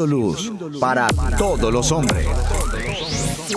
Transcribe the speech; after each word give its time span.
Siendo 0.00 0.06
luz 0.06 0.80
para 0.80 1.08
todos 1.36 1.70
los 1.70 1.92
hombres. 1.92 2.26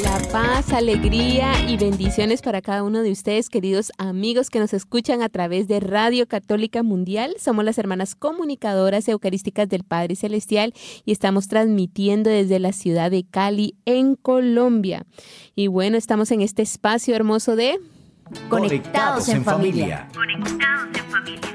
La 0.04 0.20
paz, 0.30 0.74
alegría 0.74 1.70
y 1.70 1.78
bendiciones 1.78 2.42
para 2.42 2.62
cada 2.62 2.84
uno 2.84 3.02
de 3.02 3.14
ustedes, 3.14 3.50
queridos 3.50 3.94
amigos 3.98 4.50
que 4.50 4.60
nos 4.60 4.74
escuchan 4.74 5.22
a 5.22 5.30
través 5.30 5.70
de 5.70 5.80
Radio 5.80 6.28
Católica 6.28 6.84
Mundial. 6.84 7.34
Somos 7.40 7.64
las 7.64 7.78
hermanas 7.78 8.16
comunicadoras 8.16 9.08
eucarísticas 9.08 9.70
del 9.70 9.86
Padre 9.86 10.18
Celestial 10.18 10.74
y 11.06 11.14
estamos 11.14 11.48
transmitiendo 11.48 12.30
desde 12.30 12.60
la 12.60 12.74
ciudad 12.74 13.10
de 13.10 13.24
Cali, 13.24 13.78
en 13.86 14.16
Colombia. 14.18 15.06
Y 15.56 15.68
bueno, 15.68 15.96
estamos 15.96 16.30
en 16.32 16.42
este 16.42 16.62
espacio 16.62 17.16
hermoso 17.16 17.56
de 17.56 17.80
Conectados 18.50 19.30
en 19.30 19.46
familia. 19.46 20.10
Conectados 20.14 20.90
en 20.94 21.10
familia. 21.10 21.54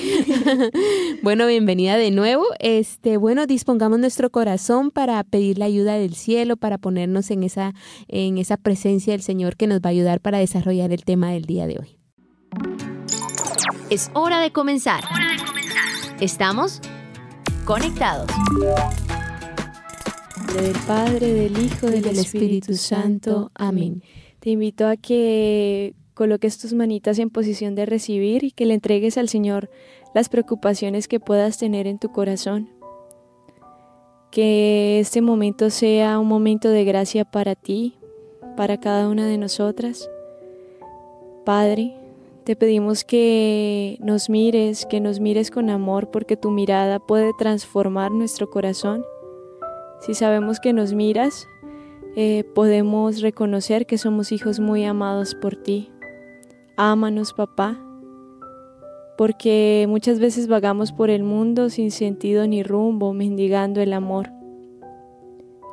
Bueno, 1.22 1.46
bienvenida 1.46 1.96
de 1.96 2.12
nuevo. 2.12 2.44
Este, 2.60 3.16
bueno, 3.16 3.46
dispongamos 3.46 3.98
nuestro 3.98 4.30
corazón 4.30 4.90
para 4.92 5.22
pedir 5.24 5.58
la 5.58 5.64
ayuda 5.64 5.94
del 5.94 6.14
cielo, 6.14 6.56
para 6.56 6.78
ponernos 6.78 7.30
en 7.30 7.42
esa, 7.42 7.74
en 8.06 8.38
esa 8.38 8.56
presencia 8.56 9.12
del 9.12 9.22
Señor 9.22 9.56
que 9.56 9.66
nos 9.66 9.80
va 9.80 9.88
a 9.88 9.88
ayudar 9.88 10.20
para 10.20 10.38
desarrollar 10.38 10.92
el 10.92 11.04
tema 11.04 11.32
del 11.32 11.44
día 11.44 11.66
de 11.66 11.78
hoy. 11.80 11.98
Es 13.90 14.10
hora 14.14 14.40
de 14.40 14.52
comenzar. 14.52 15.04
Estamos 16.20 16.80
conectados. 17.64 18.30
Del 20.55 20.77
Padre, 20.86 21.33
del 21.33 21.58
Hijo, 21.58 21.86
del, 21.86 22.02
del 22.02 22.19
Espíritu. 22.19 22.75
Santo. 22.75 23.50
Amén. 23.55 24.02
Te 24.41 24.50
invito 24.50 24.86
a 24.86 24.97
que 24.97 25.94
coloques 26.14 26.58
tus 26.58 26.72
manitas 26.72 27.19
en 27.19 27.30
posición 27.30 27.75
de 27.75 27.86
recibir 27.86 28.44
y 28.44 28.50
que 28.50 28.64
le 28.64 28.74
entregues 28.74 29.19
al 29.19 29.28
Señor 29.28 29.70
las 30.14 30.28
preocupaciones 30.28 31.08
que 31.08 31.20
puedas 31.20 31.58
tener 31.58 31.86
en 31.86 31.98
tu 31.98 32.11
corazón. 32.11 32.70
Que 34.30 34.98
este 35.01 35.20
momento 35.20 35.68
sea 35.70 36.18
un 36.18 36.29
momento 36.29 36.70
de 36.70 36.84
gracia 36.84 37.24
para 37.24 37.55
ti, 37.55 37.98
para 38.57 38.78
cada 38.78 39.08
una 39.08 39.27
de 39.27 39.39
nosotras. 39.39 40.08
Padre, 41.45 41.95
te 42.45 42.57
pedimos 42.57 43.05
que 43.05 43.98
nos 44.01 44.30
mires, 44.30 44.86
que 44.86 45.01
nos 45.01 45.20
mires 45.20 45.51
con 45.51 45.68
amor, 45.68 46.11
porque 46.11 46.36
tu 46.36 46.51
mirada 46.51 46.98
puede 46.98 47.33
transformar 47.39 48.13
nuestro 48.13 48.48
corazón. 48.48 49.05
Si 50.06 50.14
sabemos 50.14 50.61
que 50.61 50.72
nos 50.72 50.94
miras, 50.94 51.48
eh, 52.14 52.44
podemos 52.55 53.20
reconocer 53.22 53.86
que 53.86 53.98
somos 53.98 54.30
hijos 54.30 54.61
muy 54.61 54.84
amados 54.84 55.34
por 55.34 55.56
ti. 55.56 55.90
Ámanos, 56.77 57.33
papá, 57.33 57.77
porque 59.18 59.86
muchas 59.89 60.20
veces 60.20 60.46
vagamos 60.46 60.92
por 60.92 61.11
el 61.11 61.24
mundo 61.24 61.70
sin 61.70 61.90
sentido 61.90 62.46
ni 62.46 62.62
rumbo, 62.62 63.14
mendigando 63.14 63.80
el 63.80 63.92
amor. 63.92 64.30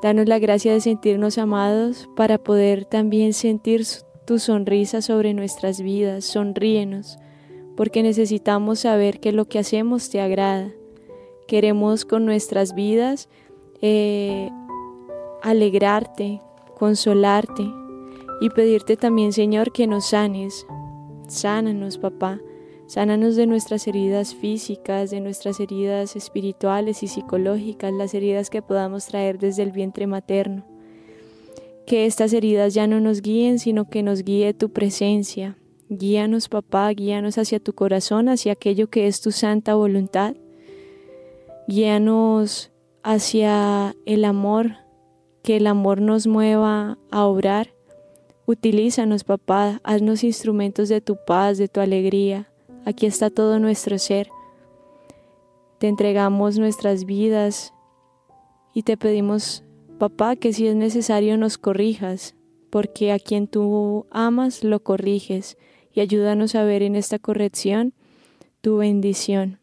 Danos 0.01 0.27
la 0.27 0.39
gracia 0.39 0.73
de 0.73 0.81
sentirnos 0.81 1.37
amados 1.37 2.09
para 2.15 2.39
poder 2.39 2.85
también 2.85 3.33
sentir 3.33 3.85
tu 4.25 4.39
sonrisa 4.39 5.03
sobre 5.03 5.35
nuestras 5.35 5.79
vidas. 5.79 6.25
Sonríenos, 6.25 7.19
porque 7.77 8.01
necesitamos 8.01 8.79
saber 8.79 9.19
que 9.19 9.31
lo 9.31 9.45
que 9.45 9.59
hacemos 9.59 10.09
te 10.09 10.21
agrada. 10.21 10.71
Queremos 11.47 12.03
con 12.03 12.25
nuestras 12.25 12.73
vidas 12.73 13.29
eh, 13.85 14.49
alegrarte, 15.41 16.39
consolarte 16.79 17.69
y 18.39 18.49
pedirte 18.49 18.95
también, 18.95 19.33
Señor, 19.33 19.73
que 19.73 19.87
nos 19.87 20.07
sanes. 20.07 20.65
Sánanos, 21.27 21.97
papá. 21.97 22.39
Sánanos 22.87 23.35
de 23.35 23.45
nuestras 23.45 23.85
heridas 23.87 24.35
físicas, 24.35 25.11
de 25.11 25.19
nuestras 25.19 25.59
heridas 25.59 26.15
espirituales 26.15 27.03
y 27.03 27.07
psicológicas, 27.07 27.91
las 27.91 28.13
heridas 28.13 28.49
que 28.49 28.61
podamos 28.61 29.05
traer 29.07 29.37
desde 29.37 29.63
el 29.63 29.73
vientre 29.73 30.07
materno. 30.07 30.65
Que 31.85 32.05
estas 32.05 32.31
heridas 32.31 32.73
ya 32.73 32.87
no 32.87 33.01
nos 33.01 33.21
guíen, 33.21 33.59
sino 33.59 33.89
que 33.89 34.01
nos 34.01 34.23
guíe 34.23 34.53
tu 34.53 34.69
presencia. 34.69 35.57
Guíanos, 35.89 36.47
papá, 36.47 36.89
guíanos 36.91 37.37
hacia 37.37 37.59
tu 37.59 37.73
corazón, 37.73 38.29
hacia 38.29 38.53
aquello 38.53 38.89
que 38.89 39.07
es 39.07 39.19
tu 39.19 39.33
santa 39.33 39.75
voluntad. 39.75 40.35
Guíanos 41.67 42.72
hacia 43.03 43.95
el 44.05 44.25
amor, 44.25 44.77
que 45.43 45.57
el 45.57 45.67
amor 45.67 46.01
nos 46.01 46.25
mueva 46.25 46.97
a 47.11 47.25
obrar. 47.25 47.73
Utilízanos, 48.45 49.23
papá, 49.23 49.81
haznos 49.83 50.23
instrumentos 50.23 50.89
de 50.89 51.01
tu 51.01 51.17
paz, 51.25 51.57
de 51.57 51.67
tu 51.67 51.79
alegría. 51.79 52.49
Aquí 52.85 53.05
está 53.05 53.29
todo 53.29 53.59
nuestro 53.59 53.97
ser. 53.99 54.29
Te 55.79 55.87
entregamos 55.87 56.57
nuestras 56.57 57.05
vidas 57.05 57.73
y 58.73 58.83
te 58.83 58.97
pedimos, 58.97 59.63
papá, 59.99 60.35
que 60.35 60.53
si 60.53 60.67
es 60.67 60.75
necesario 60.75 61.37
nos 61.37 61.57
corrijas, 61.57 62.35
porque 62.69 63.11
a 63.11 63.19
quien 63.19 63.47
tú 63.47 64.07
amas 64.11 64.63
lo 64.63 64.81
corriges 64.81 65.57
y 65.93 65.99
ayúdanos 65.99 66.55
a 66.55 66.63
ver 66.63 66.83
en 66.83 66.95
esta 66.95 67.19
corrección 67.19 67.93
tu 68.61 68.77
bendición. 68.77 69.62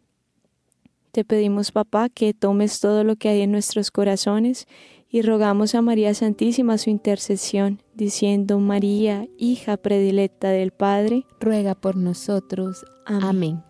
Te 1.12 1.24
pedimos, 1.24 1.72
papá, 1.72 2.08
que 2.08 2.34
tomes 2.34 2.78
todo 2.80 3.02
lo 3.02 3.16
que 3.16 3.28
hay 3.28 3.40
en 3.40 3.50
nuestros 3.50 3.90
corazones 3.90 4.66
y 5.08 5.22
rogamos 5.22 5.74
a 5.74 5.82
María 5.82 6.14
Santísima 6.14 6.78
su 6.78 6.88
intercesión, 6.88 7.82
diciendo, 7.94 8.60
María, 8.60 9.26
hija 9.36 9.76
predilecta 9.76 10.50
del 10.50 10.70
Padre, 10.70 11.26
Ruega 11.40 11.74
por 11.74 11.96
nosotros. 11.96 12.84
Amén. 13.06 13.62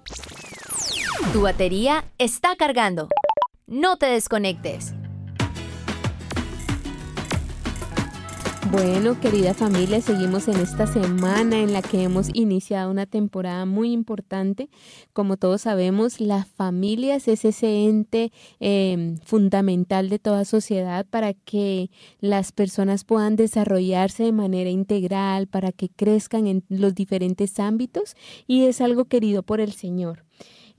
Tu 1.32 1.40
batería 1.40 2.04
está 2.18 2.56
cargando. 2.56 3.08
No 3.66 3.96
te 3.96 4.06
desconectes. 4.06 4.94
Bueno, 8.72 9.18
querida 9.18 9.52
familia, 9.52 10.00
seguimos 10.00 10.46
en 10.46 10.54
esta 10.54 10.86
semana 10.86 11.58
en 11.58 11.72
la 11.72 11.82
que 11.82 12.04
hemos 12.04 12.28
iniciado 12.34 12.88
una 12.88 13.04
temporada 13.04 13.66
muy 13.66 13.90
importante. 13.90 14.68
Como 15.12 15.36
todos 15.36 15.62
sabemos, 15.62 16.20
las 16.20 16.46
familias 16.46 17.26
es 17.26 17.44
ese 17.44 17.86
ente 17.86 18.30
eh, 18.60 19.16
fundamental 19.24 20.08
de 20.08 20.20
toda 20.20 20.44
sociedad 20.44 21.04
para 21.04 21.34
que 21.34 21.90
las 22.20 22.52
personas 22.52 23.02
puedan 23.02 23.34
desarrollarse 23.34 24.22
de 24.22 24.32
manera 24.32 24.70
integral, 24.70 25.48
para 25.48 25.72
que 25.72 25.88
crezcan 25.88 26.46
en 26.46 26.62
los 26.68 26.94
diferentes 26.94 27.58
ámbitos 27.58 28.14
y 28.46 28.66
es 28.66 28.80
algo 28.80 29.06
querido 29.06 29.42
por 29.42 29.60
el 29.60 29.72
Señor. 29.72 30.29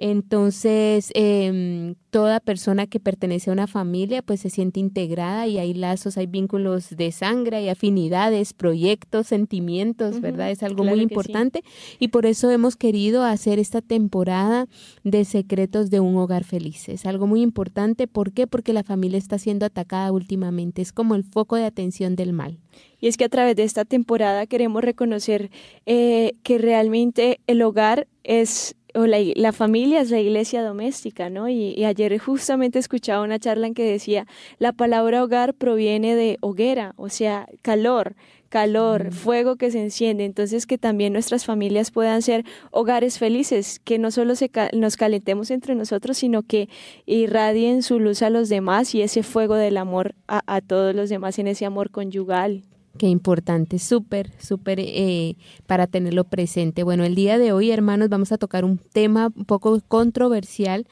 Entonces, 0.04 1.12
em, 1.14 1.94
toda 2.10 2.40
persona 2.40 2.88
que 2.88 3.00
pertenece 3.00 3.52
a 3.52 3.54
una 3.54 3.68
familia 3.68 4.24
pues 4.24 4.40
se 4.40 4.50
siente 4.50 4.80
integrada 4.80 5.46
y 5.46 5.60
hay 5.60 5.76
lazos, 5.76 6.18
hay 6.18 6.26
vínculos 6.26 6.90
de 6.98 7.12
sangre, 7.12 7.58
hay 7.58 7.70
afinidades, 7.70 8.54
proyectos, 8.54 9.28
sentimientos, 9.28 10.20
¿verdad? 10.20 10.50
Es 10.50 10.64
algo 10.64 10.82
claro 10.82 10.98
muy 10.98 11.06
sí. 11.06 11.14
importante 11.14 11.64
y 12.00 12.08
por 12.08 12.26
eso 12.26 12.50
hemos 12.50 12.76
querido 12.78 13.24
hacer 13.24 13.60
esta 13.60 13.80
temporada 13.82 14.66
de 15.04 15.24
secretos 15.24 15.92
de 15.92 16.00
un 16.00 16.18
hogar 16.18 16.46
feliz. 16.46 16.90
Es 16.90 17.06
algo 17.06 17.28
muy 17.28 17.44
importante, 17.44 18.08
¿por 18.08 18.32
qué? 18.32 18.48
Porque 18.48 18.74
la 18.74 18.84
familia 18.84 19.20
está 19.20 19.38
siendo 19.38 19.68
atacada 19.68 20.12
últimamente, 20.12 20.82
es 20.82 20.92
como 20.92 21.14
el 21.14 21.24
foco 21.24 21.58
de 21.58 21.66
atención 21.66 22.16
del 22.16 22.34
mal. 22.34 22.58
Y 23.00 23.08
es 23.08 23.18
que 23.18 23.26
a 23.26 23.30
través 23.30 23.56
de 23.56 23.64
esta 23.64 23.86
temporada 23.86 24.46
queremos 24.48 24.84
reconocer 24.84 25.52
eh, 25.86 26.34
que 26.44 26.58
realmente 26.58 27.40
el 27.48 27.62
hogar 27.62 28.08
es 28.24 28.76
o 28.94 29.06
la, 29.06 29.52
familia 29.54 30.02
es 30.02 30.12
la 30.12 30.20
iglesia 30.20 30.64
doméstica, 30.64 31.30
¿no? 31.30 31.50
Y, 31.50 31.84
ayer 31.86 32.18
justamente 32.20 32.80
escuchaba 32.80 33.24
una 33.24 33.40
charla 33.40 33.68
en 33.68 33.74
que 33.74 33.84
decía, 33.84 34.28
la 34.60 34.74
palabra 34.74 35.24
hogar 35.24 35.54
proviene 35.54 36.16
de 36.16 36.38
hoguera, 36.42 36.94
o 36.98 37.10
sea, 37.10 37.48
calor, 37.62 38.16
calor, 38.50 39.08
mm. 39.08 39.12
fuego 39.12 39.56
que 39.56 39.72
se 39.72 39.82
enciende. 39.82 40.26
Entonces, 40.26 40.66
que 40.66 40.78
también 40.78 41.14
nuestras 41.14 41.46
familias 41.46 41.92
puedan 41.92 42.22
ser 42.22 42.46
hogares 42.72 43.18
felices, 43.18 43.80
que 43.80 43.98
no 43.98 44.12
solo 44.12 44.36
se 44.36 44.52
nos 44.74 44.98
calentemos 44.98 45.52
entre 45.52 45.76
nosotros, 45.76 46.18
sino 46.18 46.44
que 46.44 46.70
irradien 47.06 47.84
su 47.84 48.00
luz 48.00 48.22
a 48.22 48.30
los 48.30 48.50
demás 48.50 48.94
y 48.96 49.02
ese 49.02 49.24
fuego 49.24 49.56
del 49.56 49.78
amor 49.78 50.16
a, 50.28 50.42
a 50.46 50.62
todos 50.62 50.94
los 50.96 51.10
demás 51.10 51.40
en 51.40 51.48
ese 51.48 51.66
amor 51.66 51.92
conyugal. 51.92 52.64
Qué 52.98 53.08
importante, 53.08 53.80
súper, 53.80 54.32
súper 54.38 54.80
eh, 54.82 55.38
para 55.66 55.88
tenerlo 55.88 56.26
presente. 56.26 56.84
Bueno, 56.84 57.06
el 57.06 57.16
día 57.16 57.38
de 57.38 57.54
hoy, 57.54 57.72
hermanos, 57.72 58.10
vamos 58.10 58.34
a 58.34 58.38
tocar 58.38 58.66
un 58.66 58.78
tema 58.78 59.32
un 59.34 59.46
poco 59.46 59.80
controversial, 59.88 60.86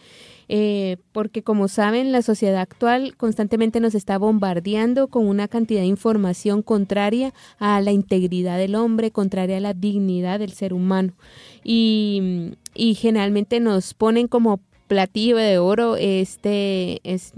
eh, 0.47 0.97
porque 1.11 1.43
como 1.43 1.67
saben, 1.67 2.13
la 2.13 2.21
sociedad 2.21 2.61
actual 2.61 3.17
constantemente 3.17 3.81
nos 3.81 3.95
está 3.95 4.17
bombardeando 4.17 5.09
con 5.09 5.27
una 5.27 5.49
cantidad 5.49 5.81
de 5.81 5.87
información 5.87 6.61
contraria 6.63 7.33
a 7.59 7.81
la 7.81 7.91
integridad 7.91 8.57
del 8.57 8.75
hombre, 8.75 9.11
contraria 9.11 9.57
a 9.57 9.61
la 9.61 9.73
dignidad 9.73 10.39
del 10.39 10.53
ser 10.53 10.73
humano. 10.73 11.13
Y, 11.65 12.53
y 12.73 12.95
generalmente 12.95 13.59
nos 13.59 13.93
ponen 13.93 14.29
como 14.29 14.61
platillo 14.89 15.37
de 15.37 15.59
oro 15.59 15.95
este 15.95 16.99
es, 17.03 17.31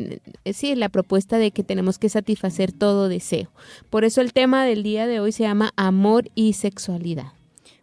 sí, 0.54 0.74
la 0.74 0.90
propuesta 0.90 1.38
de 1.38 1.52
que 1.52 1.64
tenemos 1.64 2.00
que 2.00 2.10
satisfacer 2.10 2.72
todo 2.72 3.10
deseo. 3.10 3.52
Por 3.92 4.06
eso 4.06 4.22
el 4.22 4.34
tema 4.34 4.66
del 4.66 4.82
día 4.82 5.06
de 5.06 5.20
hoy 5.20 5.32
se 5.32 5.44
llama 5.44 5.72
amor 5.76 6.32
y 6.34 6.54
sexualidad. 6.54 7.34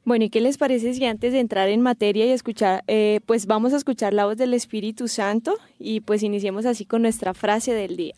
Bueno, 0.05 0.25
¿y 0.25 0.31
qué 0.31 0.41
les 0.41 0.57
parece 0.57 0.95
si 0.95 1.05
antes 1.05 1.35
de 1.35 1.41
entrar 1.41 1.69
en 1.69 1.83
materia 1.83 2.25
y 2.25 2.31
escuchar, 2.31 2.83
eh, 2.89 3.21
pues 3.27 3.47
vamos 3.47 3.75
a 3.75 3.77
escuchar 3.77 4.15
la 4.15 4.25
voz 4.25 4.39
del 4.39 4.55
Espíritu 4.55 5.07
Santo 5.07 5.55
y 5.79 6.01
pues 6.01 6.23
iniciemos 6.23 6.65
así 6.65 6.87
con 6.87 7.03
nuestra 7.03 7.35
frase 7.35 7.75
del 7.75 7.97
día? 7.97 8.15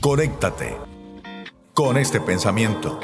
Conéctate 0.00 0.76
con 1.74 1.98
este 1.98 2.20
pensamiento. 2.20 2.98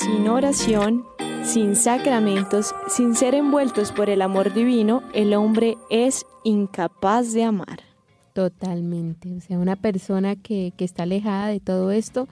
Sin 0.00 0.26
oración 0.28 1.04
sin 1.44 1.76
sacramentos, 1.76 2.74
sin 2.88 3.14
ser 3.14 3.34
envueltos 3.34 3.92
por 3.92 4.08
el 4.08 4.22
amor 4.22 4.54
divino, 4.54 5.02
el 5.12 5.34
hombre 5.34 5.76
es 5.90 6.24
incapaz 6.42 7.32
de 7.34 7.44
amar. 7.44 7.80
Totalmente. 8.32 9.36
O 9.36 9.40
sea, 9.40 9.58
una 9.58 9.76
persona 9.76 10.36
que, 10.36 10.72
que 10.76 10.84
está 10.84 11.02
alejada 11.02 11.48
de 11.48 11.60
todo 11.60 11.92
esto, 11.92 12.28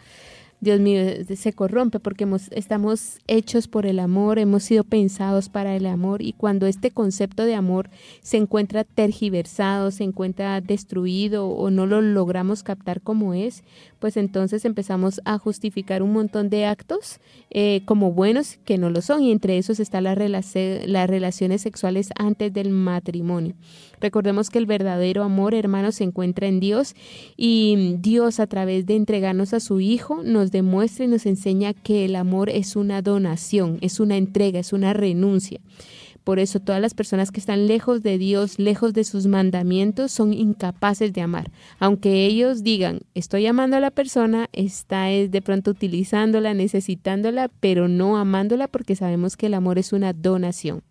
Dios 0.62 0.78
mío, 0.78 1.02
se 1.34 1.52
corrompe 1.52 1.98
porque 1.98 2.24
estamos 2.52 3.18
hechos 3.26 3.66
por 3.66 3.84
el 3.84 3.98
amor, 3.98 4.38
hemos 4.38 4.62
sido 4.62 4.84
pensados 4.84 5.48
para 5.48 5.74
el 5.74 5.86
amor 5.86 6.22
y 6.22 6.34
cuando 6.34 6.66
este 6.66 6.92
concepto 6.92 7.44
de 7.44 7.56
amor 7.56 7.90
se 8.22 8.36
encuentra 8.36 8.84
tergiversado, 8.84 9.90
se 9.90 10.04
encuentra 10.04 10.60
destruido 10.60 11.48
o 11.48 11.70
no 11.70 11.86
lo 11.86 12.00
logramos 12.00 12.62
captar 12.62 13.00
como 13.00 13.34
es, 13.34 13.64
pues 14.02 14.16
entonces 14.16 14.64
empezamos 14.64 15.20
a 15.24 15.38
justificar 15.38 16.02
un 16.02 16.12
montón 16.12 16.50
de 16.50 16.66
actos 16.66 17.20
eh, 17.50 17.82
como 17.84 18.10
buenos 18.10 18.58
que 18.64 18.76
no 18.76 18.90
lo 18.90 19.00
son 19.00 19.22
y 19.22 19.30
entre 19.30 19.58
esos 19.58 19.78
están 19.78 20.02
las, 20.02 20.18
las 20.18 21.08
relaciones 21.08 21.62
sexuales 21.62 22.10
antes 22.16 22.52
del 22.52 22.70
matrimonio. 22.70 23.54
Recordemos 24.00 24.50
que 24.50 24.58
el 24.58 24.66
verdadero 24.66 25.22
amor, 25.22 25.54
hermanos, 25.54 25.94
se 25.94 26.02
encuentra 26.02 26.48
en 26.48 26.58
Dios 26.58 26.96
y 27.36 27.94
Dios 28.00 28.40
a 28.40 28.48
través 28.48 28.86
de 28.86 28.96
entregarnos 28.96 29.54
a 29.54 29.60
su 29.60 29.78
Hijo 29.78 30.24
nos 30.24 30.50
demuestra 30.50 31.04
y 31.04 31.08
nos 31.08 31.24
enseña 31.24 31.72
que 31.72 32.04
el 32.04 32.16
amor 32.16 32.50
es 32.50 32.74
una 32.74 33.02
donación, 33.02 33.78
es 33.82 34.00
una 34.00 34.16
entrega, 34.16 34.58
es 34.58 34.72
una 34.72 34.94
renuncia. 34.94 35.60
Por 36.24 36.38
eso 36.38 36.60
todas 36.60 36.80
las 36.80 36.94
personas 36.94 37.30
que 37.30 37.40
están 37.40 37.66
lejos 37.66 38.02
de 38.02 38.18
Dios, 38.18 38.58
lejos 38.58 38.94
de 38.94 39.04
sus 39.04 39.26
mandamientos, 39.26 40.12
son 40.12 40.32
incapaces 40.32 41.12
de 41.12 41.20
amar. 41.20 41.50
Aunque 41.78 42.26
ellos 42.26 42.62
digan, 42.62 43.00
estoy 43.14 43.46
amando 43.46 43.76
a 43.76 43.80
la 43.80 43.90
persona, 43.90 44.48
está 44.52 45.10
es 45.10 45.30
de 45.30 45.42
pronto 45.42 45.70
utilizándola, 45.70 46.54
necesitándola, 46.54 47.50
pero 47.60 47.88
no 47.88 48.16
amándola 48.18 48.68
porque 48.68 48.96
sabemos 48.96 49.36
que 49.36 49.46
el 49.46 49.54
amor 49.54 49.78
es 49.78 49.92
una 49.92 50.12
donación. 50.12 50.82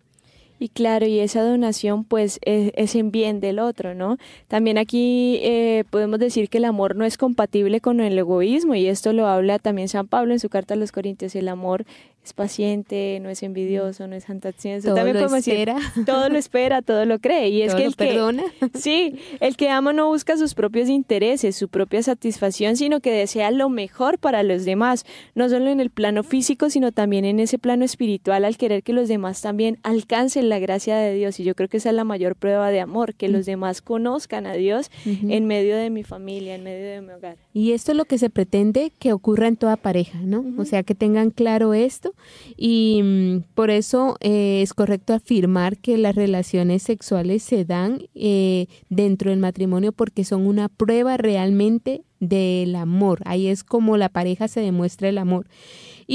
Y 0.62 0.68
claro, 0.68 1.06
y 1.06 1.18
esa 1.18 1.42
donación 1.42 2.04
pues 2.04 2.38
es, 2.42 2.94
en 2.94 3.10
bien 3.10 3.40
del 3.40 3.58
otro, 3.58 3.96
¿no? 3.96 4.16
También 4.46 4.78
aquí 4.78 5.40
eh, 5.42 5.82
podemos 5.90 6.20
decir 6.20 6.48
que 6.48 6.58
el 6.58 6.66
amor 6.66 6.94
no 6.94 7.04
es 7.04 7.18
compatible 7.18 7.80
con 7.80 7.98
el 7.98 8.16
egoísmo 8.16 8.76
y 8.76 8.86
esto 8.86 9.12
lo 9.12 9.26
habla 9.26 9.58
también 9.58 9.88
San 9.88 10.06
Pablo 10.06 10.32
en 10.32 10.38
su 10.38 10.48
carta 10.50 10.74
a 10.74 10.76
los 10.76 10.92
Corintios. 10.92 11.34
El 11.34 11.48
amor 11.48 11.84
es 12.24 12.32
paciente, 12.34 13.18
no 13.20 13.30
es 13.30 13.42
envidioso, 13.42 14.06
no 14.06 14.14
es 14.14 14.30
antacioso. 14.30 14.88
Todo 14.88 14.96
También 14.96 15.18
lo 15.18 15.36
espera. 15.36 15.76
todo 16.06 16.28
lo 16.28 16.38
espera, 16.38 16.80
todo 16.80 17.04
lo 17.04 17.18
cree. 17.18 17.48
Y 17.48 17.62
es 17.62 17.74
que 17.74 17.84
el 17.84 17.94
perdona. 17.94 18.44
sí, 18.74 19.18
el 19.40 19.56
que 19.56 19.68
ama 19.70 19.92
no 19.92 20.06
busca 20.06 20.36
sus 20.36 20.54
propios 20.54 20.88
intereses, 20.88 21.56
su 21.56 21.68
propia 21.68 22.02
satisfacción, 22.02 22.76
sino 22.76 23.00
que 23.00 23.10
desea 23.10 23.50
lo 23.50 23.68
mejor 23.68 24.18
para 24.18 24.44
los 24.44 24.64
demás, 24.64 25.04
no 25.34 25.48
solo 25.48 25.68
en 25.68 25.80
el 25.80 25.90
plano 25.90 26.22
físico, 26.22 26.70
sino 26.70 26.92
también 26.92 27.24
en 27.24 27.40
ese 27.40 27.58
plano 27.58 27.84
espiritual, 27.84 28.44
al 28.44 28.56
querer 28.56 28.84
que 28.84 28.92
los 28.92 29.08
demás 29.08 29.42
también 29.42 29.78
alcancen 29.82 30.48
la 30.48 30.60
gracia 30.60 30.96
de 30.96 31.14
Dios. 31.14 31.40
Y 31.40 31.44
yo 31.44 31.56
creo 31.56 31.68
que 31.68 31.78
esa 31.78 31.90
es 31.90 31.96
la 31.96 32.04
mayor 32.04 32.36
prueba 32.36 32.70
de 32.70 32.80
amor, 32.80 33.14
que 33.14 33.28
los 33.28 33.42
mm. 33.42 33.50
demás 33.50 33.82
conozcan 33.82 34.46
a 34.46 34.52
Dios 34.52 34.90
en 35.04 35.46
medio 35.46 35.76
de 35.76 35.90
mi 35.90 36.04
familia, 36.04 36.54
en 36.54 36.62
medio 36.62 36.88
de 36.88 37.00
mi 37.00 37.12
hogar. 37.12 37.36
Y 37.54 37.72
esto 37.72 37.92
es 37.92 37.98
lo 37.98 38.06
que 38.06 38.16
se 38.16 38.30
pretende 38.30 38.92
que 38.98 39.12
ocurra 39.12 39.46
en 39.46 39.56
toda 39.56 39.76
pareja, 39.76 40.18
¿no? 40.20 40.44
O 40.56 40.64
sea, 40.64 40.82
que 40.82 40.94
tengan 40.94 41.30
claro 41.30 41.74
esto 41.74 42.14
y 42.56 43.00
mm, 43.02 43.54
por 43.54 43.70
eso 43.70 44.16
eh, 44.20 44.62
es 44.62 44.72
correcto 44.72 45.12
afirmar 45.12 45.76
que 45.76 45.98
las 45.98 46.14
relaciones 46.14 46.82
sexuales 46.82 47.42
se 47.42 47.66
dan 47.66 48.06
eh, 48.14 48.68
dentro 48.88 49.30
del 49.30 49.38
matrimonio 49.38 49.92
porque 49.92 50.24
son 50.24 50.46
una 50.46 50.70
prueba 50.70 51.18
realmente 51.18 52.04
del 52.20 52.74
amor. 52.76 53.20
Ahí 53.26 53.48
es 53.48 53.64
como 53.64 53.98
la 53.98 54.08
pareja 54.08 54.48
se 54.48 54.60
demuestra 54.60 55.10
el 55.10 55.18
amor. 55.18 55.46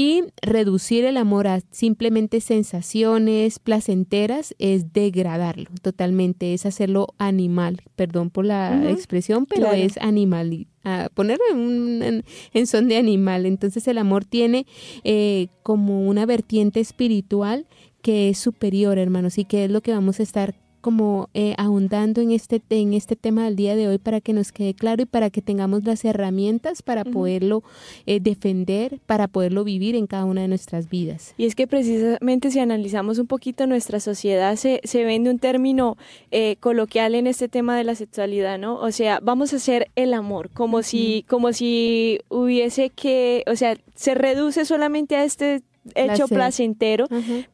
Y 0.00 0.22
reducir 0.42 1.04
el 1.04 1.16
amor 1.16 1.48
a 1.48 1.60
simplemente 1.72 2.40
sensaciones 2.40 3.58
placenteras 3.58 4.54
es 4.60 4.92
degradarlo 4.92 5.68
totalmente, 5.82 6.54
es 6.54 6.66
hacerlo 6.66 7.08
animal. 7.18 7.82
Perdón 7.96 8.30
por 8.30 8.44
la 8.44 8.92
expresión, 8.92 9.44
pero 9.44 9.72
es 9.72 9.98
animal 9.98 10.68
ponerlo 11.14 11.44
en, 11.50 12.24
en, 12.52 12.66
son 12.68 12.86
de 12.86 12.96
animal. 12.96 13.44
Entonces 13.44 13.88
el 13.88 13.98
amor 13.98 14.24
tiene 14.24 14.66
eh, 15.02 15.48
como 15.64 16.06
una 16.06 16.26
vertiente 16.26 16.78
espiritual 16.78 17.66
que 18.00 18.28
es 18.28 18.38
superior, 18.38 18.98
hermanos, 18.98 19.36
y 19.36 19.44
que 19.46 19.64
es 19.64 19.70
lo 19.72 19.80
que 19.80 19.92
vamos 19.92 20.20
a 20.20 20.22
estar 20.22 20.54
como 20.80 21.28
eh, 21.34 21.54
ahondando 21.58 22.20
en 22.20 22.30
este, 22.30 22.62
en 22.70 22.94
este 22.94 23.16
tema 23.16 23.44
del 23.44 23.56
día 23.56 23.76
de 23.76 23.88
hoy 23.88 23.98
para 23.98 24.20
que 24.20 24.32
nos 24.32 24.52
quede 24.52 24.74
claro 24.74 25.02
y 25.02 25.06
para 25.06 25.30
que 25.30 25.42
tengamos 25.42 25.84
las 25.84 26.04
herramientas 26.04 26.82
para 26.82 27.04
poderlo 27.04 27.62
eh, 28.06 28.20
defender, 28.20 29.00
para 29.06 29.28
poderlo 29.28 29.64
vivir 29.64 29.94
en 29.94 30.06
cada 30.06 30.24
una 30.24 30.42
de 30.42 30.48
nuestras 30.48 30.88
vidas. 30.88 31.34
Y 31.36 31.46
es 31.46 31.54
que 31.54 31.66
precisamente 31.66 32.50
si 32.50 32.60
analizamos 32.60 33.18
un 33.18 33.26
poquito 33.26 33.66
nuestra 33.66 34.00
sociedad 34.00 34.56
se, 34.56 34.80
se 34.84 35.04
vende 35.04 35.30
un 35.30 35.38
término 35.38 35.96
eh, 36.30 36.56
coloquial 36.60 37.14
en 37.14 37.26
este 37.26 37.48
tema 37.48 37.76
de 37.76 37.84
la 37.84 37.94
sexualidad, 37.94 38.58
¿no? 38.58 38.76
O 38.76 38.90
sea, 38.92 39.20
vamos 39.22 39.52
a 39.52 39.56
hacer 39.56 39.90
el 39.96 40.14
amor, 40.14 40.50
como 40.50 40.82
si, 40.82 41.24
como 41.28 41.52
si 41.52 42.20
hubiese 42.28 42.90
que, 42.90 43.44
o 43.46 43.56
sea, 43.56 43.76
se 43.94 44.14
reduce 44.14 44.64
solamente 44.64 45.16
a 45.16 45.24
este 45.24 45.62
hecho 45.94 46.28
placentero, 46.28 47.06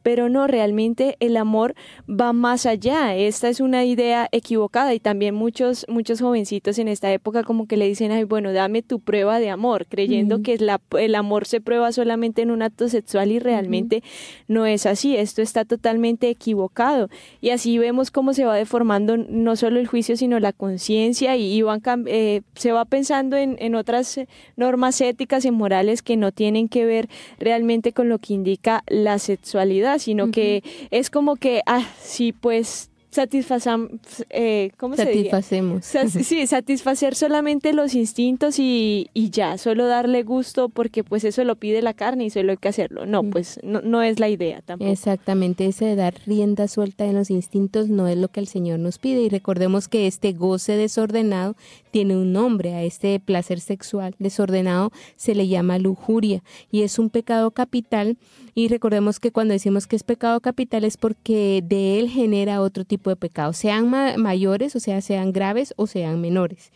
pero 0.03 0.29
no, 0.29 0.47
realmente 0.47 1.17
el 1.19 1.37
amor 1.37 1.75
va 2.09 2.33
más 2.33 2.65
allá. 2.65 3.15
Esta 3.15 3.49
es 3.49 3.59
una 3.59 3.85
idea 3.85 4.27
equivocada 4.31 4.93
y 4.93 4.99
también 4.99 5.35
muchos, 5.35 5.85
muchos 5.89 6.21
jovencitos 6.21 6.79
en 6.79 6.87
esta 6.87 7.11
época 7.11 7.43
como 7.43 7.67
que 7.67 7.77
le 7.77 7.87
dicen, 7.87 8.11
ay, 8.11 8.23
bueno, 8.23 8.53
dame 8.53 8.81
tu 8.81 8.99
prueba 8.99 9.39
de 9.39 9.49
amor, 9.49 9.85
creyendo 9.87 10.41
que 10.41 10.57
la, 10.57 10.81
el 10.97 11.15
amor 11.15 11.45
se 11.45 11.61
prueba 11.61 11.91
solamente 11.91 12.41
en 12.41 12.51
un 12.51 12.61
acto 12.61 12.89
sexual 12.89 13.31
y 13.31 13.39
realmente 13.39 14.03
no 14.47 14.65
es 14.65 14.85
así. 14.85 15.15
Esto 15.15 15.41
está 15.41 15.65
totalmente 15.65 16.29
equivocado. 16.29 17.09
Y 17.41 17.49
así 17.49 17.77
vemos 17.77 18.11
cómo 18.11 18.33
se 18.33 18.45
va 18.45 18.55
deformando 18.55 19.17
no 19.17 19.55
solo 19.55 19.79
el 19.79 19.87
juicio, 19.87 20.17
sino 20.17 20.39
la 20.39 20.53
conciencia 20.53 21.35
y, 21.35 21.61
van, 21.61 21.81
eh, 22.07 22.41
se 22.55 22.71
va 22.71 22.85
pensando 22.85 23.35
en, 23.37 23.55
en 23.59 23.75
otras 23.75 24.19
normas 24.55 24.99
éticas 25.01 25.45
y 25.45 25.51
morales 25.51 26.01
que 26.01 26.17
no 26.17 26.31
tienen 26.31 26.67
que 26.67 26.85
ver 26.85 27.09
realmente 27.39 27.93
con 27.93 28.09
lo 28.09 28.19
que 28.19 28.24
indica 28.33 28.83
la 28.87 29.19
sexualidad, 29.19 29.99
sino 29.99 30.31
que 30.31 30.63
es 30.91 31.09
como 31.09 31.35
que, 31.35 31.61
ah, 31.65 31.85
sí, 32.01 32.31
pues 32.31 32.89
satisfacemos, 33.15 33.89
eh, 34.29 34.71
¿cómo 34.77 34.95
Satisfacemos. 34.95 35.85
sí, 36.23 36.45
satisfacer 36.45 37.15
solamente 37.15 37.73
los 37.73 37.95
instintos 37.95 38.59
y, 38.59 39.09
y, 39.13 39.29
ya, 39.29 39.57
solo 39.57 39.87
darle 39.87 40.23
gusto 40.23 40.69
porque 40.69 41.03
pues 41.03 41.23
eso 41.23 41.43
lo 41.43 41.55
pide 41.55 41.81
la 41.81 41.93
carne 41.93 42.25
y 42.25 42.29
solo 42.29 42.51
hay 42.51 42.57
que 42.57 42.67
hacerlo. 42.67 43.05
No, 43.05 43.23
pues 43.23 43.59
no, 43.63 43.81
no 43.81 44.03
es 44.03 44.19
la 44.19 44.29
idea 44.29 44.61
tampoco. 44.61 44.91
Exactamente, 44.91 45.65
ese 45.65 45.85
de 45.85 45.95
dar 45.95 46.13
rienda 46.25 46.67
suelta 46.67 47.05
en 47.05 47.15
los 47.15 47.31
instintos 47.31 47.89
no 47.89 48.07
es 48.07 48.17
lo 48.17 48.27
que 48.27 48.41
el 48.41 48.47
Señor 48.47 48.79
nos 48.79 48.99
pide 48.99 49.21
y 49.21 49.29
recordemos 49.29 49.87
que 49.87 50.07
este 50.07 50.33
goce 50.33 50.75
desordenado 50.75 51.55
tiene 51.95 52.17
un 52.17 52.33
nombre, 52.33 52.73
a 52.73 52.83
este 52.83 53.21
placer 53.21 53.61
sexual 53.61 54.15
desordenado 54.19 54.91
se 55.15 55.33
le 55.33 55.47
llama 55.47 55.79
lujuria 55.79 56.43
y 56.69 56.81
es 56.81 56.99
un 56.99 57.09
pecado 57.09 57.51
capital 57.51 58.17
y 58.53 58.67
recordemos 58.67 59.21
que 59.21 59.31
cuando 59.31 59.53
decimos 59.53 59.87
que 59.87 59.95
es 59.95 60.03
pecado 60.03 60.41
capital 60.41 60.83
es 60.83 60.97
porque 60.97 61.63
de 61.65 61.97
él 61.97 62.09
genera 62.09 62.59
otro 62.59 62.83
tipo 62.83 63.09
de 63.09 63.15
pecado, 63.15 63.53
sean 63.53 63.89
mayores, 64.17 64.75
o 64.75 64.81
sea, 64.81 64.99
sean 64.99 65.31
graves 65.31 65.73
o 65.77 65.87
sean 65.87 66.19
menores. 66.19 66.73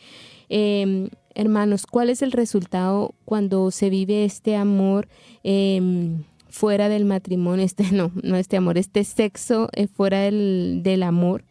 Em, 0.48 1.10
hermanos, 1.36 1.86
¿cuál 1.86 2.10
es 2.10 2.22
el 2.22 2.32
resultado 2.32 3.14
cuando 3.26 3.72
se 3.72 3.90
vive 3.90 4.24
este 4.24 4.56
amor 4.56 5.10
em, 5.44 6.24
fuera 6.48 6.88
del 6.88 7.04
matrimonio? 7.04 7.66
Este 7.66 7.92
no, 7.92 8.14
no 8.24 8.38
este 8.38 8.56
amor, 8.56 8.78
este 8.78 9.04
sexo 9.04 9.68
eh, 9.74 9.88
fuera 9.88 10.22
del, 10.22 10.80
del 10.82 11.04
amor 11.04 11.44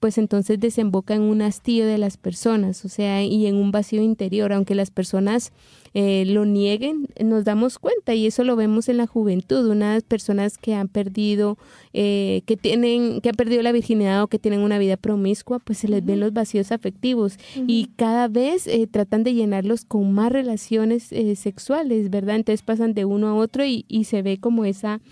pues 0.00 0.16
entonces 0.16 0.58
desemboca 0.58 1.14
en 1.14 1.20
un 1.20 1.42
hastío 1.42 1.86
de 1.86 1.98
las 1.98 2.16
personas, 2.16 2.86
o 2.86 2.88
sea, 2.88 3.22
y 3.22 3.46
en 3.46 3.56
un 3.56 3.70
vacío 3.70 4.02
interior, 4.02 4.50
aunque 4.50 4.74
las 4.74 4.90
personas 4.90 5.52
eh, 5.92 6.24
lo 6.26 6.46
nieguen, 6.46 7.06
nos 7.22 7.44
damos 7.44 7.78
cuenta 7.78 8.14
y 8.14 8.26
eso 8.26 8.42
lo 8.42 8.56
vemos 8.56 8.88
en 8.88 8.96
la 8.96 9.06
juventud, 9.06 9.68
unas 9.68 10.02
personas 10.02 10.56
que 10.56 10.74
han 10.74 10.88
perdido, 10.88 11.58
eh, 11.92 12.40
que 12.46 12.56
tienen, 12.56 13.20
que 13.20 13.28
han 13.28 13.34
perdido 13.34 13.62
la 13.62 13.72
virginidad 13.72 14.22
o 14.22 14.28
que 14.28 14.38
tienen 14.38 14.60
una 14.60 14.78
vida 14.78 14.96
promiscua, 14.96 15.58
pues 15.58 15.78
se 15.78 15.88
les 15.88 16.02
ven 16.02 16.20
los 16.20 16.32
vacíos 16.32 16.72
afectivos. 16.72 17.36
Y 17.66 17.90
cada 17.96 18.28
vez 18.28 18.66
eh, 18.66 18.86
tratan 18.86 19.22
de 19.22 19.34
llenarlos 19.34 19.84
con 19.84 20.12
más 20.12 20.32
relaciones 20.32 21.10
sexuales, 21.36 22.08
¿verdad? 22.08 22.36
Entonces 22.36 22.62
pasan 22.62 22.94
de 22.94 23.04
uno 23.04 23.28
a 23.28 23.34
otro 23.34 23.66
y, 23.66 23.84
y 23.86 24.04
se 24.04 24.22
ve 24.22 24.38
como 24.38 24.64
esa, 24.64 25.02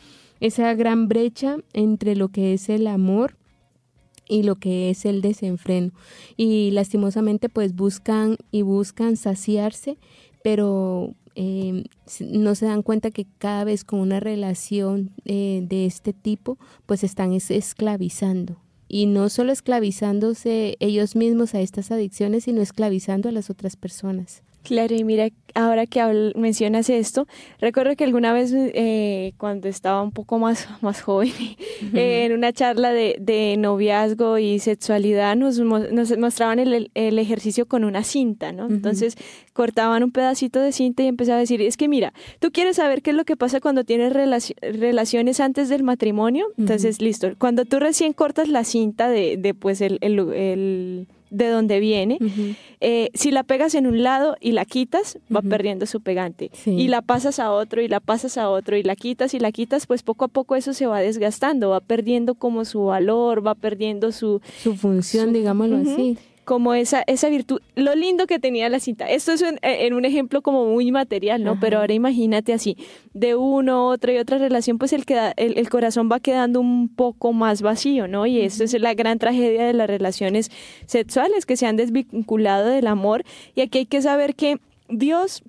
esa 0.41 0.73
gran 0.75 1.09
brecha 1.09 1.59
entre 1.75 2.17
lo 2.17 2.29
que 2.29 2.55
es 2.55 2.71
el 2.71 2.87
amor 2.87 3.35
y 4.29 4.43
lo 4.43 4.57
que 4.57 4.91
es 4.91 5.05
el 5.05 5.21
desenfreno. 5.23 5.93
Y 6.37 6.71
lastimosamente 6.71 7.49
pues 7.49 7.75
buscan 7.75 8.37
y 8.51 8.63
buscan 8.63 9.17
saciarse, 9.17 9.99
pero 10.43 11.15
eh, 11.35 11.85
no 12.21 12.55
se 12.55 12.67
dan 12.67 12.83
cuenta 12.83 13.11
que 13.11 13.27
cada 13.39 13.65
vez 13.65 13.85
con 13.85 14.01
una 14.01 14.21
relación 14.21 15.13
eh, 15.25 15.63
de 15.63 15.87
este 15.87 16.13
tipo 16.13 16.59
pues 16.87 17.05
están 17.05 17.33
esclavizando. 17.33 18.61
Y 18.89 19.07
no 19.07 19.29
solo 19.29 19.53
esclavizándose 19.53 20.77
ellos 20.81 21.15
mismos 21.15 21.55
a 21.55 21.61
estas 21.61 21.91
adicciones, 21.91 22.45
sino 22.45 22.63
esclavizando 22.63 23.29
a 23.29 23.33
las 23.33 23.51
otras 23.51 23.77
personas. 23.77 24.43
Claro, 24.69 24.95
y 24.95 25.03
mira, 25.03 25.29
ahora 25.55 25.87
que 25.87 26.33
mencionas 26.37 26.91
esto, 26.91 27.27
recuerdo 27.59 27.97
que 27.97 28.05
alguna 28.05 28.35
vez 28.35 28.53
eh, 28.55 29.33
cuando 29.39 29.67
estaba 29.67 30.03
un 30.03 30.13
poco 30.13 30.39
más, 30.39 30.69
más 30.83 31.01
joven, 31.01 31.33
eh, 31.95 32.27
en 32.27 32.33
una 32.33 32.53
charla 32.53 32.93
de, 32.93 33.17
de, 33.19 33.57
noviazgo 33.57 34.37
y 34.37 34.59
sexualidad, 34.59 35.37
nos, 35.37 35.59
nos 35.59 36.19
mostraban 36.19 36.59
el, 36.59 36.91
el, 36.95 37.19
ejercicio 37.19 37.65
con 37.65 37.85
una 37.85 38.05
cinta, 38.05 38.53
¿no? 38.53 38.67
Entonces 38.67 39.17
cortaban 39.55 40.03
un 40.03 40.13
pedacito 40.13 40.61
de 40.61 40.73
cinta 40.73 41.03
y 41.03 41.07
empezaba 41.07 41.39
a 41.39 41.41
decir, 41.41 41.63
es 41.63 41.79
que 41.79 41.89
mira, 41.89 42.13
tú 42.39 42.51
quieres 42.53 42.77
saber 42.77 43.01
qué 43.01 43.11
es 43.11 43.17
lo 43.17 43.25
que 43.25 43.37
pasa 43.37 43.61
cuando 43.61 43.85
tienes 43.85 44.13
relaciones 44.13 45.41
antes 45.41 45.71
del 45.71 45.83
matrimonio, 45.83 46.47
entonces 46.59 47.01
listo, 47.01 47.31
cuando 47.39 47.65
tú 47.65 47.81
recién 47.81 48.13
cortas 48.13 48.49
la 48.49 48.65
cinta 48.65 49.09
de, 49.09 49.39
de 49.39 49.55
pues 49.55 49.81
el, 49.81 49.99
el 50.03 51.07
de 51.31 51.49
dónde 51.49 51.81
viene. 51.81 52.19
Eh, 52.81 53.11
si 53.15 53.31
la 53.31 53.43
pegas 53.43 53.75
en 53.75 53.87
un 53.87 54.03
lado 54.03 54.37
y 54.41 54.53
la 54.53 54.65
quitas, 54.65 55.19
va 55.35 55.43
perdiendo 55.43 55.87
su 55.87 56.01
pegante. 56.01 56.51
Y 56.67 56.89
la 56.89 57.03
pasas 57.03 57.39
a 57.39 57.53
otro 57.53 57.83
y 57.83 57.89
la 57.89 58.01
pasas 58.01 58.39
a 58.39 58.51
otro 58.51 58.77
y 58.77 58.83
la 58.83 58.97
quitas 58.97 59.35
y 59.35 59.39
la 59.39 59.53
quitas, 59.53 59.87
pues 59.87 60.03
poco 60.03 60.25
a 60.25 60.29
poco 60.29 60.57
eso 60.57 60.73
se 60.73 60.87
va 60.87 61.01
desgastando, 61.01 61.71
va 61.71 61.81
perdiendo 61.81 62.35
como 62.35 62.65
su 62.65 62.85
valor, 62.85 63.47
va 63.47 63.55
perdiendo 63.55 64.13
su... 64.13 64.41
Su 64.63 64.77
función, 64.77 65.33
digámoslo 65.33 65.77
así 65.79 66.17
como 66.49 66.73
esa, 66.73 67.05
esa 67.07 67.29
virtud, 67.29 67.61
lo 67.75 67.95
lindo 67.95 68.27
que 68.27 68.39
tenía 68.39 68.71
la 68.71 68.81
cinta. 68.81 69.05
Esto 69.05 69.33
es 69.33 69.43
en, 69.43 69.59
en 69.61 69.93
un 69.93 70.07
ejemplo 70.07 70.41
como 70.41 70.65
muy 70.65 70.91
material, 70.91 71.45
¿no? 71.45 71.61
Pero 71.61 71.81
ahora 71.81 71.93
imagínate 71.93 72.55
así, 72.55 72.79
de 73.13 73.35
uno, 73.35 73.87
otro 73.89 74.13
y 74.15 74.17
otra 74.17 74.39
relación, 74.39 74.79
pues 74.79 74.95
el, 74.95 75.05
el, 75.37 75.69
corazón 75.69 76.09
va 76.11 76.21
quedando 76.21 76.61
un 76.61 76.89
poco 76.89 77.35
más 77.35 77.61
vacío, 77.61 78.09
¿no? 78.09 78.25
Y 78.25 78.41
esto 78.41 78.65
es 78.65 78.73
la 78.81 78.95
gran 78.95 79.19
tragedia 79.19 79.67
de 79.67 79.75
las 79.75 79.89
relaciones 79.89 80.51
sexuales, 80.87 81.45
que 81.45 81.59
se 81.59 81.67
han 81.67 81.77
desvinculado 81.77 82.71
del 82.71 82.87
amor. 82.87 83.25
Y 83.55 83.61
aquí 83.61 83.81
hay 83.81 83.87
que 83.87 84.01
saber 84.01 84.35
que 84.35 84.57
Dios 84.89 85.43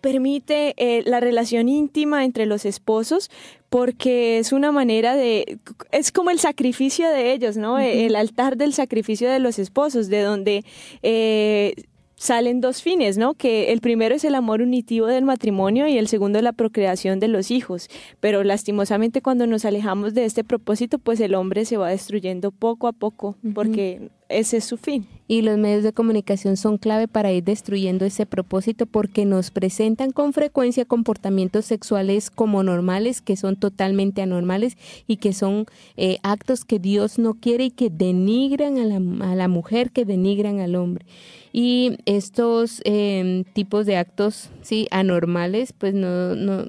permite 0.00 0.72
eh, 0.78 1.02
la 1.04 1.20
relación 1.20 1.68
íntima 1.68 2.24
entre 2.24 2.46
los 2.46 2.64
esposos 2.64 3.30
porque 3.72 4.38
es 4.38 4.52
una 4.52 4.70
manera 4.70 5.16
de, 5.16 5.58
es 5.92 6.12
como 6.12 6.28
el 6.28 6.38
sacrificio 6.38 7.08
de 7.08 7.32
ellos, 7.32 7.56
¿no? 7.56 7.78
El 7.78 8.16
altar 8.16 8.58
del 8.58 8.74
sacrificio 8.74 9.30
de 9.30 9.38
los 9.38 9.58
esposos, 9.58 10.10
de 10.10 10.20
donde 10.20 10.62
eh, 11.02 11.72
salen 12.14 12.60
dos 12.60 12.82
fines, 12.82 13.16
¿no? 13.16 13.32
Que 13.32 13.72
el 13.72 13.80
primero 13.80 14.14
es 14.14 14.24
el 14.24 14.34
amor 14.34 14.60
unitivo 14.60 15.06
del 15.06 15.24
matrimonio 15.24 15.86
y 15.88 15.96
el 15.96 16.06
segundo 16.06 16.42
la 16.42 16.52
procreación 16.52 17.18
de 17.18 17.28
los 17.28 17.50
hijos. 17.50 17.88
Pero 18.20 18.44
lastimosamente 18.44 19.22
cuando 19.22 19.46
nos 19.46 19.64
alejamos 19.64 20.12
de 20.12 20.26
este 20.26 20.44
propósito, 20.44 20.98
pues 20.98 21.18
el 21.20 21.34
hombre 21.34 21.64
se 21.64 21.78
va 21.78 21.88
destruyendo 21.88 22.50
poco 22.50 22.88
a 22.88 22.92
poco, 22.92 23.38
porque 23.54 24.10
ese 24.32 24.58
es 24.58 24.64
su 24.64 24.76
fin. 24.76 25.06
Y 25.28 25.42
los 25.42 25.56
medios 25.56 25.82
de 25.82 25.92
comunicación 25.92 26.56
son 26.56 26.76
clave 26.76 27.08
para 27.08 27.32
ir 27.32 27.44
destruyendo 27.44 28.04
ese 28.04 28.26
propósito 28.26 28.86
porque 28.86 29.24
nos 29.24 29.50
presentan 29.50 30.10
con 30.10 30.32
frecuencia 30.32 30.84
comportamientos 30.84 31.64
sexuales 31.64 32.30
como 32.30 32.62
normales, 32.62 33.22
que 33.22 33.36
son 33.36 33.56
totalmente 33.56 34.20
anormales 34.20 34.76
y 35.06 35.16
que 35.16 35.32
son 35.32 35.66
eh, 35.96 36.18
actos 36.22 36.64
que 36.64 36.78
Dios 36.78 37.18
no 37.18 37.34
quiere 37.34 37.64
y 37.64 37.70
que 37.70 37.88
denigran 37.88 38.78
a 38.78 38.84
la, 38.84 39.30
a 39.30 39.34
la 39.34 39.48
mujer, 39.48 39.90
que 39.90 40.04
denigran 40.04 40.60
al 40.60 40.74
hombre. 40.74 41.06
Y 41.52 41.98
estos 42.06 42.80
em, 42.84 43.44
tipos 43.44 43.86
de 43.86 43.96
actos 43.96 44.50
sí 44.62 44.86
anormales, 44.90 45.72
pues 45.72 45.94
no, 45.94 46.34
no 46.34 46.66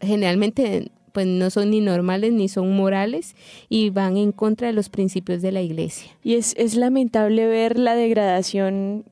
generalmente 0.00 0.90
pues 1.12 1.26
no 1.26 1.50
son 1.50 1.70
ni 1.70 1.80
normales 1.80 2.32
ni 2.32 2.48
son 2.48 2.74
morales 2.74 3.34
y 3.68 3.90
van 3.90 4.16
en 4.16 4.32
contra 4.32 4.66
de 4.66 4.72
los 4.72 4.88
principios 4.88 5.42
de 5.42 5.52
la 5.52 5.62
iglesia. 5.62 6.10
Y 6.22 6.34
es, 6.34 6.54
es 6.56 6.74
lamentable 6.74 7.46
ver 7.46 7.78
la 7.78 7.94
degradación 7.94 9.04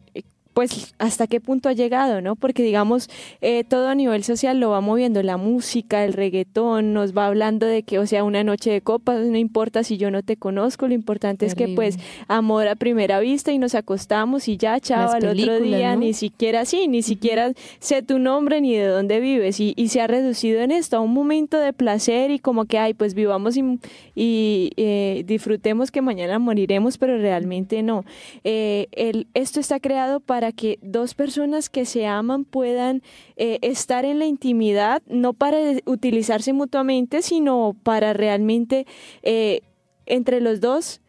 pues 0.58 0.92
hasta 0.98 1.28
qué 1.28 1.40
punto 1.40 1.68
ha 1.68 1.72
llegado, 1.72 2.20
¿no? 2.20 2.34
Porque 2.34 2.64
digamos, 2.64 3.08
eh, 3.40 3.62
todo 3.62 3.86
a 3.86 3.94
nivel 3.94 4.24
social 4.24 4.58
lo 4.58 4.70
va 4.70 4.80
moviendo, 4.80 5.22
la 5.22 5.36
música, 5.36 6.04
el 6.04 6.14
reggaetón, 6.14 6.92
nos 6.92 7.16
va 7.16 7.28
hablando 7.28 7.64
de 7.64 7.84
que, 7.84 8.00
o 8.00 8.08
sea, 8.08 8.24
una 8.24 8.42
noche 8.42 8.72
de 8.72 8.80
copas, 8.80 9.24
no 9.24 9.36
importa 9.36 9.84
si 9.84 9.98
yo 9.98 10.10
no 10.10 10.24
te 10.24 10.36
conozco, 10.36 10.88
lo 10.88 10.94
importante 10.94 11.46
es 11.46 11.54
que 11.54 11.68
pues 11.68 11.96
amor 12.26 12.66
a 12.66 12.74
primera 12.74 13.20
vista 13.20 13.52
y 13.52 13.58
nos 13.58 13.76
acostamos 13.76 14.48
y 14.48 14.56
ya, 14.56 14.80
chao, 14.80 15.12
al 15.12 15.28
otro 15.28 15.60
día, 15.60 15.94
ni 15.94 16.12
siquiera 16.12 16.62
así, 16.62 16.88
ni 16.88 17.02
siquiera 17.02 17.52
sé 17.78 18.02
tu 18.02 18.18
nombre 18.18 18.60
ni 18.60 18.74
de 18.74 18.86
dónde 18.86 19.20
vives 19.20 19.60
y, 19.60 19.74
y, 19.76 19.90
se 19.90 20.00
ha 20.00 20.08
reducido 20.08 20.60
en 20.62 20.72
esto 20.72 20.96
a 20.96 21.00
un 21.00 21.14
momento 21.14 21.60
de 21.60 21.72
placer 21.72 22.32
y 22.32 22.40
como 22.40 22.64
que, 22.64 22.78
ay, 22.80 22.94
pues 22.94 23.14
vivamos 23.14 23.56
y, 23.56 23.78
y 24.16 24.72
eh, 24.76 25.22
disfrutemos 25.24 25.92
que 25.92 26.02
mañana 26.02 26.40
moriremos, 26.40 26.98
pero 26.98 27.16
realmente 27.16 27.84
no. 27.84 28.04
Eh, 28.42 28.88
el, 28.90 29.28
esto 29.34 29.60
está 29.60 29.78
creado 29.78 30.18
para 30.18 30.48
que 30.52 30.78
dos 30.83 31.14
personas 31.14 31.69
que 31.69 31.85
se 31.85 32.07
aman 32.07 32.45
puedan 32.45 33.02
eh, 33.37 33.59
estar 33.62 34.05
en 34.05 34.19
la 34.19 34.26
intimidad, 34.26 35.02
no 35.07 35.33
para 35.33 35.59
utilizarse 35.87 36.52
mutuamente, 36.52 37.23
sino 37.23 37.76
para 37.83 38.12
realmente 38.12 38.87
eh, 39.23 39.62
entre 40.07 40.40
los 40.40 40.61
dos 40.61 41.00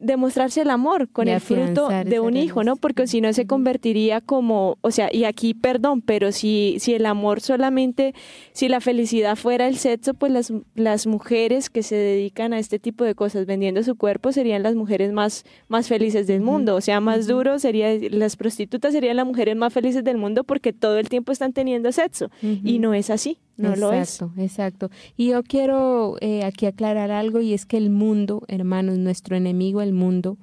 demostrarse 0.00 0.62
el 0.62 0.70
amor 0.70 1.08
con 1.08 1.28
el 1.28 1.40
fruto 1.40 1.88
de 1.88 2.20
un 2.20 2.36
hijo, 2.36 2.64
¿no? 2.64 2.76
Porque 2.76 3.06
si 3.06 3.20
no 3.20 3.32
se 3.32 3.46
convertiría 3.46 4.20
como, 4.20 4.78
o 4.80 4.90
sea, 4.90 5.08
y 5.12 5.24
aquí 5.24 5.54
perdón, 5.54 6.02
pero 6.02 6.32
si, 6.32 6.76
si 6.78 6.94
el 6.94 7.06
amor 7.06 7.40
solamente, 7.40 8.14
si 8.52 8.68
la 8.68 8.80
felicidad 8.80 9.36
fuera 9.36 9.66
el 9.66 9.76
sexo, 9.76 10.14
pues 10.14 10.32
las, 10.32 10.52
las 10.74 11.06
mujeres 11.06 11.70
que 11.70 11.82
se 11.82 11.96
dedican 11.96 12.52
a 12.52 12.58
este 12.58 12.78
tipo 12.78 13.04
de 13.04 13.14
cosas 13.14 13.46
vendiendo 13.46 13.82
su 13.82 13.96
cuerpo 13.96 14.32
serían 14.32 14.62
las 14.62 14.74
mujeres 14.74 15.12
más, 15.12 15.44
más 15.68 15.88
felices 15.88 16.26
del 16.26 16.40
mundo, 16.40 16.76
o 16.76 16.80
sea, 16.80 17.00
más 17.00 17.26
duro 17.26 17.58
sería, 17.58 17.88
las 18.10 18.36
prostitutas 18.36 18.92
serían 18.92 19.16
las 19.16 19.26
mujeres 19.26 19.56
más 19.56 19.72
felices 19.72 20.04
del 20.04 20.16
mundo 20.16 20.44
porque 20.44 20.72
todo 20.72 20.98
el 20.98 21.08
tiempo 21.08 21.32
están 21.32 21.52
teniendo 21.52 21.92
sexo. 21.92 22.30
Y 22.42 22.78
no 22.78 22.94
es 22.94 23.10
así. 23.10 23.38
No 23.58 23.70
exacto, 23.70 24.32
lo 24.36 24.42
es. 24.42 24.50
Exacto. 24.50 24.90
Y 25.16 25.30
yo 25.30 25.42
quiero 25.42 26.16
eh, 26.20 26.44
aquí 26.44 26.64
aclarar 26.66 27.10
algo 27.10 27.40
y 27.40 27.52
es 27.52 27.66
que 27.66 27.76
el 27.76 27.90
mundo, 27.90 28.44
hermanos, 28.48 28.98
nuestro 28.98 29.36
enemigo, 29.36 29.82
el 29.82 29.92
mundo, 29.92 30.38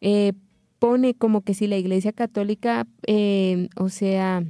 eh, 0.00 0.32
pone 0.78 1.14
como 1.14 1.42
que 1.42 1.54
si 1.54 1.66
la 1.66 1.76
Iglesia 1.76 2.12
Católica, 2.12 2.86
eh, 3.06 3.68
o 3.76 3.90
sea, 3.90 4.44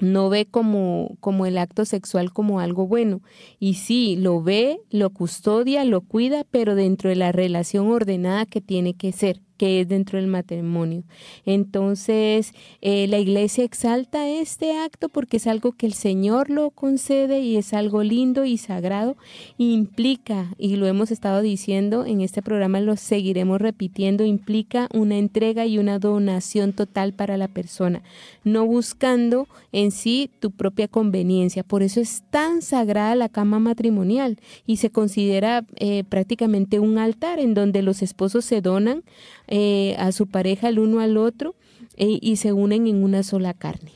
no 0.00 0.28
ve 0.28 0.46
como, 0.46 1.16
como 1.20 1.46
el 1.46 1.56
acto 1.56 1.86
sexual 1.86 2.32
como 2.32 2.60
algo 2.60 2.86
bueno. 2.86 3.22
Y 3.58 3.74
sí, 3.74 4.16
lo 4.16 4.42
ve, 4.42 4.80
lo 4.90 5.10
custodia, 5.10 5.84
lo 5.84 6.02
cuida, 6.02 6.44
pero 6.50 6.74
dentro 6.74 7.08
de 7.08 7.16
la 7.16 7.32
relación 7.32 7.88
ordenada 7.88 8.44
que 8.44 8.60
tiene 8.60 8.94
que 8.94 9.12
ser 9.12 9.40
que 9.56 9.80
es 9.80 9.88
dentro 9.88 10.18
del 10.18 10.26
matrimonio. 10.26 11.04
Entonces, 11.46 12.52
eh, 12.80 13.06
la 13.08 13.18
iglesia 13.18 13.64
exalta 13.64 14.28
este 14.28 14.78
acto 14.78 15.08
porque 15.08 15.36
es 15.36 15.46
algo 15.46 15.72
que 15.72 15.86
el 15.86 15.94
Señor 15.94 16.50
lo 16.50 16.70
concede 16.70 17.40
y 17.40 17.56
es 17.56 17.74
algo 17.74 18.02
lindo 18.02 18.44
y 18.44 18.58
sagrado. 18.58 19.16
implica, 19.58 20.54
y 20.58 20.76
lo 20.76 20.86
hemos 20.86 21.10
estado 21.10 21.40
diciendo 21.42 22.04
en 22.06 22.20
este 22.20 22.42
programa, 22.42 22.80
lo 22.80 22.96
seguiremos 22.96 23.60
repitiendo, 23.60 24.24
implica 24.24 24.88
una 24.92 25.16
entrega 25.18 25.66
y 25.66 25.78
una 25.78 25.98
donación 25.98 26.72
total 26.72 27.12
para 27.12 27.36
la 27.36 27.48
persona, 27.48 28.02
no 28.44 28.66
buscando 28.66 29.46
en 29.72 29.90
sí 29.90 30.30
tu 30.40 30.50
propia 30.50 30.88
conveniencia. 30.88 31.62
Por 31.62 31.82
eso 31.82 32.00
es 32.00 32.22
tan 32.30 32.62
sagrada 32.62 33.14
la 33.14 33.28
cama 33.28 33.58
matrimonial 33.58 34.38
y 34.66 34.76
se 34.76 34.90
considera 34.90 35.64
eh, 35.76 36.04
prácticamente 36.04 36.78
un 36.78 36.98
altar 36.98 37.38
en 37.38 37.54
donde 37.54 37.82
los 37.82 38.02
esposos 38.02 38.44
se 38.44 38.60
donan 38.60 39.02
eh, 39.48 39.94
a 39.98 40.12
su 40.12 40.26
pareja 40.26 40.68
el 40.68 40.78
uno 40.78 41.00
al 41.00 41.16
otro 41.16 41.54
eh, 41.96 42.18
y 42.20 42.36
se 42.36 42.52
unen 42.52 42.86
en 42.86 43.04
una 43.04 43.22
sola 43.22 43.54
carne. 43.54 43.92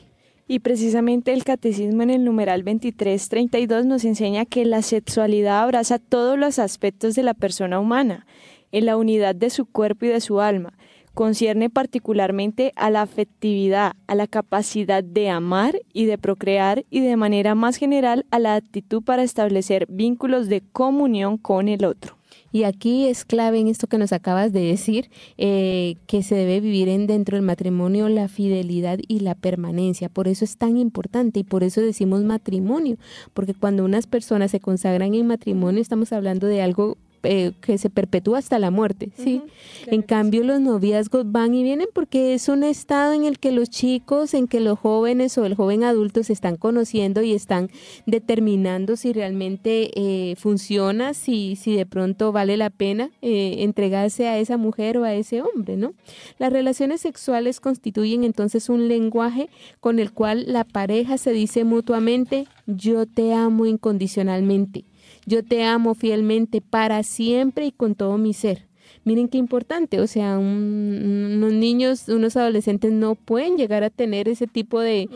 Y 0.47 0.59
precisamente 0.59 1.31
el 1.31 1.43
catecismo 1.43 2.01
en 2.01 2.09
el 2.09 2.23
numeral 2.23 2.63
2332 2.63 3.85
nos 3.85 4.03
enseña 4.03 4.45
que 4.45 4.65
la 4.65 4.81
sexualidad 4.81 5.61
abraza 5.61 5.99
todos 5.99 6.39
los 6.39 6.57
aspectos 6.57 7.13
de 7.13 7.21
la 7.21 7.35
persona 7.35 7.79
humana, 7.79 8.25
en 8.71 8.85
la 8.85 8.97
unidad 8.97 9.35
de 9.35 9.49
su 9.49 9.65
cuerpo 9.65 10.05
y 10.05 10.09
de 10.09 10.21
su 10.21 10.41
alma. 10.41 10.73
Concierne 11.13 11.69
particularmente 11.69 12.71
a 12.75 12.89
la 12.89 13.01
afectividad, 13.01 13.93
a 14.07 14.15
la 14.15 14.25
capacidad 14.25 15.03
de 15.03 15.29
amar 15.29 15.81
y 15.93 16.05
de 16.05 16.17
procrear 16.17 16.85
y 16.89 17.01
de 17.01 17.15
manera 17.15 17.55
más 17.55 17.77
general 17.77 18.25
a 18.31 18.39
la 18.39 18.55
actitud 18.55 19.03
para 19.03 19.23
establecer 19.23 19.85
vínculos 19.87 20.47
de 20.47 20.61
comunión 20.61 21.37
con 21.37 21.67
el 21.67 21.85
otro. 21.85 22.18
Y 22.51 22.63
aquí 22.63 23.07
es 23.07 23.25
clave 23.25 23.59
en 23.59 23.67
esto 23.67 23.87
que 23.87 23.97
nos 23.97 24.11
acabas 24.11 24.51
de 24.53 24.61
decir, 24.61 25.09
eh, 25.37 25.95
que 26.07 26.23
se 26.23 26.35
debe 26.35 26.59
vivir 26.59 26.89
en 26.89 27.07
dentro 27.07 27.37
del 27.37 27.45
matrimonio 27.45 28.09
la 28.09 28.27
fidelidad 28.27 28.99
y 29.07 29.19
la 29.19 29.35
permanencia. 29.35 30.09
Por 30.09 30.27
eso 30.27 30.45
es 30.45 30.57
tan 30.57 30.77
importante 30.77 31.39
y 31.39 31.43
por 31.43 31.63
eso 31.63 31.81
decimos 31.81 32.23
matrimonio, 32.23 32.97
porque 33.33 33.53
cuando 33.53 33.85
unas 33.85 34.07
personas 34.07 34.51
se 34.51 34.59
consagran 34.59 35.13
en 35.13 35.27
matrimonio 35.27 35.81
estamos 35.81 36.11
hablando 36.13 36.47
de 36.47 36.61
algo 36.61 36.97
eh, 37.23 37.53
que 37.61 37.77
se 37.77 37.89
perpetúa 37.89 38.39
hasta 38.39 38.59
la 38.59 38.71
muerte, 38.71 39.11
¿sí? 39.17 39.41
en 39.87 40.01
cambio, 40.01 40.43
los 40.43 40.59
noviazgos 40.61 41.31
van 41.31 41.53
y 41.53 41.63
vienen 41.63 41.87
porque 41.93 42.33
es 42.33 42.47
un 42.49 42.63
estado 42.63 43.13
en 43.13 43.25
el 43.25 43.39
que 43.39 43.51
los 43.51 43.69
chicos, 43.69 44.33
en 44.33 44.47
que 44.47 44.59
los 44.59 44.79
jóvenes 44.79 45.37
o 45.37 45.45
el 45.45 45.55
joven 45.55 45.83
adulto 45.83 46.23
se 46.23 46.33
están 46.33 46.55
conociendo 46.55 47.21
y 47.21 47.33
están 47.33 47.69
determinando 48.05 48.95
si 48.95 49.13
realmente 49.13 49.91
eh, 49.95 50.35
funciona, 50.35 51.13
si, 51.13 51.55
si 51.55 51.75
de 51.75 51.85
pronto 51.85 52.31
vale 52.31 52.57
la 52.57 52.69
pena 52.69 53.09
eh, 53.21 53.57
entregarse 53.59 54.27
a 54.27 54.37
esa 54.37 54.57
mujer 54.57 54.97
o 54.97 55.03
a 55.03 55.13
ese 55.13 55.41
hombre, 55.41 55.77
¿no? 55.77 55.93
Las 56.37 56.51
relaciones 56.51 57.01
sexuales 57.01 57.59
constituyen 57.59 58.23
entonces 58.23 58.69
un 58.69 58.87
lenguaje 58.87 59.49
con 59.79 59.99
el 59.99 60.11
cual 60.11 60.45
la 60.47 60.63
pareja 60.63 61.17
se 61.17 61.31
dice 61.31 61.63
mutuamente, 61.63 62.47
yo 62.67 63.05
te 63.05 63.33
amo 63.33 63.65
incondicionalmente 63.65 64.85
yo 65.25 65.43
te 65.43 65.63
amo 65.63 65.95
fielmente 65.95 66.61
para 66.61 67.03
siempre 67.03 67.65
y 67.65 67.71
con 67.71 67.95
todo 67.95 68.17
mi 68.17 68.33
ser. 68.33 68.69
Miren 69.05 69.29
qué 69.29 69.37
importante, 69.37 70.01
o 70.01 70.07
sea, 70.07 70.37
unos 70.37 71.53
niños, 71.53 72.09
unos 72.09 72.35
adolescentes 72.35 72.91
no 72.91 73.15
pueden 73.15 73.55
llegar 73.57 73.83
a 73.83 73.89
tener 73.89 74.27
ese 74.27 74.45
tipo 74.45 74.81
de, 74.81 75.09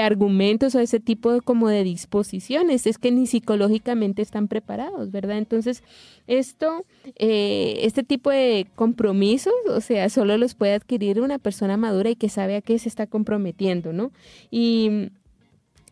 argumentos 0.00 0.74
o 0.74 0.80
ese 0.80 0.98
tipo 0.98 1.32
de, 1.32 1.40
como 1.40 1.68
de 1.68 1.84
disposiciones, 1.84 2.86
es 2.86 2.98
que 2.98 3.12
ni 3.12 3.26
psicológicamente 3.26 4.22
están 4.22 4.48
preparados, 4.48 5.10
¿verdad? 5.10 5.38
Entonces, 5.38 5.82
esto, 6.26 6.84
eh, 7.16 7.80
este 7.82 8.02
tipo 8.02 8.30
de 8.30 8.66
compromisos, 8.74 9.52
o 9.68 9.80
sea, 9.80 10.08
solo 10.08 10.38
los 10.38 10.54
puede 10.54 10.72
adquirir 10.72 11.20
una 11.20 11.38
persona 11.38 11.76
madura 11.76 12.10
y 12.10 12.16
que 12.16 12.30
sabe 12.30 12.56
a 12.56 12.62
qué 12.62 12.78
se 12.78 12.88
está 12.88 13.06
comprometiendo, 13.06 13.92
¿no? 13.92 14.10
Y 14.50 15.10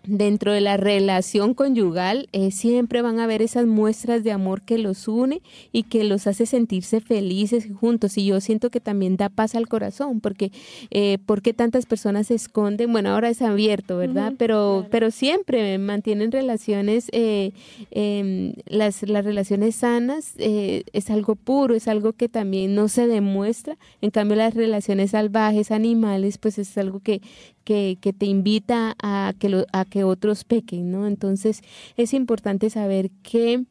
dentro 0.06 0.52
de 0.52 0.60
la 0.60 0.76
relación 0.76 1.54
conyugal 1.54 2.28
eh, 2.32 2.50
siempre 2.50 3.02
van 3.02 3.18
a 3.18 3.24
haber 3.24 3.42
esas 3.42 3.66
muestras 3.66 4.24
de 4.24 4.32
amor 4.32 4.62
que 4.62 4.78
los 4.78 5.08
une 5.08 5.42
y 5.72 5.84
que 5.84 6.04
los 6.04 6.26
hace 6.26 6.46
sentirse 6.46 7.00
felices 7.00 7.68
juntos. 7.78 8.16
Y 8.16 8.26
yo 8.26 8.40
siento 8.40 8.70
que 8.70 8.80
también 8.80 9.16
da 9.16 9.28
paz 9.28 9.54
al 9.54 9.68
corazón, 9.68 10.20
porque 10.20 10.52
eh, 10.90 11.18
porque 11.26 11.52
tantas 11.52 11.86
personas 11.86 12.28
se 12.28 12.34
esconden, 12.34 12.92
bueno, 12.92 13.10
ahora 13.10 13.28
es 13.28 13.42
abierto, 13.42 13.96
¿verdad? 13.96 14.32
pero, 14.38 14.86
pero 14.90 15.10
siempre 15.10 15.78
mantienen 15.78 16.32
relaciones, 16.32 17.08
eh, 17.12 17.52
em, 17.90 18.54
las, 18.66 19.02
las 19.02 19.24
relaciones 19.24 19.76
sanas 19.76 20.34
es 20.38 21.10
algo 21.10 21.34
puro, 21.34 21.74
es 21.74 21.88
algo 21.88 22.12
que 22.12 22.28
también 22.28 22.74
no 22.74 22.88
se 22.88 23.06
demuestra. 23.06 23.76
En 24.00 24.10
cambio, 24.10 24.36
las 24.36 24.54
relaciones 24.54 25.10
salvajes, 25.10 25.70
animales, 25.70 26.38
pues 26.38 26.58
es 26.58 26.76
algo 26.78 27.00
que, 27.00 27.20
que, 27.66 27.98
que 28.00 28.12
te 28.12 28.26
invita 28.26 28.94
a 29.02 29.34
que, 29.38 29.64
a 29.72 29.84
que 29.84 30.04
otros 30.04 30.44
pequen, 30.44 30.92
¿no? 30.92 31.08
Entonces 31.08 31.62
es 31.96 32.14
importante 32.14 32.70
saber 32.70 33.10
que 33.24 33.64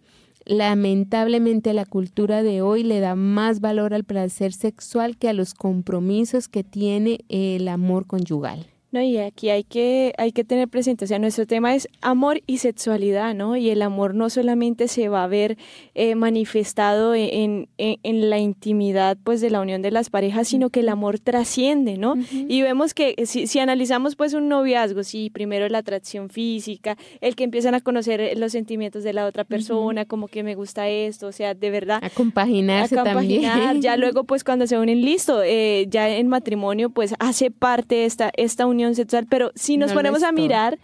lamentablemente 0.45 1.73
la 1.73 1.85
cultura 1.85 2.43
de 2.43 2.61
hoy 2.61 2.83
le 2.83 2.99
da 2.99 3.15
más 3.15 3.61
valor 3.61 3.93
al 3.93 4.03
placer 4.03 4.51
sexual 4.51 5.15
que 5.17 5.29
a 5.29 5.33
los 5.33 5.53
compromisos 5.53 6.49
que 6.49 6.65
tiene 6.65 7.21
el 7.29 7.69
amor 7.69 8.05
conyugal. 8.05 8.67
No, 8.95 9.01
y 9.01 9.17
aquí 9.17 9.49
hay 9.49 9.65
que, 9.65 10.13
hay 10.17 10.31
que 10.31 10.45
tener 10.45 10.69
presente, 10.69 11.03
o 11.03 11.07
sea, 11.09 11.19
nuestro 11.19 11.45
tema 11.45 11.75
es 11.75 11.89
amor 11.99 12.41
y 12.47 12.59
sexualidad, 12.59 13.35
¿no? 13.35 13.57
Y 13.57 13.69
el 13.69 13.81
amor 13.81 14.15
no 14.15 14.29
solamente 14.29 14.87
se 14.87 15.09
va 15.09 15.25
a 15.25 15.27
ver 15.27 15.57
eh, 15.95 16.15
manifestado 16.15 17.13
en, 17.13 17.67
en, 17.77 18.29
la 18.29 18.39
intimidad, 18.39 19.17
pues, 19.21 19.41
de 19.41 19.49
la 19.49 19.59
unión 19.59 19.81
de 19.81 19.91
las 19.91 20.09
parejas, 20.09 20.47
sino 20.47 20.69
que 20.69 20.79
el 20.79 20.87
amor 20.87 21.19
trasciende, 21.19 21.97
¿no? 21.97 22.15
Y 22.31 22.61
vemos 22.61 22.93
que 22.93 23.15
si, 23.25 23.47
si, 23.47 23.59
analizamos, 23.59 24.15
pues, 24.15 24.33
un 24.33 24.47
noviazgo, 24.47 25.03
sí, 25.03 25.29
primero 25.29 25.67
la 25.67 25.79
atracción 25.79 26.29
física, 26.29 26.95
el 27.19 27.35
que 27.35 27.43
empiezan 27.43 27.75
a 27.75 27.81
conocer 27.81 28.21
eh, 28.21 28.35
los 28.37 28.53
sentimientos 28.53 29.03
de 29.03 29.11
la 29.11 29.25
otra 29.25 29.43
persona, 29.43 30.05
como 30.05 30.29
que 30.29 30.41
me 30.41 30.55
gusta 30.55 30.87
esto, 30.87 31.27
o 31.27 31.31
sea, 31.33 31.53
de 31.53 31.69
verdad. 31.69 31.99
A 32.01 32.09
compaginarse 32.09 32.97
a 32.97 33.03
compaginar, 33.03 33.59
también. 33.59 33.81
Ya 33.81 33.97
luego, 33.97 34.23
pues, 34.23 34.45
cuando 34.45 34.67
se 34.67 34.77
unen, 34.77 35.01
listo, 35.01 35.43
eh, 35.43 35.85
ya 35.89 36.07
en 36.07 36.29
matrimonio, 36.29 36.91
pues, 36.91 37.13
hace 37.19 37.51
parte 37.51 38.05
esta, 38.05 38.31
esta 38.37 38.65
unión 38.65 38.84
sexual, 38.93 39.25
pero 39.27 39.51
si 39.55 39.77
nos 39.77 39.93
ponemos 39.93 40.21
a 40.21 40.31
mirar, 40.31 40.77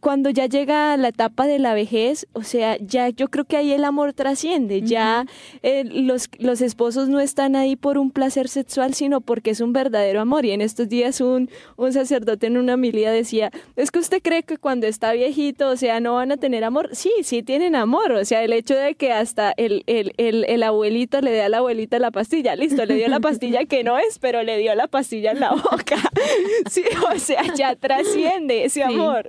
cuando 0.00 0.30
ya 0.30 0.46
llega 0.46 0.96
la 0.96 1.08
etapa 1.08 1.46
de 1.46 1.58
la 1.58 1.74
vejez, 1.74 2.26
o 2.32 2.42
sea, 2.42 2.76
ya 2.78 3.08
yo 3.08 3.28
creo 3.28 3.44
que 3.44 3.56
ahí 3.56 3.72
el 3.72 3.84
amor 3.84 4.12
trasciende, 4.12 4.82
ya 4.82 5.26
eh, 5.62 5.84
los, 5.84 6.28
los 6.38 6.60
esposos 6.60 7.08
no 7.08 7.20
están 7.20 7.56
ahí 7.56 7.76
por 7.76 7.98
un 7.98 8.10
placer 8.10 8.48
sexual, 8.48 8.94
sino 8.94 9.20
porque 9.20 9.50
es 9.50 9.60
un 9.60 9.72
verdadero 9.72 10.20
amor. 10.20 10.44
Y 10.44 10.52
en 10.52 10.60
estos 10.60 10.88
días 10.88 11.20
un, 11.20 11.50
un 11.76 11.92
sacerdote 11.92 12.46
en 12.46 12.56
una 12.56 12.76
milía 12.76 13.10
decía, 13.10 13.50
es 13.76 13.90
que 13.90 13.98
usted 13.98 14.22
cree 14.22 14.42
que 14.42 14.58
cuando 14.58 14.86
está 14.86 15.12
viejito, 15.12 15.68
o 15.68 15.76
sea, 15.76 16.00
no 16.00 16.14
van 16.14 16.32
a 16.32 16.36
tener 16.36 16.64
amor. 16.64 16.90
Sí, 16.92 17.12
sí 17.22 17.42
tienen 17.42 17.74
amor, 17.76 18.12
o 18.12 18.24
sea, 18.24 18.42
el 18.42 18.52
hecho 18.52 18.74
de 18.74 18.94
que 18.94 19.12
hasta 19.12 19.52
el, 19.56 19.82
el, 19.86 20.12
el, 20.16 20.44
el 20.44 20.62
abuelito 20.62 21.20
le 21.20 21.30
dé 21.30 21.42
a 21.42 21.48
la 21.48 21.58
abuelita 21.58 21.98
la 21.98 22.10
pastilla, 22.10 22.56
listo, 22.56 22.84
le 22.84 22.94
dio 22.94 23.08
la 23.08 23.20
pastilla 23.20 23.64
que 23.64 23.84
no 23.84 23.98
es, 23.98 24.18
pero 24.18 24.42
le 24.42 24.58
dio 24.58 24.74
la 24.74 24.86
pastilla 24.86 25.32
en 25.32 25.40
la 25.40 25.52
boca. 25.52 25.96
Sí, 26.70 26.82
o 27.14 27.18
sea, 27.18 27.42
ya 27.54 27.76
trasciende 27.76 28.64
ese 28.64 28.82
amor. 28.82 29.28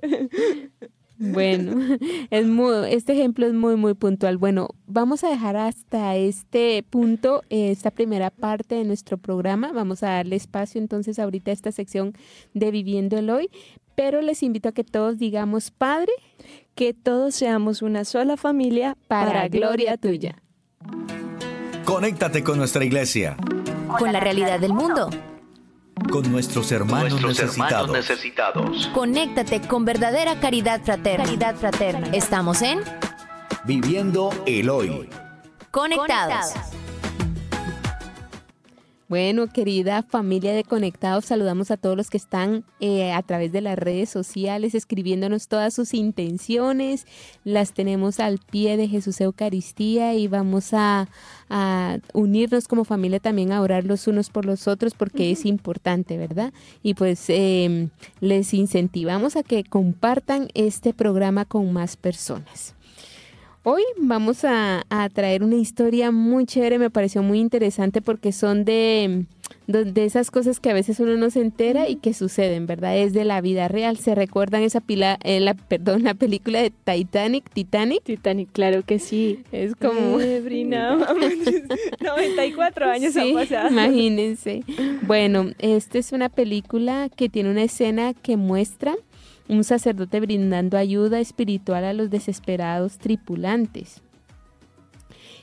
Bueno, 1.17 1.97
es 2.29 2.45
este 2.93 3.13
ejemplo 3.13 3.47
es 3.47 3.53
muy, 3.53 3.75
muy 3.75 3.93
puntual. 3.93 4.37
Bueno, 4.37 4.69
vamos 4.85 5.23
a 5.23 5.29
dejar 5.29 5.55
hasta 5.55 6.15
este 6.15 6.83
punto 6.89 7.43
esta 7.49 7.91
primera 7.91 8.29
parte 8.29 8.75
de 8.75 8.83
nuestro 8.83 9.17
programa. 9.17 9.71
Vamos 9.71 10.03
a 10.03 10.09
darle 10.09 10.35
espacio 10.35 10.79
entonces 10.81 11.19
ahorita 11.19 11.51
a 11.51 11.53
esta 11.53 11.71
sección 11.71 12.13
de 12.53 12.71
Viviendo 12.71 13.17
el 13.17 13.29
Hoy, 13.29 13.49
pero 13.95 14.21
les 14.21 14.43
invito 14.43 14.69
a 14.69 14.71
que 14.73 14.83
todos 14.83 15.17
digamos, 15.17 15.71
Padre, 15.71 16.11
que 16.75 16.93
todos 16.93 17.35
seamos 17.35 17.81
una 17.81 18.03
sola 18.03 18.35
familia 18.35 18.97
para, 19.07 19.47
gloria 19.47 19.97
tuya. 19.97 20.41
Conéctate 21.85 22.43
con 22.43 22.57
nuestra 22.57 22.83
iglesia. 22.83 23.37
Con 23.97 24.11
la 24.11 24.19
realidad 24.19 24.59
del 24.59 24.73
mundo 24.73 25.09
con 26.11 26.31
nuestros 26.31 26.71
hermanos, 26.71 27.21
necesitados. 27.21 28.87
Conéctate 28.93 29.61
con 29.61 29.85
verdadera 29.85 30.39
caridad 30.39 30.81
fraterna. 30.83 31.25
Caridad 31.25 31.55
fraterna. 31.55 32.07
Estamos 32.13 32.61
en 32.61 32.79
Viviendo 33.63 34.31
el 34.45 34.69
Hoy. 34.69 35.09
Conectados. 35.71 36.53
Bueno, 39.07 39.45
querida 39.45 40.01
familia 40.01 40.51
de 40.53 40.63
Conectados, 40.63 41.25
saludamos 41.25 41.69
a 41.69 41.77
todos 41.77 41.95
los 41.95 42.09
que 42.09 42.17
están 42.17 42.65
eh, 42.79 43.11
a 43.11 43.21
través 43.21 43.51
de 43.51 43.61
las 43.61 43.77
redes 43.77 44.09
sociales 44.09 44.73
escribiéndonos 44.73 45.47
todas 45.47 45.75
sus 45.75 45.93
intenciones. 45.93 47.05
Las 47.43 47.73
tenemos 47.73 48.19
al 48.19 48.39
pie 48.39 48.77
de 48.77 48.87
Jesús 48.87 49.21
Eucaristía 49.21 50.15
y 50.15 50.27
vamos 50.27 50.73
a, 50.73 51.07
unirnos 52.13 52.67
como 52.67 52.83
familia 52.83 53.19
también 53.19 53.51
a 53.51 53.61
orar 53.61 53.85
los 53.85 54.07
unos 54.07 54.31
por 54.31 54.45
los 54.45 54.67
otros 54.67 54.95
porque 54.95 55.29
es 55.29 55.45
importante, 55.45 56.17
¿verdad? 56.17 56.51
Y 56.81 56.95
pues 56.95 57.25
em, 57.27 57.89
les 58.19 58.51
incentivamos 58.55 59.35
a 59.35 59.43
que 59.43 59.63
compartan 59.63 60.47
este 60.55 60.93
programa 60.93 61.45
con 61.45 61.71
más 61.71 61.95
personas. 61.95 62.74
Hoy 63.67 63.81
vamos 63.97 64.45
a, 64.45 64.85
traer 65.13 65.43
una 65.43 65.55
historia 65.55 66.11
muy 66.11 66.45
chévere, 66.45 66.77
me 66.77 66.91
pareció 66.91 67.23
muy 67.23 67.39
interesante 67.39 67.99
porque 67.99 68.31
son 68.31 68.63
de, 68.63 69.25
de, 69.65 70.05
esas 70.05 70.29
cosas 70.29 70.59
que 70.59 70.69
a 70.69 70.75
veces 70.75 70.99
uno 70.99 71.17
no 71.17 71.31
se 71.31 71.41
entera 71.41 71.89
y 71.89 71.95
que 71.95 72.13
suceden, 72.13 72.67
¿verdad? 72.67 72.95
Es 72.95 73.13
de 73.13 73.25
la 73.25 73.41
vida 73.41 73.67
real. 73.67 73.97
¿Se 73.97 74.13
recuerdan 74.13 74.61
esa 74.61 74.81
pila, 74.81 75.17
eh, 75.23 75.39
la, 75.39 75.55
perdón, 75.55 76.03
la 76.03 76.13
película 76.13 76.61
de 76.61 76.69
Titanic? 76.69 77.49
Titanic. 77.49 78.03
Titanic, 78.03 78.51
claro 78.51 78.83
que 78.83 78.99
sí. 78.99 79.39
Es 79.51 79.75
como... 79.75 80.19
94 81.99 82.85
años 82.91 83.17
han 83.17 83.33
pasado. 83.33 83.69
Imagínense. 83.69 84.63
Bueno, 85.07 85.53
esta 85.57 85.97
es 85.97 86.11
una 86.11 86.29
película 86.29 87.09
que 87.09 87.29
tiene 87.29 87.49
una 87.49 87.63
escena 87.63 88.13
que 88.13 88.37
muestra 88.37 88.95
un 89.47 89.63
sacerdote 89.63 90.19
brindando 90.19 90.77
ayuda 90.77 91.19
espiritual 91.19 91.83
a 91.83 91.93
los 91.93 92.09
desesperados 92.09 92.97
tripulantes. 92.97 94.01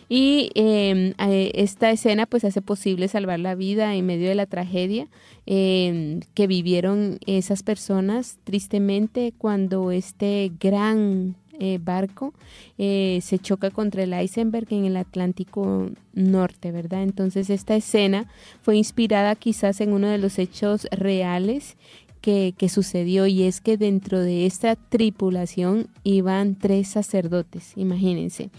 Y 0.08 0.50
em, 0.54 1.14
esta 1.18 1.90
escena 1.90 2.26
pues 2.26 2.44
hace 2.44 2.60
posible 2.60 3.08
salvar 3.08 3.40
la 3.40 3.54
vida 3.54 3.94
en 3.94 4.04
medio 4.04 4.28
de 4.28 4.34
la 4.34 4.44
tragedia 4.44 5.08
em, 5.46 6.20
que 6.34 6.46
vivieron 6.46 7.18
esas 7.26 7.62
personas 7.62 8.38
tristemente 8.44 9.32
cuando 9.38 9.90
este 9.90 10.52
gran 10.60 11.36
eh, 11.58 11.78
barco 11.80 12.34
eh, 12.76 13.20
se 13.22 13.38
choca 13.38 13.70
contra 13.70 14.02
el 14.02 14.20
iceberg 14.20 14.66
en 14.70 14.84
el 14.84 14.96
Atlántico 14.96 15.90
Norte, 16.12 16.72
¿verdad? 16.72 17.02
Entonces 17.04 17.50
esta 17.50 17.76
escena 17.76 18.26
fue 18.62 18.76
inspirada 18.76 19.34
quizás 19.36 19.80
en 19.80 19.92
uno 19.92 20.08
de 20.08 20.18
los 20.18 20.38
hechos 20.38 20.88
reales 20.90 21.76
que, 22.22 22.54
sucedió 22.68 23.26
y 23.26 23.42
es 23.42 23.60
que 23.60 23.76
dentro 23.76 24.20
de 24.20 24.46
esta 24.46 24.76
tripulación 24.76 25.88
iban 26.04 26.54
tres 26.54 26.88
sacerdotes, 26.88 27.72
imagínense. 27.76 28.50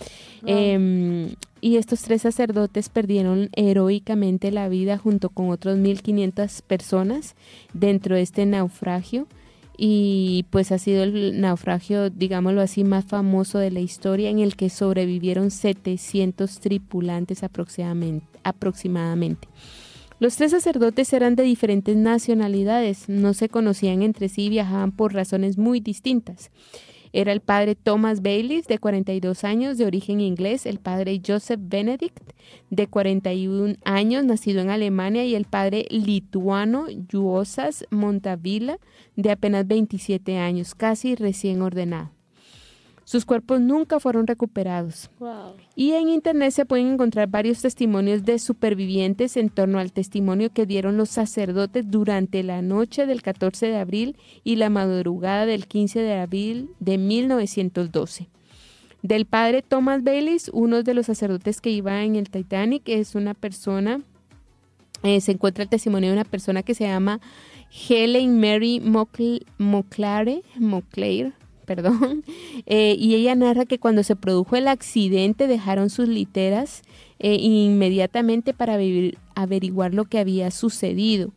Em, 0.45 1.29
y 1.61 1.77
estos 1.77 2.01
tres 2.01 2.21
sacerdotes 2.21 2.89
perdieron 2.89 3.49
heroicamente 3.53 4.51
la 4.51 4.67
vida 4.67 4.97
junto 4.97 5.29
con 5.29 5.49
otros 5.49 5.77
1.500 5.77 6.61
personas 6.61 7.35
dentro 7.73 8.15
de 8.15 8.21
este 8.21 8.45
naufragio. 8.45 9.27
Y 9.75 10.45
pues 10.51 10.71
ha 10.71 10.77
sido 10.77 11.03
el 11.03 11.41
naufragio, 11.41 12.09
digámoslo 12.09 12.61
así, 12.61 12.83
más 12.83 13.05
famoso 13.05 13.57
de 13.57 13.71
la 13.71 13.79
historia 13.79 14.29
en 14.29 14.39
el 14.39 14.55
que 14.55 14.69
sobrevivieron 14.69 15.49
700 15.49 16.59
tripulantes 16.59 17.43
aproximadamente. 17.43 18.27
aproximadamente. 18.43 19.47
Los 20.19 20.35
tres 20.37 20.51
sacerdotes 20.51 21.11
eran 21.13 21.35
de 21.35 21.43
diferentes 21.43 21.95
nacionalidades, 21.95 23.09
no 23.09 23.33
se 23.33 23.49
conocían 23.49 24.01
entre 24.03 24.29
sí 24.29 24.45
y 24.45 24.49
viajaban 24.49 24.91
por 24.91 25.13
razones 25.13 25.57
muy 25.57 25.79
distintas. 25.79 26.51
Era 27.15 27.31
el 27.31 27.41
padre 27.41 27.75
Thomas 27.75 28.23
Baylis, 28.23 28.65
de 28.65 28.79
42 28.79 29.43
años, 29.43 29.77
de 29.77 29.85
origen 29.85 30.19
inglés, 30.19 30.65
el 30.65 30.79
padre 30.79 31.21
Joseph 31.25 31.59
Benedict, 31.61 32.19
de 32.71 32.87
41 32.87 33.75
años, 33.85 34.25
nacido 34.25 34.61
en 34.61 34.71
Alemania, 34.71 35.23
y 35.23 35.35
el 35.35 35.45
padre 35.45 35.85
lituano 35.91 36.87
Juosas 37.11 37.85
Montavila, 37.91 38.79
de 39.15 39.29
apenas 39.29 39.67
27 39.67 40.39
años, 40.39 40.73
casi 40.73 41.13
recién 41.13 41.61
ordenado. 41.61 42.09
Sus 43.13 43.25
cuerpos 43.25 43.61
nunca 43.61 43.99
fueron 43.99 44.25
recuperados. 44.25 45.11
Y 45.75 45.91
en 45.91 46.09
Internet 46.09 46.49
se 46.49 46.65
pueden 46.65 46.93
encontrar 46.93 47.27
varios 47.27 47.61
testimonios 47.61 48.25
de 48.25 48.39
supervivientes 48.39 49.37
en 49.37 49.49
torno 49.49 49.77
al 49.77 49.91
testimonio 49.91 50.51
que 50.51 50.65
dieron 50.65 50.97
los 50.97 51.09
sacerdotes 51.09 51.91
durante 51.91 52.41
la 52.41 52.63
noche 52.63 53.05
del 53.05 53.21
14 53.21 53.67
de 53.67 53.77
abril 53.77 54.17
y 54.43 54.55
la 54.55 54.71
madrugada 54.71 55.45
del 55.45 55.67
15 55.67 55.99
de 55.99 56.15
abril 56.15 56.71
de 56.79 56.97
1912. 56.97 58.29
Del 59.03 59.27
padre 59.27 59.61
Thomas 59.61 60.03
Baylis, 60.03 60.49
uno 60.51 60.81
de 60.81 60.95
los 60.95 61.05
sacerdotes 61.05 61.61
que 61.61 61.69
iba 61.69 62.01
en 62.01 62.15
el 62.15 62.31
Titanic, 62.31 62.81
es 62.89 63.13
una 63.13 63.35
persona, 63.35 64.01
eh, 65.03 65.21
se 65.21 65.33
encuentra 65.33 65.61
el 65.61 65.69
testimonio 65.69 66.09
de 66.09 66.15
una 66.15 66.25
persona 66.25 66.63
que 66.63 66.73
se 66.73 66.85
llama 66.85 67.21
Helen 67.87 68.39
Mary 68.39 68.81
Moclare, 69.59 70.41
perdón, 71.65 72.23
eh, 72.65 72.95
y 72.97 73.15
ella 73.15 73.35
narra 73.35 73.65
que 73.65 73.79
cuando 73.79 74.03
se 74.03 74.15
produjo 74.15 74.55
el 74.55 74.67
accidente 74.67 75.47
dejaron 75.47 75.89
sus 75.89 76.07
literas 76.07 76.81
eh, 77.19 77.35
inmediatamente 77.35 78.53
para 78.53 78.77
averiguar 79.35 79.93
lo 79.93 80.05
que 80.05 80.19
había 80.19 80.51
sucedido. 80.51 81.31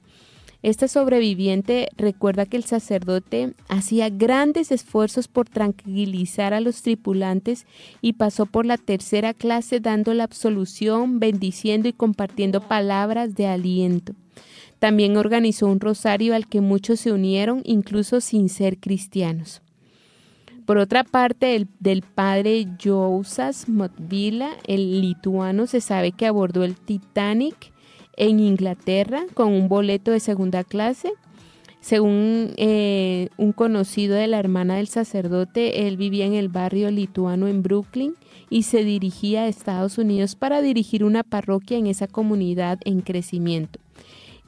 Esta 0.63 0.89
sobreviviente 0.89 1.89
recuerda 1.97 2.45
que 2.45 2.57
el 2.57 2.65
sacerdote 2.65 3.53
hacía 3.69 4.09
grandes 4.09 4.73
esfuerzos 4.73 5.29
por 5.29 5.49
tranquilizar 5.49 6.55
a 6.55 6.61
los 6.61 6.83
tripulantes 6.83 7.67
y 8.01 8.15
pasó 8.15 8.47
por 8.47 8.67
la 8.67 8.77
tercera 8.77 9.33
clase 9.33 9.79
dando 9.79 10.13
la 10.13 10.25
absolución, 10.25 11.21
bendiciendo 11.21 11.89
y 11.89 11.93
compartiendo 11.93 12.61
palabras 12.61 13.37
de 13.37 13.47
aliento. 13.47 14.15
También 14.79 15.17
organizó 15.17 15.69
un 15.69 15.79
rosario 15.79 16.35
al 16.35 16.49
que 16.49 16.61
muchos 16.61 17.01
se 17.01 17.13
unieron, 17.13 17.63
incluso 17.65 18.21
sin 18.21 18.49
ser 18.49 18.79
cristianos. 18.79 19.63
Por 20.67 20.79
otra 20.79 21.05
parte, 21.05 21.55
el, 21.55 21.69
del 21.79 22.03
padre 22.03 22.67
Jousas 22.83 23.69
Motvila, 23.69 24.51
el 24.67 25.01
lituano, 25.01 25.69
se 25.69 25.81
sabe 25.81 26.11
que 26.11 26.27
abordó 26.27 26.65
el 26.65 26.75
Titanic 26.75 27.73
en 28.17 28.41
Inglaterra 28.41 29.25
con 29.35 29.53
un 29.53 29.69
boleto 29.69 30.11
de 30.11 30.19
segunda 30.19 30.65
clase. 30.65 31.13
Según 31.81 32.53
eh, 32.57 33.29
un 33.37 33.53
conocido 33.53 34.17
de 34.17 34.27
la 34.27 34.41
hermana 34.41 34.77
del 34.77 34.89
sacerdote, 34.89 35.87
él 35.87 35.97
vivía 35.97 36.27
en 36.27 36.35
el 36.35 36.49
barrio 36.49 36.91
lituano 36.91 37.47
en 37.47 37.63
Brooklyn 37.63 38.15
y 38.51 38.65
se 38.65 38.83
dirigía 38.83 39.43
a 39.43 39.49
Estados 39.49 39.99
Unidos 39.99 40.35
para 40.35 40.63
dirigir 40.63 41.05
una 41.05 41.23
parroquia 41.23 41.79
en 41.79 41.87
esa 41.87 42.09
comunidad 42.09 42.81
en 42.85 43.03
crecimiento. 43.03 43.79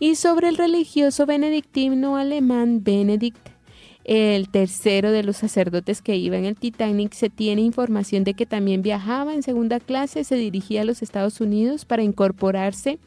Y 0.00 0.16
sobre 0.16 0.48
el 0.48 0.56
religioso 0.56 1.26
benedictino 1.26 2.16
alemán 2.16 2.82
Benedict 2.82 3.50
el 4.08 4.48
tercero 4.48 5.12
de 5.12 5.22
los 5.22 5.36
sacerdotes 5.36 6.00
que 6.00 6.16
iba 6.16 6.38
en 6.38 6.46
el 6.46 6.56
Titanic, 6.56 7.12
se 7.12 7.28
tiene 7.28 7.60
información 7.60 8.24
de 8.24 8.32
que 8.32 8.46
también 8.46 8.80
viajaba 8.80 9.34
en 9.34 9.42
segunda 9.42 9.80
clase, 9.80 10.24
se 10.24 10.36
dirigía 10.36 10.80
a 10.80 10.84
los 10.86 11.02
Estados 11.02 11.42
Unidos 11.42 11.84
para 11.84 12.02
incorporarse 12.02 12.98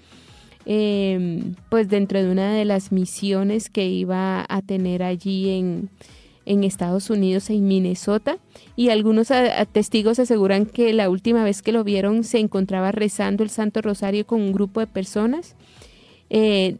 em, 0.67 1.55
pues 1.69 1.89
dentro 1.89 2.21
de 2.21 2.29
una 2.29 2.53
de 2.53 2.65
las 2.65 2.91
misiones 2.91 3.71
que 3.71 3.87
iba 3.87 4.45
a 4.47 4.61
tener 4.61 5.01
allí 5.01 5.49
en, 5.49 5.89
en 6.45 6.63
Estados 6.63 7.09
Unidos, 7.09 7.49
en 7.49 7.67
Minnesota, 7.67 8.37
y 8.75 8.89
algunos 8.89 9.29
testigos 9.71 10.19
aseguran 10.19 10.67
que 10.67 10.93
la 10.93 11.09
última 11.09 11.43
vez 11.43 11.63
que 11.63 11.71
lo 11.71 11.83
vieron 11.83 12.23
se 12.23 12.37
encontraba 12.37 12.91
rezando 12.91 13.41
el 13.43 13.49
Santo 13.49 13.81
Rosario 13.81 14.27
con 14.27 14.39
un 14.39 14.51
grupo 14.51 14.79
de 14.79 14.85
personas 14.87 15.55
eh, 16.33 16.77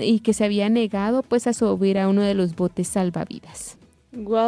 y 0.00 0.20
que 0.20 0.32
se 0.32 0.44
había 0.44 0.70
negado 0.70 1.22
pues 1.22 1.46
a 1.46 1.52
subir 1.52 1.98
a 1.98 2.08
uno 2.08 2.22
de 2.22 2.32
los 2.32 2.56
botes 2.56 2.88
salvavidas, 2.88 3.76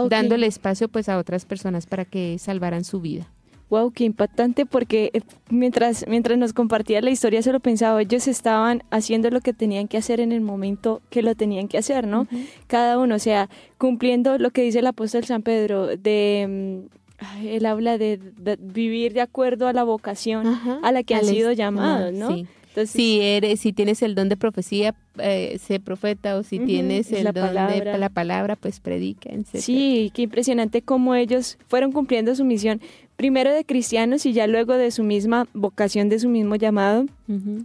dándole 0.08 0.46
espacio 0.46 0.88
pues 0.88 1.10
a 1.10 1.18
otras 1.18 1.44
personas 1.44 1.86
para 1.86 2.06
que 2.06 2.38
salvaran 2.38 2.84
su 2.84 3.00
vida. 3.02 3.28
Wow, 3.68 3.92
qué 3.92 4.04
impactante 4.04 4.64
porque 4.66 5.10
eh, 5.12 5.20
mientras, 5.50 6.06
mientras 6.08 6.38
nos 6.38 6.54
compartía 6.54 7.02
la 7.02 7.10
historia 7.10 7.42
solo 7.42 7.60
pensaba, 7.60 8.00
ellos 8.00 8.26
estaban 8.26 8.82
haciendo 8.90 9.30
lo 9.30 9.42
que 9.42 9.52
tenían 9.52 9.86
que 9.88 9.98
hacer 9.98 10.20
en 10.20 10.32
el 10.32 10.40
momento 10.40 11.02
que 11.10 11.22
lo 11.22 11.34
tenían 11.34 11.68
que 11.68 11.78
hacer, 11.78 12.06
¿no? 12.06 12.26
Cada 12.66 12.98
uno, 12.98 13.16
o 13.16 13.20
sea, 13.20 13.48
cumpliendo 13.78 14.38
lo 14.38 14.50
que 14.50 14.62
dice 14.62 14.78
el 14.78 14.86
apóstol 14.86 15.24
San 15.24 15.42
Pedro 15.42 15.86
de... 15.86 16.86
Mm, 16.88 17.46
él 17.46 17.66
habla 17.66 17.98
de, 17.98 18.18
vivir 18.58 19.12
de 19.12 19.20
acuerdo 19.20 19.68
a 19.68 19.74
la 19.74 19.84
vocación 19.84 20.46
a 20.82 20.90
la 20.90 21.02
que 21.02 21.14
han 21.14 21.26
sido 21.26 21.52
llamados, 21.52 22.14
¿no? 22.14 22.34
Sí 22.34 22.46
si 22.86 23.20
eres, 23.20 23.60
si 23.60 23.72
tienes 23.72 24.02
el 24.02 24.14
don 24.14 24.28
de 24.28 24.36
profecía, 24.36 24.94
eh, 25.18 25.58
sé 25.64 25.80
profeta, 25.80 26.36
o 26.36 26.42
si 26.42 26.58
tienes 26.58 27.10
el 27.12 27.24
don 27.24 27.54
de 27.54 27.98
la 27.98 28.08
palabra, 28.08 28.56
pues 28.56 28.80
predica, 28.80 29.30
Sí, 29.54 30.10
qué 30.14 30.22
impresionante 30.22 30.82
cómo 30.82 31.14
ellos 31.14 31.58
fueron 31.68 31.92
cumpliendo 31.92 32.34
su 32.34 32.44
misión, 32.44 32.80
primero 33.16 33.52
de 33.52 33.66
cristianos 33.66 34.24
y 34.24 34.32
ya 34.32 34.46
luego 34.46 34.74
de 34.78 34.90
su 34.90 35.02
misma 35.02 35.46
vocación, 35.52 36.08
de 36.08 36.18
su 36.18 36.30
mismo 36.30 36.56
llamado, 36.56 37.04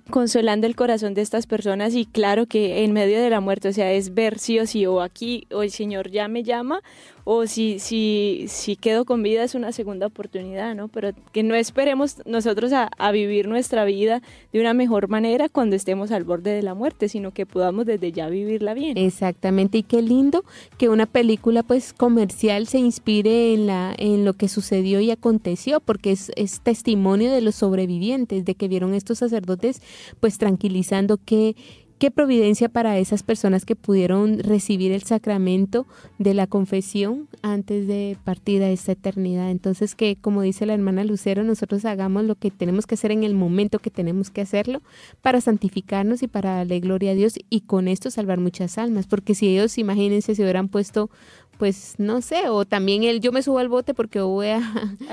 consolando 0.10 0.68
el 0.68 0.76
corazón 0.76 1.14
de 1.14 1.22
estas 1.22 1.48
personas 1.48 1.96
y 1.96 2.06
claro 2.06 2.46
que 2.46 2.84
en 2.84 2.92
medio 2.92 3.22
de 3.22 3.30
la 3.30 3.40
muerte, 3.40 3.70
o 3.70 3.74
sea, 3.74 3.94
es 3.94 4.14
ver 4.14 4.38
sí 4.38 4.60
o 4.60 4.68
sí, 4.68 4.86
o 4.86 5.02
aquí, 5.02 5.48
o 5.52 5.64
el 5.64 5.72
Señor 5.72 6.12
ya 6.12 6.28
me 6.28 6.44
llama, 6.44 6.82
o 7.28 7.48
si, 7.48 7.80
si, 7.80 8.46
si 8.48 8.76
quedo 8.76 9.04
con 9.04 9.24
vida 9.24 9.44
es 9.44 9.56
una 9.56 9.72
segunda 9.72 10.06
oportunidad, 10.06 10.76
¿no? 10.76 10.90
Pero 10.90 11.10
que 11.34 11.42
no 11.42 11.56
esperemos 11.56 12.22
nosotros 12.26 12.72
a, 12.72 12.90
vivir 13.12 13.48
nuestra 13.48 13.86
vida 13.86 14.22
de 14.52 14.60
una 14.60 14.74
mejor 14.74 15.08
manera 15.08 15.48
cuando 15.50 15.76
estemos 15.76 16.12
al 16.12 16.24
borde 16.24 16.52
de 16.52 16.62
la 16.62 16.74
muerte, 16.74 17.08
sino 17.08 17.32
que 17.32 17.46
podamos 17.46 17.86
desde 17.86 18.12
ya 18.12 18.30
vivirla 18.30 18.74
bien. 18.74 18.98
Exactamente, 18.98 19.80
y 19.80 19.84
qué 19.84 20.02
lindo 20.02 20.44
que 20.78 20.90
una 20.90 21.06
película 21.06 21.64
pues 21.64 21.94
comercial 21.94 22.68
se 22.68 22.78
inspire 22.78 23.54
en, 23.54 23.68
la, 23.68 23.96
en 23.98 24.26
lo 24.26 24.34
que 24.34 24.48
sucedió 24.48 25.00
y 25.00 25.12
aconteció, 25.12 25.80
porque 25.80 26.12
es, 26.12 26.32
es 26.36 26.62
testimonio 26.62 27.32
de 27.32 27.42
los 27.42 27.56
sobrevivientes, 27.56 28.46
de 28.46 28.54
que 28.54 28.68
vieron 28.68 28.94
estos 28.94 29.20
sacerdotes 29.20 29.82
pues 30.20 30.38
tranquilizando 30.38 31.18
que 31.18 31.56
qué 31.98 32.12
providencia 32.12 32.70
para 32.70 32.98
esas 32.98 33.24
personas 33.24 33.66
que 33.66 33.76
pudieron 33.76 34.40
recibir 34.40 34.92
el 34.92 35.04
sacramento 35.04 35.86
de 36.18 36.34
la 36.34 36.48
confesión 36.48 37.28
antes 37.42 37.88
de 37.88 38.18
partir 38.24 38.62
a 38.64 38.70
esta 38.70 38.92
eternidad. 38.92 39.50
Entonces 39.50 39.96
que, 39.96 40.18
como 40.18 40.42
dice 40.42 40.66
la 40.66 40.74
hermana 40.74 41.04
Lucero, 41.04 41.44
nosotros 41.44 41.86
hagamos 41.86 42.26
lo 42.26 42.36
que 42.36 42.52
tenemos 42.52 42.86
que 42.86 42.96
hacer 42.96 43.12
en 43.12 43.24
el 43.24 43.34
momento 43.34 43.80
que 43.80 43.90
tenemos 43.90 44.30
que 44.30 44.42
hacerlo 44.42 44.82
para 45.22 45.42
santificarnos 45.42 46.22
y 46.24 46.28
para 46.28 46.58
darle 46.58 46.80
gloria 46.80 47.12
a 47.12 47.16
Dios 47.16 47.36
y 47.50 47.62
con 47.62 47.88
esto 47.88 48.12
salvar 48.12 48.40
muchas 48.40 48.78
almas. 48.78 49.08
Porque 49.08 49.36
si 49.36 49.48
ellos, 49.48 49.78
imagínense, 49.78 50.36
se 50.36 50.42
hubieran 50.42 50.68
puesto 50.68 51.10
pues 51.58 51.96
no 51.98 52.22
sé, 52.22 52.50
o 52.50 52.66
también 52.66 53.04
el 53.04 53.22
yo 53.22 53.32
me 53.32 53.42
subo 53.42 53.60
al 53.60 53.70
bote 53.70 53.94
porque 53.94 54.20
voy 54.20 54.48
a, 54.48 54.62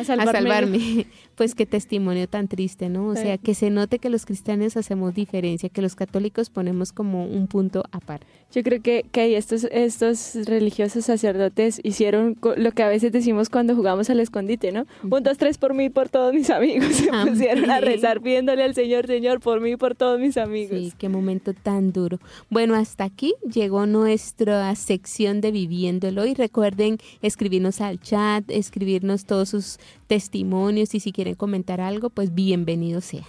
salvarme. 0.04 1.06
Pues 1.34 1.54
qué 1.54 1.64
testimonio 1.64 2.28
tan 2.28 2.46
triste, 2.46 2.90
¿no? 2.90 3.06
O 3.06 3.16
sea, 3.16 3.38
que 3.38 3.54
se 3.54 3.70
note 3.70 3.98
que 3.98 4.10
los 4.10 4.26
cristianos 4.26 4.76
hacemos 4.76 5.14
diferencia, 5.14 5.70
que 5.70 5.80
los 5.80 5.96
católicos 5.96 6.50
ponemos 6.50 6.92
como 6.92 7.24
un 7.24 7.46
punto 7.46 7.84
aparte. 7.90 8.26
Yo 8.52 8.62
creo 8.62 8.82
que, 8.82 9.06
que 9.10 9.34
estos, 9.38 9.64
estos 9.72 10.34
religiosos 10.44 11.06
sacerdotes 11.06 11.80
hicieron 11.82 12.36
lo 12.56 12.72
que 12.72 12.82
a 12.82 12.88
veces 12.88 13.12
decimos 13.12 13.48
cuando 13.48 13.74
jugamos 13.74 14.10
al 14.10 14.20
escondite, 14.20 14.72
¿no? 14.72 14.86
Un, 15.10 15.22
dos, 15.22 15.38
tres 15.38 15.56
por 15.56 15.72
mí 15.72 15.86
y 15.86 15.88
por 15.88 16.10
todos 16.10 16.34
mis 16.34 16.50
amigos. 16.50 16.88
Se 16.96 17.10
pusieron 17.26 17.70
a 17.70 17.80
rezar 17.80 18.20
pidiéndole 18.20 18.62
al 18.62 18.74
Señor, 18.74 19.06
Señor, 19.06 19.40
por 19.40 19.62
mí 19.62 19.70
y 19.70 19.76
por 19.76 19.94
todos 19.94 20.20
mis 20.20 20.36
amigos. 20.36 20.78
Sí, 20.78 20.92
qué 20.98 21.08
momento 21.08 21.54
tan 21.54 21.92
duro. 21.92 22.18
Bueno, 22.50 22.74
hasta 22.74 23.04
aquí 23.04 23.34
llegó 23.50 23.86
nuestra 23.86 24.74
sección 24.74 25.40
de 25.40 25.50
Viviendo 25.50 26.08
el 26.08 26.18
Hoy. 26.32 26.42
Recuerden 26.42 26.98
escribirnos 27.20 27.80
al 27.80 28.00
chat, 28.00 28.44
escribirnos 28.48 29.24
todos 29.24 29.50
sus 29.50 29.78
testimonios 30.06 30.94
y 30.94 31.00
si 31.00 31.12
quieren 31.12 31.34
comentar 31.34 31.80
algo, 31.80 32.10
pues 32.10 32.34
bienvenido 32.34 33.00
sea. 33.00 33.26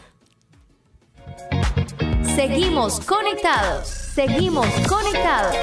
Seguimos 2.36 3.00
conectados. 3.02 3.88
Seguimos 3.88 4.68
conectados. 4.88 5.56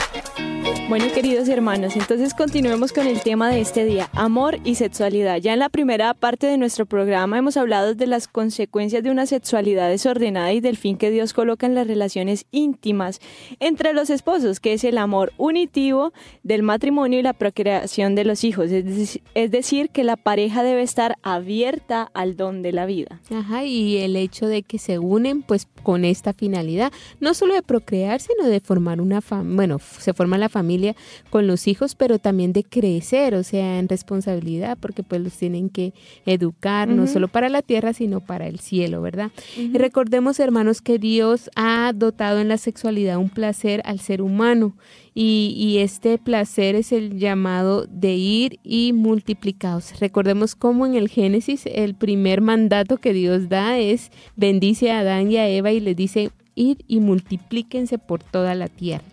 Bueno, 0.90 1.04
queridos 1.14 1.48
hermanos, 1.48 1.94
entonces 1.94 2.34
continuemos 2.34 2.92
con 2.92 3.06
el 3.06 3.20
tema 3.20 3.48
de 3.48 3.60
este 3.60 3.84
día, 3.84 4.10
amor 4.12 4.58
y 4.64 4.74
sexualidad. 4.74 5.36
Ya 5.36 5.52
en 5.52 5.60
la 5.60 5.68
primera 5.68 6.14
parte 6.14 6.48
de 6.48 6.58
nuestro 6.58 6.84
programa 6.84 7.38
hemos 7.38 7.56
hablado 7.56 7.94
de 7.94 8.08
las 8.08 8.26
consecuencias 8.26 9.04
de 9.04 9.12
una 9.12 9.26
sexualidad 9.26 9.88
desordenada 9.88 10.52
y 10.52 10.58
del 10.58 10.76
fin 10.76 10.96
que 10.96 11.12
Dios 11.12 11.32
coloca 11.32 11.64
en 11.64 11.76
las 11.76 11.86
relaciones 11.86 12.46
íntimas 12.50 13.20
entre 13.60 13.92
los 13.92 14.10
esposos, 14.10 14.58
que 14.58 14.72
es 14.72 14.82
el 14.82 14.98
amor 14.98 15.32
unitivo 15.36 16.12
del 16.42 16.64
matrimonio 16.64 17.20
y 17.20 17.22
la 17.22 17.34
procreación 17.34 18.16
de 18.16 18.24
los 18.24 18.42
hijos. 18.42 18.72
Es 18.72 19.50
decir, 19.52 19.90
que 19.90 20.02
la 20.02 20.16
pareja 20.16 20.64
debe 20.64 20.82
estar 20.82 21.14
abierta 21.22 22.10
al 22.14 22.36
don 22.36 22.62
de 22.62 22.72
la 22.72 22.86
vida. 22.86 23.20
Ajá, 23.30 23.64
y 23.64 23.98
el 23.98 24.16
hecho 24.16 24.48
de 24.48 24.64
que 24.64 24.80
se 24.80 24.98
unen 24.98 25.42
pues 25.42 25.68
con 25.84 26.04
esta 26.04 26.32
finalidad, 26.32 26.92
no 27.20 27.32
solo 27.34 27.54
de 27.54 27.62
procrear, 27.62 28.20
sino 28.20 28.48
de 28.48 28.58
formar 28.58 29.00
una 29.00 29.20
familia, 29.20 29.54
bueno, 29.54 29.78
se 29.78 30.14
forma 30.14 30.36
la 30.36 30.48
familia 30.48 30.79
con 31.30 31.46
los 31.46 31.66
hijos, 31.66 31.94
pero 31.94 32.18
también 32.18 32.52
de 32.52 32.64
crecer, 32.64 33.34
o 33.34 33.42
sea, 33.42 33.78
en 33.78 33.88
responsabilidad, 33.88 34.78
porque 34.78 35.02
pues 35.02 35.20
los 35.20 35.36
tienen 35.36 35.68
que 35.68 35.92
educar, 36.26 36.88
no 36.88 37.06
solo 37.06 37.28
para 37.28 37.48
la 37.48 37.62
tierra, 37.62 37.92
sino 37.92 38.20
para 38.20 38.46
el 38.46 38.58
cielo, 38.60 39.02
¿verdad? 39.02 39.30
Recordemos, 39.72 40.40
hermanos, 40.40 40.82
que 40.82 40.98
Dios 40.98 41.50
ha 41.56 41.92
dotado 41.94 42.40
en 42.40 42.48
la 42.48 42.58
sexualidad 42.58 43.18
un 43.18 43.30
placer 43.30 43.82
al 43.84 44.00
ser 44.00 44.22
humano 44.22 44.76
y, 45.14 45.54
y, 45.56 45.78
este 45.78 46.18
placer 46.18 46.76
es 46.76 46.92
el 46.92 47.18
llamado 47.18 47.84
de 47.86 48.14
ir 48.14 48.60
y 48.62 48.92
multiplicados. 48.92 49.98
Recordemos 49.98 50.54
cómo 50.54 50.86
en 50.86 50.94
el 50.94 51.08
Génesis 51.08 51.66
el 51.66 51.94
primer 51.94 52.40
mandato 52.40 52.96
que 52.96 53.12
Dios 53.12 53.48
da 53.48 53.78
es 53.78 54.12
bendice 54.36 54.92
a 54.92 55.00
Adán 55.00 55.30
y 55.32 55.36
a 55.36 55.48
Eva 55.48 55.72
y 55.72 55.80
les 55.80 55.96
dice 55.96 56.30
ir 56.54 56.84
y 56.86 57.00
multiplíquense 57.00 57.98
por 57.98 58.22
toda 58.22 58.54
la 58.54 58.68
tierra. 58.68 59.04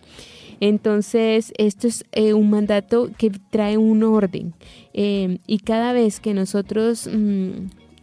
Entonces, 0.60 1.52
esto 1.56 1.86
es 1.86 2.04
eh, 2.12 2.34
un 2.34 2.50
mandato 2.50 3.10
que 3.16 3.30
trae 3.50 3.76
un 3.76 4.02
orden 4.02 4.54
eh, 4.92 5.38
y 5.46 5.58
cada 5.58 5.92
vez 5.92 6.20
que 6.20 6.34
nosotros 6.34 7.08
mm, 7.12 7.50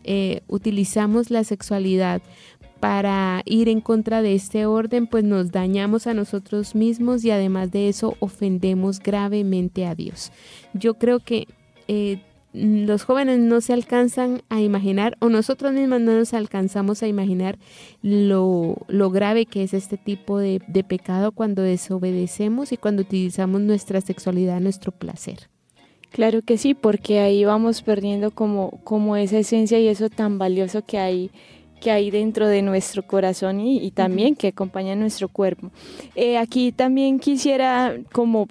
eh, 0.04 0.42
utilizamos 0.48 1.32
la 1.32 1.44
sexualidad 1.44 2.22
para 2.80 3.42
ir 3.46 3.68
en 3.68 3.82
contra 3.82 4.22
de 4.22 4.36
este 4.36 4.66
orden, 4.66 5.08
pues 5.08 5.24
nos 5.24 5.52
dañamos 5.52 6.08
a 6.08 6.14
nosotros 6.14 6.76
mismos 6.76 7.24
y 7.26 7.32
además 7.32 7.72
de 7.72 7.90
eso 7.90 8.16
ofendemos 8.20 9.00
gravemente 9.00 9.86
a 9.86 9.96
Dios. 9.96 10.32
Yo 10.74 10.96
creo 10.96 11.20
que 11.20 11.48
los 12.56 13.04
jóvenes 13.04 13.40
no 13.40 13.60
se 13.62 13.74
alcanzan 13.74 14.42
a 14.50 14.62
imaginar 14.62 15.18
o 15.20 15.30
nosotros 15.30 15.74
mismos 15.74 16.02
no 16.02 16.14
nos 16.14 16.34
alcanzamos 16.34 17.04
a 17.04 17.08
imaginar 17.08 17.58
lo, 18.02 18.78
grave 19.12 19.46
que 19.46 19.64
es 19.64 19.74
este 19.74 19.98
tipo 19.98 20.40
de, 20.40 20.62
pecado 20.88 21.32
cuando 21.32 21.62
desobedecemos 21.62 22.72
y 22.72 22.78
cuando 22.78 23.02
utilizamos 23.02 23.62
nuestra 23.62 24.02
sexualidad 24.02 24.58
a 24.58 24.60
nuestro 24.60 24.92
placer. 24.92 25.50
Claro 26.12 26.42
que 26.42 26.58
sí, 26.58 26.74
porque 26.74 27.20
ahí 27.20 27.44
vamos 27.44 27.82
perdiendo 27.82 28.32
como, 28.32 28.80
como 28.84 29.18
esa 29.18 29.38
esencia 29.38 29.80
y 29.80 29.88
eso 29.88 30.10
tan 30.10 30.38
valioso 30.38 30.84
que 30.86 30.98
hay 30.98 31.32
que 31.82 31.92
hay 31.92 32.10
dentro 32.10 32.48
de 32.48 32.62
nuestro 32.62 33.06
corazón 33.06 33.60
y, 33.60 33.92
también 33.92 34.36
que 34.36 34.48
acompaña 34.48 34.96
nuestro 34.96 35.28
cuerpo. 35.28 35.72
Eh, 36.16 36.38
aquí 36.38 36.72
también 36.72 37.20
quisiera 37.20 37.98
como 38.14 38.48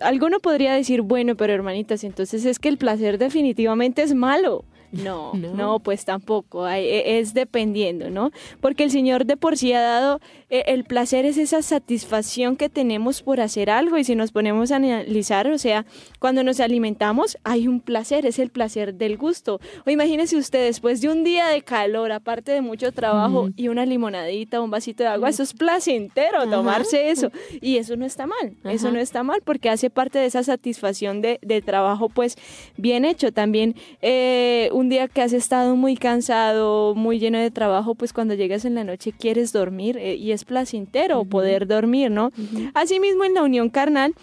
alguno 0.00 0.40
podría 0.40 0.74
decir, 0.74 1.02
bueno, 1.02 1.36
pero 1.36 1.52
hermanitas, 1.52 2.04
entonces 2.04 2.44
es 2.44 2.58
que 2.58 2.68
el 2.68 2.78
placer 2.78 3.18
definitivamente 3.18 4.02
es 4.02 4.14
malo. 4.14 4.64
No, 5.04 5.32
no, 5.34 5.80
pues 5.80 6.04
tampoco, 6.04 6.68
e, 6.68 7.18
es 7.18 7.34
dependiendo, 7.34 8.10
¿no? 8.10 8.30
Porque 8.60 8.84
el 8.84 8.90
Señor 8.90 9.26
de 9.26 9.36
por 9.36 9.56
sí 9.56 9.72
ha 9.72 9.80
dado, 9.80 10.20
e, 10.50 10.64
el 10.68 10.84
placer 10.84 11.26
es 11.26 11.36
esa 11.36 11.62
satisfacción 11.62 12.56
que 12.56 12.68
tenemos 12.68 13.22
por 13.22 13.40
hacer 13.40 13.70
algo. 13.70 13.98
Y 13.98 14.04
si 14.04 14.14
nos 14.14 14.32
ponemos 14.32 14.72
a 14.72 14.76
analizar, 14.76 15.50
o 15.50 15.58
sea, 15.58 15.84
cuando 16.18 16.42
nos 16.42 16.60
alimentamos 16.60 17.36
hay 17.44 17.68
un 17.68 17.80
placer, 17.80 18.24
es 18.24 18.38
el 18.38 18.50
placer 18.50 18.94
del 18.94 19.18
gusto. 19.18 19.60
O 19.84 19.90
imagínense 19.90 20.36
usted, 20.36 20.64
después 20.64 21.00
de 21.00 21.08
un 21.08 21.24
día 21.24 21.48
de 21.48 21.62
calor, 21.62 22.12
aparte 22.12 22.52
de 22.52 22.60
mucho 22.60 22.92
trabajo 22.92 23.48
y 23.56 23.68
una 23.68 23.84
limonadita, 23.86 24.60
un 24.60 24.70
vasito 24.70 25.02
de 25.02 25.10
agua, 25.10 25.28
eso 25.28 25.42
es 25.42 25.52
placentero 25.52 26.48
tomarse 26.48 27.10
eso. 27.10 27.30
Y 27.60 27.76
eso 27.76 27.96
no 27.96 28.06
está 28.06 28.26
mal, 28.26 28.56
eso 28.64 28.90
no 28.90 28.98
está 28.98 29.22
mal 29.22 29.42
porque 29.44 29.68
hace 29.68 29.90
parte 29.90 30.18
de 30.18 30.26
esa 30.26 30.42
satisfacción 30.42 31.20
de, 31.20 31.38
trabajo 31.64 32.08
pues 32.08 32.36
bien 32.76 33.04
hecho. 33.04 33.32
También 33.32 33.74
eh, 34.02 34.68
un 34.72 34.83
día 34.88 35.08
que 35.08 35.22
has 35.22 35.32
estado 35.32 35.76
muy 35.76 35.96
cansado, 35.96 36.94
muy 36.94 37.18
lleno 37.18 37.38
de 37.38 37.50
trabajo, 37.50 37.94
pues 37.94 38.12
cuando 38.12 38.34
llegas 38.34 38.64
en 38.64 38.74
la 38.74 38.84
noche 38.84 39.12
quieres 39.12 39.52
dormir 39.52 39.96
eh, 39.98 40.16
y 40.16 40.32
es 40.32 40.44
placentero 40.44 41.24
poder 41.24 41.66
dormir, 41.66 42.10
¿no? 42.10 42.30
Asimismo 42.74 43.24
en 43.24 43.34
la 43.34 43.42
unión 43.42 43.70
carnal, 43.70 44.14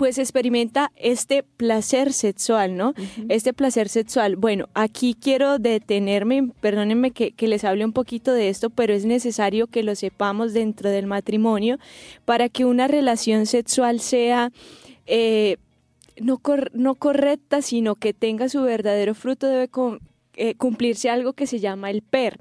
pues 0.00 0.16
experimenta 0.16 0.92
este 0.96 1.42
placer 1.42 2.14
sexual, 2.14 2.74
¿no? 2.74 2.94
Este 3.28 3.52
placer 3.52 3.90
sexual. 3.90 4.36
Bueno, 4.36 4.66
aquí 4.72 5.14
quiero 5.14 5.58
detenerme, 5.58 6.52
perdónenme 6.62 7.10
que, 7.10 7.34
les 7.46 7.64
hable 7.64 7.84
un 7.84 7.92
poquito 7.92 8.32
de 8.32 8.48
esto, 8.48 8.70
pero 8.70 8.94
es 8.94 9.04
necesario 9.04 9.66
que 9.66 9.82
lo 9.82 9.94
sepamos 9.94 10.54
dentro 10.54 10.88
del 10.88 11.06
matrimonio 11.06 11.78
para 12.24 12.48
que 12.48 12.64
una 12.64 12.88
relación 12.88 13.44
sexual 13.44 14.00
sea... 14.00 14.52
Eh, 15.06 15.58
no, 16.20 16.40
no 16.72 16.94
correcta, 16.94 17.62
sino 17.62 17.96
que 17.96 18.14
tenga 18.14 18.48
su 18.48 18.62
verdadero 18.62 19.14
fruto, 19.14 19.46
debe 19.46 19.68
eh, 20.34 20.54
cumplirse 20.54 21.10
algo 21.10 21.32
que 21.32 21.46
se 21.46 21.58
llama 21.58 21.90
el 21.90 22.02
PER 22.02 22.38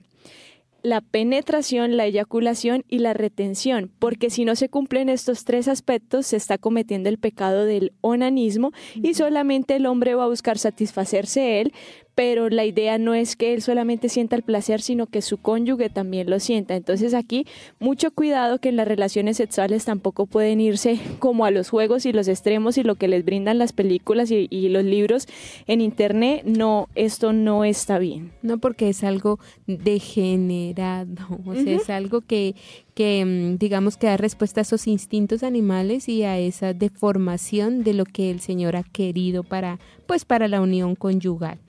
la 0.82 1.02
penetración, 1.02 1.98
la 1.98 2.06
eyaculación 2.06 2.86
y 2.88 3.00
la 3.00 3.14
retención, 3.14 3.92
porque 4.00 4.30
si 4.30 4.46
no 4.46 4.56
se 4.56 4.70
cumplen 4.70 5.10
estos 5.10 5.44
tres 5.44 5.68
aspectos, 5.68 6.28
se 6.28 6.38
está 6.38 6.58
cometiendo 6.58 7.10
el 7.10 7.18
pecado 7.18 7.66
del 7.66 7.94
onanismo 8.02 8.72
y 8.96 9.14
solamente 9.14 9.76
el 9.76 9.86
hombre 9.86 10.16
va 10.16 10.24
a 10.24 10.30
buscar 10.30 10.58
satisfacerse 10.58 11.62
él, 11.62 11.74
pero 12.20 12.50
la 12.50 12.66
idea 12.66 12.98
no 12.98 13.14
es 13.14 13.38
que 13.38 13.54
él 13.54 13.62
solamente 13.62 14.10
sienta 14.10 14.36
el 14.36 14.44
placer, 14.44 14.82
sino 14.82 15.08
que 15.08 15.22
su 15.22 15.38
cónyuge 15.38 15.90
también 15.90 16.30
lo 16.30 16.42
sienta. 16.42 16.76
Entonces 16.76 17.14
aquí 17.14 17.46
mucho 17.80 18.12
cuidado 18.12 18.60
que 18.60 18.68
en 18.68 18.76
las 18.76 18.90
relaciones 18.90 19.38
sexuales 19.38 19.86
tampoco 19.86 20.26
pueden 20.26 20.60
irse 20.60 21.00
como 21.20 21.46
a 21.46 21.52
los 21.52 21.70
juegos 21.70 22.06
y 22.06 22.12
los 22.12 22.28
extremos 22.28 22.78
y 22.78 22.84
lo 22.84 22.96
que 22.96 23.08
les 23.08 23.24
brindan 23.24 23.58
las 23.58 23.72
películas 23.72 24.32
y, 24.32 24.50
los 24.68 24.84
libros 24.84 25.30
en 25.66 25.80
internet. 25.80 26.44
No, 26.44 26.90
esto 26.94 27.32
no 27.32 27.64
está 27.64 28.00
bien. 28.00 28.34
No, 28.42 28.58
porque 28.58 28.90
es 28.90 29.06
algo 29.06 29.40
degenerado, 29.66 31.40
o 31.46 31.56
sea, 31.56 31.74
es 31.74 31.90
algo 31.90 32.20
que, 32.20 32.54
que 33.00 33.24
mm, 33.24 33.60
digamos 33.60 33.96
que 33.96 34.08
da 34.08 34.18
respuesta 34.18 34.60
a 34.60 34.64
esos 34.64 34.86
instintos 34.86 35.44
animales 35.44 36.10
y 36.10 36.24
a 36.24 36.38
esa 36.38 36.74
deformación 36.74 37.86
de 37.86 37.94
lo 37.94 38.04
que 38.04 38.30
el 38.30 38.42
Señor 38.42 38.76
ha 38.76 38.84
querido 38.84 39.46
para 39.46 39.80
pues 40.06 40.26
para 40.26 40.50
la 40.50 40.60
unión 40.60 40.96
conyugal. 40.96 41.60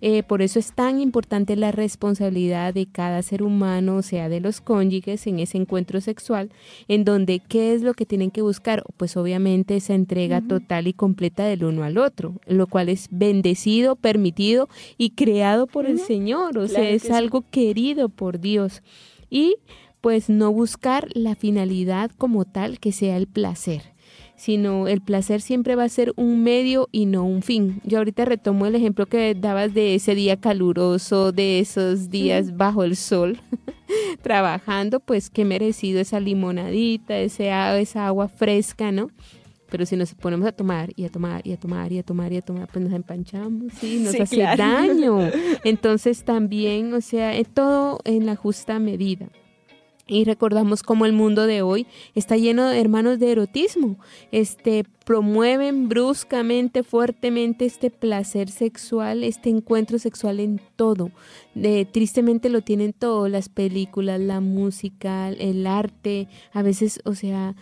Eh, 0.00 0.22
por 0.22 0.40
eso 0.40 0.58
es 0.58 0.72
tan 0.72 0.98
importante 0.98 1.56
la 1.56 1.72
responsabilidad 1.72 2.72
de 2.72 2.86
cada 2.86 3.20
ser 3.20 3.42
humano, 3.42 3.96
o 3.96 4.02
sea, 4.02 4.30
de 4.30 4.40
los 4.40 4.62
cónyuges 4.62 5.26
en 5.26 5.40
ese 5.40 5.58
encuentro 5.58 6.00
sexual, 6.00 6.48
en 6.86 7.04
donde 7.04 7.40
qué 7.40 7.74
es 7.74 7.82
lo 7.82 7.92
que 7.92 8.06
tienen 8.06 8.30
que 8.30 8.40
buscar, 8.40 8.82
pues 8.96 9.14
obviamente 9.18 9.76
esa 9.76 9.94
entrega 9.94 10.40
total 10.40 10.86
y 10.86 10.94
completa 10.94 11.44
del 11.44 11.64
uno 11.64 11.84
al 11.84 11.98
otro, 11.98 12.36
lo 12.46 12.66
cual 12.66 12.88
es 12.88 13.08
bendecido, 13.10 13.94
permitido 13.94 14.70
y 14.96 15.10
creado 15.10 15.66
por 15.66 15.84
el 15.84 15.98
Señor, 15.98 16.56
o 16.56 16.66
sea, 16.66 16.88
es 16.88 17.10
algo 17.10 17.44
querido 17.50 18.08
por 18.08 18.40
Dios. 18.40 18.82
Y 19.28 19.56
pues 20.00 20.28
no 20.28 20.52
buscar 20.52 21.08
la 21.14 21.34
finalidad 21.34 22.10
como 22.16 22.44
tal 22.44 22.78
que 22.78 22.92
sea 22.92 23.16
el 23.16 23.26
placer 23.26 23.82
sino 24.38 24.86
el 24.86 25.00
placer 25.00 25.40
siempre 25.40 25.74
va 25.74 25.82
a 25.82 25.88
ser 25.88 26.12
un 26.16 26.44
medio 26.44 26.88
y 26.92 27.06
no 27.06 27.24
un 27.24 27.42
fin. 27.42 27.80
Yo 27.84 27.98
ahorita 27.98 28.24
retomo 28.24 28.66
el 28.66 28.76
ejemplo 28.76 29.06
que 29.06 29.34
dabas 29.34 29.74
de 29.74 29.96
ese 29.96 30.14
día 30.14 30.36
caluroso, 30.36 31.32
de 31.32 31.58
esos 31.58 32.08
días 32.08 32.56
bajo 32.56 32.84
el 32.84 32.94
sol, 32.94 33.40
trabajando, 34.22 35.00
pues 35.00 35.28
qué 35.28 35.44
merecido 35.44 36.00
esa 36.00 36.20
limonadita, 36.20 37.18
ese, 37.18 37.50
esa 37.80 38.06
agua 38.06 38.28
fresca, 38.28 38.92
¿no? 38.92 39.10
Pero 39.70 39.84
si 39.84 39.96
nos 39.96 40.14
ponemos 40.14 40.46
a 40.46 40.52
tomar 40.52 40.92
y 40.94 41.04
a 41.04 41.08
tomar 41.10 41.44
y 41.44 41.52
a 41.52 41.56
tomar 41.58 41.92
y 41.92 41.98
a 41.98 42.04
tomar 42.04 42.32
y 42.32 42.36
a 42.36 42.42
tomar, 42.42 42.68
pues 42.72 42.84
nos 42.84 42.94
empanchamos, 42.94 43.72
sí, 43.74 43.98
nos 43.98 44.18
hace 44.18 44.38
daño. 44.38 45.18
Entonces 45.64 46.22
también, 46.22 46.94
o 46.94 47.00
sea, 47.00 47.32
todo 47.52 47.98
en 48.04 48.24
la 48.24 48.36
justa 48.36 48.78
medida. 48.78 49.28
Y 50.10 50.24
recordamos 50.24 50.82
cómo 50.82 51.04
el 51.04 51.12
mundo 51.12 51.46
de 51.46 51.60
hoy 51.60 51.86
está 52.14 52.38
lleno 52.38 52.66
de 52.66 52.80
hermanos 52.80 53.18
de 53.18 53.30
erotismo. 53.30 53.98
Este 54.32 54.84
promueven 55.04 55.90
bruscamente, 55.90 56.82
fuertemente 56.82 57.66
este 57.66 57.90
placer 57.90 58.50
sexual, 58.50 59.22
este 59.22 59.50
encuentro 59.50 59.98
sexual 59.98 60.40
en 60.40 60.62
todo. 60.76 61.10
De, 61.54 61.84
tristemente 61.84 62.48
lo 62.48 62.62
tienen 62.62 62.94
todo, 62.94 63.28
las 63.28 63.50
películas, 63.50 64.18
la 64.18 64.40
música, 64.40 65.28
el 65.28 65.66
arte. 65.66 66.28
A 66.52 66.62
veces, 66.62 67.00
o 67.04 67.14
sea, 67.14 67.54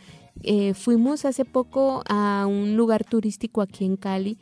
eh, 0.45 0.73
fuimos 0.75 1.25
hace 1.25 1.45
poco 1.45 2.05
a 2.09 2.47
un 2.49 2.77
lugar 2.77 3.03
turístico 3.05 3.61
aquí 3.61 3.85
en 3.85 3.97
Cali 3.97 4.39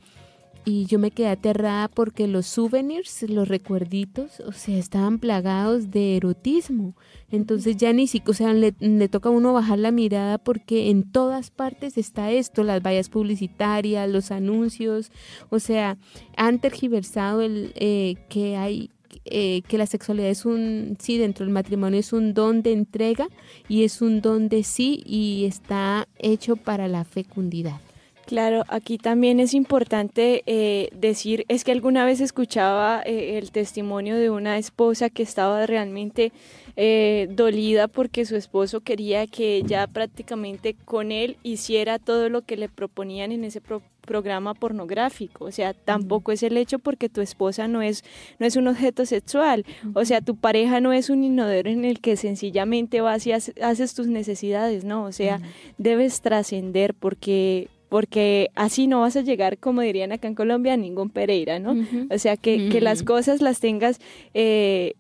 y 0.64 0.86
yo 0.86 0.98
me 0.98 1.10
quedé 1.10 1.28
aterrada 1.28 1.88
porque 1.88 2.26
los 2.26 2.46
souvenirs, 2.46 3.22
los 3.28 3.48
recuerditos, 3.48 4.40
o 4.40 4.52
sea, 4.52 4.78
estaban 4.78 5.18
plagados 5.18 5.90
de 5.90 6.16
erotismo. 6.16 6.94
Entonces 7.30 7.76
ya 7.76 7.92
ni 7.92 8.06
siquiera, 8.06 8.30
o 8.30 8.34
sea, 8.34 8.52
le, 8.54 9.08
toca 9.08 9.28
a 9.28 9.32
uno 9.32 9.52
bajar 9.52 9.78
la 9.78 9.90
mirada 9.90 10.38
porque 10.38 10.90
en 10.90 11.02
todas 11.02 11.50
partes 11.50 11.98
está 11.98 12.30
esto, 12.30 12.62
las 12.62 12.82
vallas 12.82 13.08
publicitarias, 13.08 14.08
los 14.08 14.30
anuncios, 14.30 15.10
o 15.50 15.58
sea, 15.58 15.98
han 16.36 16.58
tergiversado 16.60 17.42
el 17.42 17.72
eh, 17.76 18.16
que 18.28 18.56
hay 18.56 18.90
eh, 19.26 19.62
que 19.68 19.78
la 19.78 19.86
sexualidad 19.86 20.30
es 20.30 20.44
un, 20.44 20.96
sí, 20.98 21.18
dentro 21.18 21.44
del 21.44 21.52
matrimonio 21.52 22.00
es 22.00 22.12
un 22.12 22.34
don 22.34 22.62
de 22.62 22.72
entrega 22.72 23.28
y 23.68 23.84
es 23.84 24.02
un 24.02 24.20
don 24.20 24.48
de 24.48 24.64
sí 24.64 25.02
y 25.06 25.44
está 25.44 26.08
hecho 26.18 26.56
para 26.56 26.88
la 26.88 27.04
fecundidad. 27.04 27.80
Claro, 28.26 28.64
aquí 28.68 28.96
también 28.96 29.38
es 29.38 29.52
importante 29.52 30.42
eh, 30.46 30.88
decir, 30.94 31.44
es 31.48 31.62
que 31.62 31.72
alguna 31.72 32.06
vez 32.06 32.20
escuchaba 32.20 33.02
eh, 33.04 33.36
el 33.38 33.50
testimonio 33.50 34.16
de 34.16 34.30
una 34.30 34.56
esposa 34.56 35.10
que 35.10 35.22
estaba 35.22 35.66
realmente 35.66 36.32
eh, 36.76 37.28
dolida 37.30 37.86
porque 37.86 38.24
su 38.24 38.36
esposo 38.36 38.80
quería 38.80 39.26
que 39.26 39.56
ella 39.56 39.86
prácticamente 39.86 40.74
con 40.84 41.12
él 41.12 41.36
hiciera 41.42 41.98
todo 41.98 42.30
lo 42.30 42.42
que 42.42 42.56
le 42.56 42.68
proponían 42.70 43.30
en 43.30 43.44
ese 43.44 43.60
programa 43.60 44.54
pornográfico, 44.54 45.44
o 45.44 45.52
sea, 45.52 45.72
tampoco 45.72 46.32
es 46.32 46.42
el 46.42 46.56
hecho 46.56 46.78
porque 46.78 47.08
tu 47.08 47.20
esposa 47.20 47.68
no 47.68 47.80
es, 47.80 48.04
no 48.38 48.46
es 48.46 48.56
un 48.56 48.68
objeto 48.68 49.06
sexual, 49.06 49.64
o 49.94 50.04
sea, 50.04 50.20
tu 50.20 50.36
pareja 50.36 50.80
no 50.80 50.92
es 50.92 51.10
un 51.10 51.24
inodoro 51.24 51.70
en 51.70 51.84
el 51.84 52.00
que 52.00 52.16
sencillamente 52.16 53.00
vas 53.00 53.26
y 53.26 53.32
haces 53.32 53.94
tus 53.94 54.08
necesidades, 54.08 54.84
no, 54.84 55.04
o 55.04 55.12
sea, 55.12 55.40
debes 55.78 56.20
trascender 56.20 56.92
porque 56.94 57.68
porque 57.94 58.50
así 58.56 58.88
no 58.88 59.02
vas 59.02 59.14
a 59.14 59.20
llegar, 59.20 59.58
como 59.58 59.80
dirían 59.80 60.10
acá 60.10 60.26
en 60.26 60.34
Colombia, 60.34 60.72
a 60.72 60.76
ningún 60.76 61.10
Pereira, 61.10 61.60
¿no? 61.60 61.76
O 62.10 62.18
sea, 62.18 62.36
que, 62.36 62.68
que, 62.68 62.80
las 62.80 63.04
cosas 63.04 63.40
las 63.40 63.60
tengas 63.60 64.00
eh, 64.34 64.94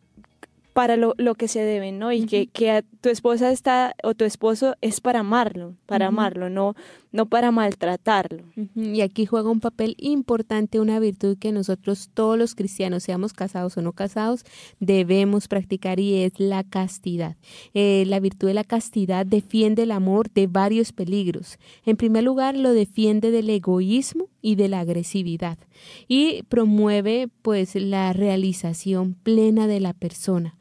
para 0.72 0.96
lo, 0.96 1.14
lo, 1.18 1.34
que 1.34 1.48
se 1.48 1.64
deben, 1.64 1.98
¿no? 1.98 2.12
Y 2.12 2.26
que, 2.26 2.46
que 2.46 2.84
tu 3.00 3.08
esposa 3.08 3.50
está 3.50 3.96
o 4.04 4.14
tu 4.14 4.24
esposo 4.24 4.76
es 4.80 5.00
para 5.00 5.18
amarlo, 5.18 5.74
para 5.86 6.06
amarlo, 6.06 6.50
no, 6.50 6.76
no 7.14 7.26
para 7.26 7.52
maltratarlo. 7.52 8.42
Y 8.74 9.00
aquí 9.00 9.24
juega 9.24 9.48
un 9.48 9.60
papel 9.60 9.94
importante 9.98 10.80
una 10.80 10.98
virtud 10.98 11.38
que 11.38 11.52
nosotros 11.52 12.10
todos 12.12 12.36
los 12.36 12.56
cristianos, 12.56 13.04
seamos 13.04 13.32
casados 13.32 13.76
o 13.76 13.82
no 13.82 13.92
casados, 13.92 14.42
debemos 14.80 15.46
practicar 15.46 16.00
y 16.00 16.24
es 16.24 16.32
la 16.40 16.64
castidad. 16.64 17.36
Eh, 17.72 18.02
la 18.08 18.18
virtud 18.18 18.48
de 18.48 18.54
la 18.54 18.64
castidad 18.64 19.24
defiende 19.24 19.84
el 19.84 19.92
amor 19.92 20.28
de 20.32 20.48
varios 20.48 20.90
peligros. 20.90 21.58
En 21.86 21.96
primer 21.96 22.24
lugar, 22.24 22.56
lo 22.56 22.72
defiende 22.72 23.30
del 23.30 23.48
egoísmo 23.48 24.26
y 24.42 24.56
de 24.56 24.68
la 24.68 24.80
agresividad 24.80 25.56
y 26.08 26.42
promueve 26.48 27.28
pues 27.42 27.76
la 27.76 28.12
realización 28.12 29.14
plena 29.14 29.68
de 29.68 29.78
la 29.78 29.92
persona. 29.92 30.56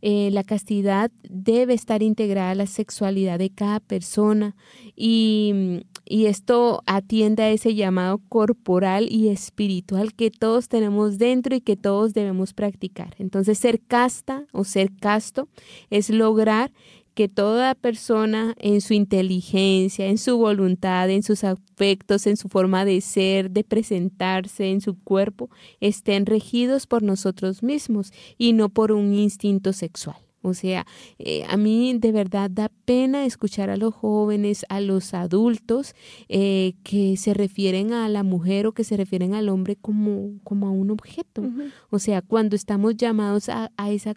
Eh, 0.00 0.30
la 0.32 0.44
castidad 0.44 1.10
debe 1.28 1.74
estar 1.74 2.02
integrada 2.02 2.52
a 2.52 2.54
la 2.54 2.66
sexualidad 2.66 3.38
de 3.38 3.50
cada 3.50 3.80
persona 3.80 4.54
y, 4.94 5.82
y 6.08 6.26
esto 6.26 6.82
atiende 6.86 7.42
a 7.42 7.50
ese 7.50 7.74
llamado 7.74 8.20
corporal 8.28 9.08
y 9.10 9.28
espiritual 9.28 10.14
que 10.14 10.30
todos 10.30 10.68
tenemos 10.68 11.18
dentro 11.18 11.54
y 11.54 11.60
que 11.60 11.76
todos 11.76 12.14
debemos 12.14 12.54
practicar. 12.54 13.14
Entonces 13.18 13.58
ser 13.58 13.80
casta 13.80 14.46
o 14.52 14.64
ser 14.64 14.90
casto 14.96 15.48
es 15.90 16.08
lograr 16.10 16.72
que 17.18 17.28
toda 17.28 17.74
persona 17.74 18.54
en 18.58 18.80
su 18.80 18.94
inteligencia, 18.94 20.06
en 20.06 20.18
su 20.18 20.38
voluntad, 20.38 21.10
en 21.10 21.24
sus 21.24 21.42
afectos, 21.42 22.28
en 22.28 22.36
su 22.36 22.48
forma 22.48 22.84
de 22.84 23.00
ser, 23.00 23.50
de 23.50 23.64
presentarse, 23.64 24.70
en 24.70 24.80
su 24.80 24.96
cuerpo, 25.02 25.50
estén 25.80 26.26
regidos 26.26 26.86
por 26.86 27.02
nosotros 27.02 27.64
mismos 27.64 28.12
y 28.38 28.52
no 28.52 28.68
por 28.68 28.92
un 28.92 29.14
instinto 29.14 29.72
sexual. 29.72 30.27
O 30.42 30.54
sea, 30.54 30.86
eh, 31.18 31.44
a 31.48 31.56
mí 31.56 31.96
de 31.98 32.12
verdad 32.12 32.50
da 32.50 32.70
pena 32.84 33.24
escuchar 33.24 33.70
a 33.70 33.76
los 33.76 33.94
jóvenes, 33.94 34.64
a 34.68 34.80
los 34.80 35.14
adultos 35.14 35.94
eh, 36.28 36.74
que 36.84 37.16
se 37.16 37.34
refieren 37.34 37.92
a 37.92 38.08
la 38.08 38.22
mujer 38.22 38.66
o 38.66 38.72
que 38.72 38.84
se 38.84 38.96
refieren 38.96 39.34
al 39.34 39.48
hombre 39.48 39.76
como, 39.76 40.38
como 40.44 40.68
a 40.68 40.70
un 40.70 40.90
objeto. 40.90 41.42
O 41.90 41.98
sea, 41.98 42.22
cuando 42.22 42.56
estamos 42.56 42.96
llamados 42.96 43.48
a, 43.48 43.72
a 43.76 43.90
esa 43.90 44.14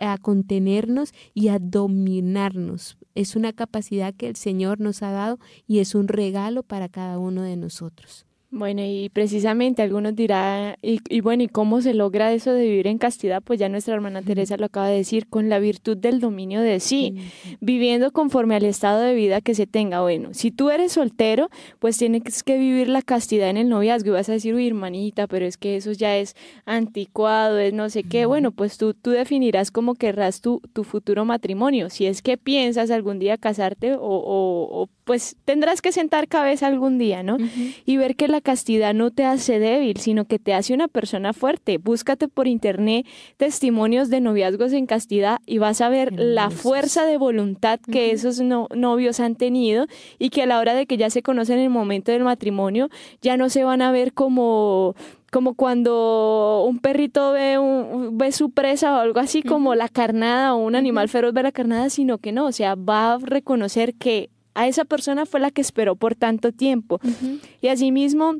a 0.00 0.18
contenernos 0.18 1.12
y 1.34 1.48
a 1.48 1.58
dominarnos. 1.58 2.96
Es 3.14 3.36
una 3.36 3.52
capacidad 3.52 4.14
que 4.14 4.28
el 4.28 4.36
Señor 4.36 4.80
nos 4.80 5.02
ha 5.02 5.10
dado 5.10 5.38
y 5.66 5.80
es 5.80 5.94
un 5.94 6.08
regalo 6.08 6.62
para 6.62 6.88
cada 6.88 7.18
uno 7.18 7.42
de 7.42 7.56
nosotros. 7.56 8.24
Bueno, 8.54 8.82
y 8.84 9.08
precisamente 9.08 9.80
algunos 9.80 10.14
dirán, 10.14 10.76
y, 10.82 11.22
bueno, 11.22 11.42
¿y 11.42 11.48
cómo 11.48 11.80
se 11.80 11.94
logra 11.94 12.34
eso 12.34 12.52
de 12.52 12.64
vivir 12.64 12.86
en 12.86 12.98
castidad? 12.98 13.42
Pues 13.42 13.58
ya 13.58 13.70
nuestra 13.70 13.94
hermana 13.94 14.20
Teresa 14.20 14.58
lo 14.58 14.66
acaba 14.66 14.88
de 14.88 14.98
decir, 14.98 15.26
con 15.26 15.48
la 15.48 15.58
virtud 15.58 15.96
del 15.96 16.20
dominio 16.20 16.60
de 16.60 16.78
sí, 16.78 17.14
viviendo 17.60 18.10
conforme 18.10 18.54
al 18.54 18.66
estado 18.66 19.00
de 19.00 19.14
vida 19.14 19.40
que 19.40 19.54
se 19.54 19.66
tenga. 19.66 20.02
Bueno, 20.02 20.34
si 20.34 20.50
tú 20.50 20.68
eres 20.68 20.92
soltero, 20.92 21.48
pues 21.78 21.96
tienes 21.96 22.42
que 22.42 22.58
vivir 22.58 22.90
la 22.90 23.00
castidad 23.00 23.48
en 23.48 23.56
el 23.56 23.70
noviazgo 23.70 24.10
y 24.10 24.12
vas 24.12 24.28
a 24.28 24.32
decir, 24.32 24.54
uy, 24.54 24.66
hermanita, 24.66 25.26
pero 25.28 25.46
es 25.46 25.56
que 25.56 25.76
eso 25.76 25.92
ya 25.92 26.18
es 26.18 26.36
anticuado, 26.66 27.58
es 27.58 27.72
no 27.72 27.88
sé 27.88 28.02
qué. 28.02 28.26
Bueno, 28.26 28.50
pues 28.50 28.76
tú, 28.76 28.92
tú 28.92 29.12
definirás 29.12 29.70
cómo 29.70 29.94
querrás 29.94 30.42
tu, 30.42 30.60
tu 30.74 30.84
futuro 30.84 31.24
matrimonio. 31.24 31.88
Si 31.88 32.04
es 32.04 32.20
que 32.20 32.36
piensas 32.36 32.90
algún 32.90 33.18
día 33.18 33.38
casarte 33.38 33.94
o, 33.94 33.98
o, 34.02 34.90
pues 35.04 35.36
tendrás 35.46 35.80
que 35.80 35.90
sentar 35.90 36.28
cabeza 36.28 36.66
algún 36.66 36.98
día, 36.98 37.22
¿no? 37.22 37.38
Y 37.86 37.96
ver 37.96 38.14
que 38.14 38.28
la 38.28 38.41
castidad 38.42 38.94
no 38.94 39.10
te 39.10 39.24
hace 39.24 39.58
débil, 39.58 39.96
sino 39.96 40.26
que 40.26 40.38
te 40.38 40.54
hace 40.54 40.74
una 40.74 40.88
persona 40.88 41.32
fuerte. 41.32 41.78
Búscate 41.78 42.28
por 42.28 42.46
internet 42.46 43.06
testimonios 43.36 44.10
de 44.10 44.20
noviazgos 44.20 44.72
en 44.72 44.86
castidad 44.86 45.38
y 45.46 45.58
vas 45.58 45.80
a 45.80 45.88
ver 45.88 46.12
la 46.12 46.50
fuerza 46.50 47.06
de 47.06 47.16
voluntad 47.16 47.80
que 47.80 48.10
esos 48.10 48.40
novios 48.40 49.20
han 49.20 49.36
tenido 49.36 49.86
y 50.18 50.30
que 50.30 50.42
a 50.42 50.46
la 50.46 50.58
hora 50.58 50.74
de 50.74 50.86
que 50.86 50.96
ya 50.96 51.10
se 51.10 51.22
conocen 51.22 51.58
en 51.58 51.64
el 51.64 51.70
momento 51.70 52.12
del 52.12 52.24
matrimonio 52.24 52.90
ya 53.20 53.36
no 53.36 53.48
se 53.48 53.64
van 53.64 53.82
a 53.82 53.92
ver 53.92 54.12
como 54.12 54.94
como 55.32 55.54
cuando 55.54 56.62
un 56.68 56.78
perrito 56.78 57.32
ve, 57.32 57.58
un, 57.58 58.18
ve 58.18 58.32
su 58.32 58.50
presa 58.50 58.92
o 58.92 58.96
algo 58.96 59.18
así 59.18 59.42
como 59.42 59.74
la 59.74 59.88
carnada 59.88 60.52
o 60.52 60.58
un 60.58 60.76
animal 60.76 61.08
feroz 61.08 61.32
ve 61.32 61.42
la 61.42 61.52
carnada, 61.52 61.88
sino 61.88 62.18
que 62.18 62.32
no, 62.32 62.44
o 62.44 62.52
sea, 62.52 62.74
va 62.74 63.14
a 63.14 63.18
reconocer 63.18 63.94
que 63.94 64.28
a 64.54 64.68
esa 64.68 64.84
persona 64.84 65.26
fue 65.26 65.40
la 65.40 65.50
que 65.50 65.60
esperó 65.60 65.96
por 65.96 66.14
tanto 66.14 66.52
tiempo. 66.52 67.00
Y 67.60 67.68
asimismo, 67.68 68.36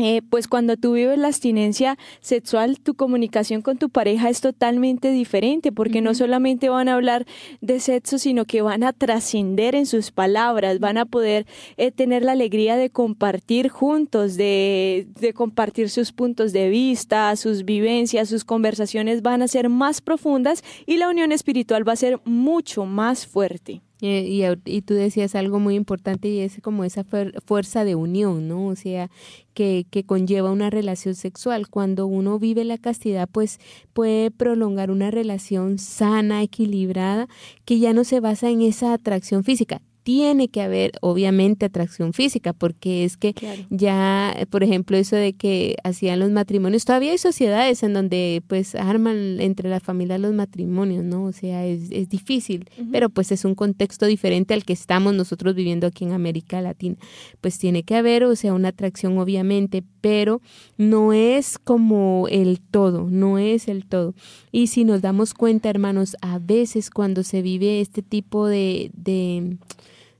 eh, 0.00 0.22
pues 0.30 0.46
cuando 0.46 0.76
tú 0.76 0.92
vives 0.92 1.18
la 1.18 1.26
abstinencia 1.26 1.98
sexual, 2.20 2.78
tu 2.78 2.94
comunicación 2.94 3.62
con 3.62 3.78
tu 3.78 3.90
pareja 3.90 4.30
es 4.30 4.40
totalmente 4.40 5.10
diferente, 5.10 5.72
porque 5.72 6.00
no 6.00 6.14
solamente 6.14 6.68
van 6.68 6.88
a 6.88 6.94
hablar 6.94 7.26
de 7.60 7.80
sexo, 7.80 8.18
sino 8.18 8.44
que 8.44 8.62
van 8.62 8.84
a 8.84 8.92
trascender 8.92 9.74
en 9.74 9.86
sus 9.86 10.12
palabras, 10.12 10.78
van 10.78 10.98
a 10.98 11.04
poder 11.04 11.46
eh, 11.76 11.90
tener 11.90 12.24
la 12.24 12.32
alegría 12.32 12.76
de 12.76 12.90
compartir 12.90 13.70
juntos, 13.70 14.36
de, 14.36 15.08
de 15.18 15.32
compartir 15.32 15.90
sus 15.90 16.12
puntos 16.12 16.52
de 16.52 16.68
vista, 16.68 17.34
sus 17.34 17.64
vivencias, 17.64 18.28
sus 18.28 18.44
conversaciones 18.44 19.20
van 19.22 19.42
a 19.42 19.48
ser 19.48 19.68
más 19.68 20.00
profundas 20.00 20.62
y 20.86 20.98
la 20.98 21.08
unión 21.08 21.32
espiritual 21.32 21.86
va 21.86 21.94
a 21.94 21.96
ser 21.96 22.20
mucho 22.24 22.84
más 22.84 23.26
fuerte. 23.26 23.82
Eh, 24.00 24.56
y, 24.64 24.82
tú 24.82 24.94
decías 24.94 25.34
algo 25.34 25.58
muy 25.58 25.74
importante 25.74 26.28
y 26.28 26.38
es 26.40 26.60
como 26.62 26.84
esa 26.84 27.04
fuerza 27.44 27.84
de 27.84 27.96
unión, 27.96 28.46
¿no? 28.46 28.66
O 28.66 28.76
sea, 28.76 29.10
que, 29.54 29.86
que, 29.90 30.04
conlleva 30.04 30.52
una 30.52 30.70
relación 30.70 31.14
sexual. 31.16 31.68
Cuando 31.68 32.06
uno 32.06 32.38
vive 32.38 32.64
la 32.64 32.78
castidad, 32.78 33.28
pues 33.30 33.58
puede 33.92 34.30
prolongar 34.30 34.90
una 34.90 35.10
relación 35.10 35.78
sana, 35.78 36.42
equilibrada, 36.42 37.28
que 37.64 37.80
ya 37.80 37.92
no 37.92 38.04
se 38.04 38.20
basa 38.20 38.50
en 38.50 38.62
esa 38.62 38.92
atracción 38.92 39.42
física 39.42 39.82
tiene 40.08 40.48
que 40.48 40.62
haber 40.62 40.92
obviamente 41.02 41.66
atracción 41.66 42.14
física, 42.14 42.54
porque 42.54 43.04
es 43.04 43.18
que 43.18 43.34
ya, 43.68 44.34
por 44.48 44.64
ejemplo, 44.64 44.96
eso 44.96 45.16
de 45.16 45.34
que 45.34 45.76
hacían 45.84 46.20
los 46.20 46.30
matrimonios, 46.30 46.86
todavía 46.86 47.12
hay 47.12 47.18
sociedades 47.18 47.82
en 47.82 47.92
donde 47.92 48.42
pues 48.46 48.74
arman 48.74 49.38
entre 49.38 49.68
la 49.68 49.80
familia 49.80 50.16
los 50.16 50.32
matrimonios, 50.32 51.04
¿no? 51.04 51.24
O 51.24 51.32
sea, 51.32 51.66
es, 51.66 51.90
es 51.90 52.08
difícil, 52.08 52.70
pero 52.90 53.10
pues 53.10 53.32
es 53.32 53.44
un 53.44 53.54
contexto 53.54 54.06
diferente 54.06 54.54
al 54.54 54.64
que 54.64 54.72
estamos 54.72 55.12
nosotros 55.12 55.54
viviendo 55.54 55.86
aquí 55.86 56.06
en 56.06 56.12
América 56.12 56.62
Latina. 56.62 56.96
Pues 57.42 57.58
tiene 57.58 57.82
que 57.82 57.94
haber, 57.94 58.24
o 58.24 58.34
sea, 58.34 58.54
una 58.54 58.68
atracción 58.68 59.18
obviamente, 59.18 59.84
pero 60.00 60.40
no 60.78 61.12
es 61.12 61.58
como 61.58 62.28
el 62.30 62.60
todo, 62.60 63.10
no 63.10 63.36
es 63.36 63.68
el 63.68 63.84
todo. 63.84 64.14
Y 64.52 64.68
si 64.68 64.84
nos 64.84 65.02
damos 65.02 65.34
cuenta, 65.34 65.68
hermanos, 65.68 66.16
a 66.22 66.38
veces 66.38 66.88
cuando 66.88 67.22
se 67.24 67.42
vive 67.42 67.82
este 67.82 68.00
tipo 68.00 68.46
de, 68.46 68.90
de 68.94 69.58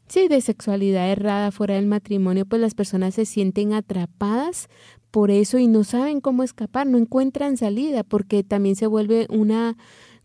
sí, 0.09 0.29
de 0.29 0.41
sexualidad 0.41 1.11
errada 1.11 1.51
fuera 1.51 1.75
del 1.75 1.87
matrimonio, 1.87 2.47
pues 2.47 2.61
las 2.61 2.75
personas 2.75 3.15
se 3.15 3.25
sienten 3.25 3.73
atrapadas 3.73 4.69
por 5.11 5.31
eso 5.31 5.59
y 5.59 5.67
no 5.67 5.85
saben 5.85 6.21
cómo 6.21 6.43
escapar, 6.43 6.87
no 6.87 6.99
encuentran 6.99 7.57
salida, 7.57 8.05
porque 8.05 8.45
también 8.45 8.77
se 8.77 8.87
vuelve 8.87 9.27
una 9.31 9.77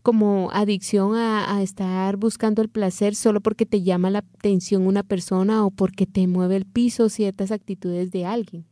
como 0.02 0.50
adicción 0.52 1.16
a, 1.16 1.62
estar 1.62 2.18
buscando 2.18 2.60
el 2.60 2.68
placer 2.68 3.14
solo 3.14 3.40
porque 3.40 3.64
te 3.64 3.82
llama 3.82 4.10
la 4.10 4.18
atención 4.18 4.86
una 4.86 5.02
persona 5.02 5.64
o 5.64 5.70
porque 5.70 6.04
te 6.04 6.26
mueve 6.26 6.56
el 6.56 6.66
piso 6.66 7.08
ciertas 7.08 7.50
actitudes 7.50 8.10
de 8.10 8.26
alguien. 8.26 8.66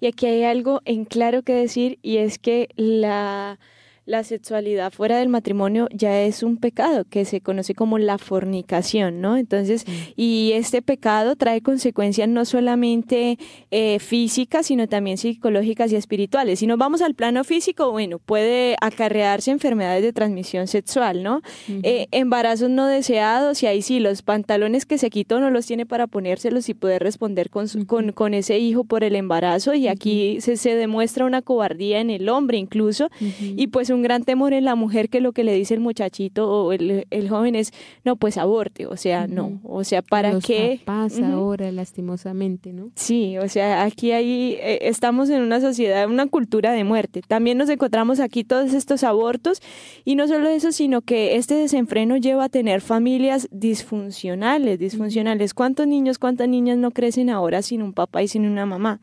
Y 0.00 0.06
aquí 0.06 0.26
hay 0.26 0.44
algo 0.44 0.80
en 0.86 1.04
claro 1.04 1.42
que 1.42 1.52
decir 1.52 1.98
y 2.00 2.16
es 2.16 2.38
que 2.38 2.70
la 2.76 3.60
la 4.08 4.24
sexualidad 4.24 4.90
fuera 4.90 5.18
del 5.18 5.28
matrimonio 5.28 5.86
ya 5.92 6.22
es 6.22 6.42
un 6.42 6.56
pecado 6.56 7.04
que 7.04 7.26
se 7.26 7.42
conoce 7.42 7.74
como 7.74 7.98
la 7.98 8.16
fornicación, 8.16 9.20
¿no? 9.20 9.36
Entonces, 9.36 9.84
y 10.16 10.52
este 10.54 10.80
pecado 10.80 11.36
trae 11.36 11.60
consecuencias 11.60 12.26
no 12.26 12.46
solamente 12.46 13.38
eh, 13.70 13.98
físicas, 13.98 14.64
sino 14.66 14.88
también 14.88 15.18
psicológicas 15.18 15.92
y 15.92 15.96
espirituales. 15.96 16.60
Si 16.60 16.66
nos 16.66 16.78
vamos 16.78 17.02
al 17.02 17.14
plano 17.14 17.44
físico, 17.44 17.90
bueno, 17.90 18.18
puede 18.18 18.76
acarrearse 18.80 19.50
enfermedades 19.50 20.02
de 20.02 20.14
transmisión 20.14 20.68
sexual, 20.68 21.22
¿no? 21.22 21.42
Eh, 21.82 22.06
embarazos 22.10 22.70
no 22.70 22.86
deseados 22.86 23.62
y 23.62 23.66
ahí 23.66 23.82
sí, 23.82 24.00
los 24.00 24.22
pantalones 24.22 24.86
que 24.86 24.96
se 24.96 25.10
quitó 25.10 25.38
no 25.38 25.50
los 25.50 25.66
tiene 25.66 25.84
para 25.84 26.06
ponérselos 26.06 26.70
y 26.70 26.74
poder 26.74 27.02
responder 27.02 27.50
con, 27.50 27.68
con, 27.84 28.12
con, 28.12 28.32
ese 28.32 28.58
hijo 28.58 28.84
por 28.84 29.04
el 29.04 29.16
embarazo 29.16 29.74
y 29.74 29.86
aquí 29.86 30.40
se, 30.40 30.56
se, 30.56 30.76
demuestra 30.76 31.26
una 31.26 31.42
cobardía 31.42 32.00
en 32.00 32.08
el 32.08 32.30
hombre 32.30 32.56
incluso 32.56 33.10
y 33.20 33.66
pues 33.66 33.90
un 33.90 33.97
un 33.98 34.02
gran 34.02 34.24
temor 34.24 34.52
en 34.52 34.64
la 34.64 34.74
mujer 34.74 35.08
que 35.08 35.20
lo 35.20 35.32
que 35.32 35.44
le 35.44 35.54
dice 35.54 35.74
el 35.74 35.80
muchachito 35.80 36.50
o 36.50 36.72
el, 36.72 37.28
joven 37.28 37.54
es, 37.54 37.72
no, 38.04 38.16
pues 38.16 38.38
aborte, 38.38 38.86
o 38.86 38.96
sea, 38.96 39.26
no, 39.26 39.60
o 39.64 39.84
sea, 39.84 40.02
¿para 40.02 40.38
qué? 40.38 40.80
pasa 40.84 41.32
ahora, 41.32 41.70
lastimosamente, 41.72 42.72
¿no? 42.72 42.90
Sí, 42.94 43.38
o 43.38 43.48
sea, 43.48 43.84
aquí 43.84 44.12
hay, 44.12 44.56
eh, 44.60 44.78
estamos 44.82 45.30
en 45.30 45.42
una 45.42 45.60
sociedad, 45.60 46.08
una 46.08 46.26
cultura 46.26 46.72
de 46.72 46.84
muerte. 46.84 47.22
También 47.26 47.58
nos 47.58 47.68
encontramos 47.68 48.20
aquí 48.20 48.44
todos 48.44 48.72
estos 48.72 49.04
abortos 49.04 49.60
y 50.04 50.14
no 50.14 50.28
solo 50.28 50.48
eso, 50.48 50.72
sino 50.72 51.02
que 51.02 51.36
este 51.36 51.54
desenfreno 51.54 52.16
lleva 52.16 52.44
a 52.44 52.48
tener 52.48 52.80
familias 52.80 53.48
disfuncionales, 53.50 54.78
disfuncionales. 54.78 55.54
¿Cuántos 55.54 55.86
niños, 55.86 56.18
cuántas 56.18 56.48
niñas 56.48 56.78
no 56.78 56.90
crecen 56.90 57.30
ahora 57.30 57.62
sin 57.62 57.82
un 57.82 57.92
papá 57.92 58.22
y 58.22 58.28
sin 58.28 58.46
una 58.46 58.66
mamá? 58.66 59.00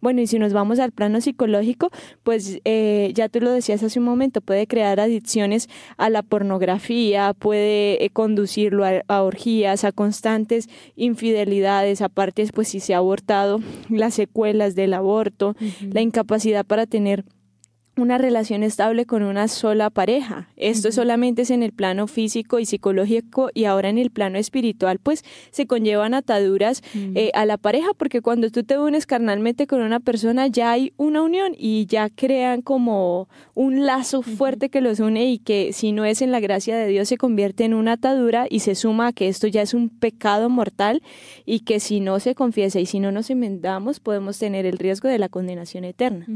Bueno, 0.00 0.20
y 0.20 0.26
si 0.26 0.38
nos 0.38 0.52
vamos 0.52 0.78
al 0.78 0.92
plano 0.92 1.20
psicológico, 1.20 1.90
pues 2.22 2.60
eh, 2.64 3.12
ya 3.14 3.28
tú 3.28 3.40
lo 3.40 3.50
decías 3.50 3.82
hace 3.82 3.98
un 3.98 4.04
momento, 4.04 4.29
puede 4.40 4.66
crear 4.66 5.00
adicciones 5.00 5.68
a 5.96 6.10
la 6.10 6.22
pornografía, 6.22 7.34
puede 7.34 8.04
eh, 8.04 8.10
conducirlo 8.10 8.84
a, 8.84 9.22
orgías, 9.22 9.84
a 9.84 9.92
constantes 9.92 10.68
infidelidades, 10.94 12.02
aparte 12.02 12.46
pues 12.54 12.68
si 12.68 12.80
se 12.80 12.94
ha 12.94 12.98
abortado, 12.98 13.60
las 13.88 14.14
secuelas 14.14 14.74
del 14.74 14.94
aborto, 14.94 15.56
la 15.92 16.00
incapacidad 16.00 16.64
para 16.64 16.86
tener 16.86 17.24
una 18.00 18.18
relación 18.18 18.62
estable 18.62 19.06
con 19.06 19.22
una 19.22 19.48
sola 19.48 19.90
pareja. 19.90 20.48
Esto 20.56 20.92
solamente 20.92 21.42
es 21.42 21.50
en 21.50 21.62
el 21.62 21.72
plano 21.72 22.06
físico 22.06 22.58
y 22.58 22.66
psicológico 22.66 23.50
y 23.54 23.64
ahora 23.64 23.88
en 23.88 23.98
el 23.98 24.10
plano 24.10 24.38
espiritual, 24.38 24.98
pues 24.98 25.24
se 25.50 25.66
conllevan 25.66 26.14
ataduras 26.14 26.82
eh, 26.94 27.30
a 27.34 27.44
la 27.44 27.56
pareja 27.56 27.88
porque 27.96 28.20
cuando 28.20 28.50
tú 28.50 28.64
te 28.64 28.78
unes 28.78 29.06
carnalmente 29.06 29.66
con 29.66 29.82
una 29.82 30.00
persona 30.00 30.46
ya 30.46 30.72
hay 30.72 30.92
una 30.96 31.22
unión 31.22 31.54
y 31.56 31.86
ya 31.86 32.08
crean 32.08 32.62
como 32.62 33.28
un 33.54 33.86
lazo 33.86 34.22
fuerte 34.22 34.68
que 34.68 34.80
los 34.80 35.00
une 35.00 35.30
y 35.30 35.38
que 35.38 35.72
si 35.72 35.92
no 35.92 36.04
es 36.04 36.22
en 36.22 36.30
la 36.30 36.40
gracia 36.40 36.76
de 36.76 36.88
Dios 36.88 37.08
se 37.08 37.18
convierte 37.18 37.64
en 37.64 37.74
una 37.74 37.92
atadura 37.92 38.46
y 38.48 38.60
se 38.60 38.74
suma 38.74 39.08
a 39.08 39.12
que 39.12 39.28
esto 39.28 39.46
ya 39.46 39.62
es 39.62 39.74
un 39.74 39.88
pecado 39.88 40.48
mortal 40.48 41.02
y 41.44 41.60
que 41.60 41.80
si 41.80 42.00
no 42.00 42.20
se 42.20 42.34
confiesa 42.34 42.80
y 42.80 42.86
si 42.86 43.00
no 43.00 43.12
nos 43.12 43.30
enmendamos 43.30 44.00
podemos 44.00 44.38
tener 44.38 44.66
el 44.66 44.78
riesgo 44.78 45.08
de 45.08 45.18
la 45.18 45.28
condenación 45.28 45.84
eterna. 45.84 46.26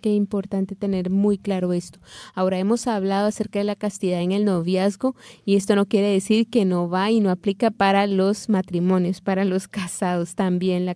Qué 0.00 0.10
importante 0.10 0.74
tener 0.74 1.10
muy 1.14 1.38
claro 1.38 1.72
esto. 1.72 1.98
Ahora 2.34 2.58
hemos 2.58 2.86
hablado 2.86 3.26
acerca 3.26 3.58
de 3.58 3.64
la 3.64 3.76
castidad 3.76 4.20
en 4.20 4.32
el 4.32 4.44
noviazgo 4.44 5.14
y 5.44 5.56
esto 5.56 5.76
no 5.76 5.86
quiere 5.86 6.08
decir 6.08 6.48
que 6.48 6.64
no 6.64 6.88
va 6.88 7.10
y 7.10 7.20
no 7.20 7.30
aplica 7.30 7.70
para 7.70 8.06
los 8.06 8.48
matrimonios, 8.48 9.20
para 9.20 9.44
los 9.44 9.68
casados 9.68 10.34
también. 10.34 10.84
La, 10.84 10.94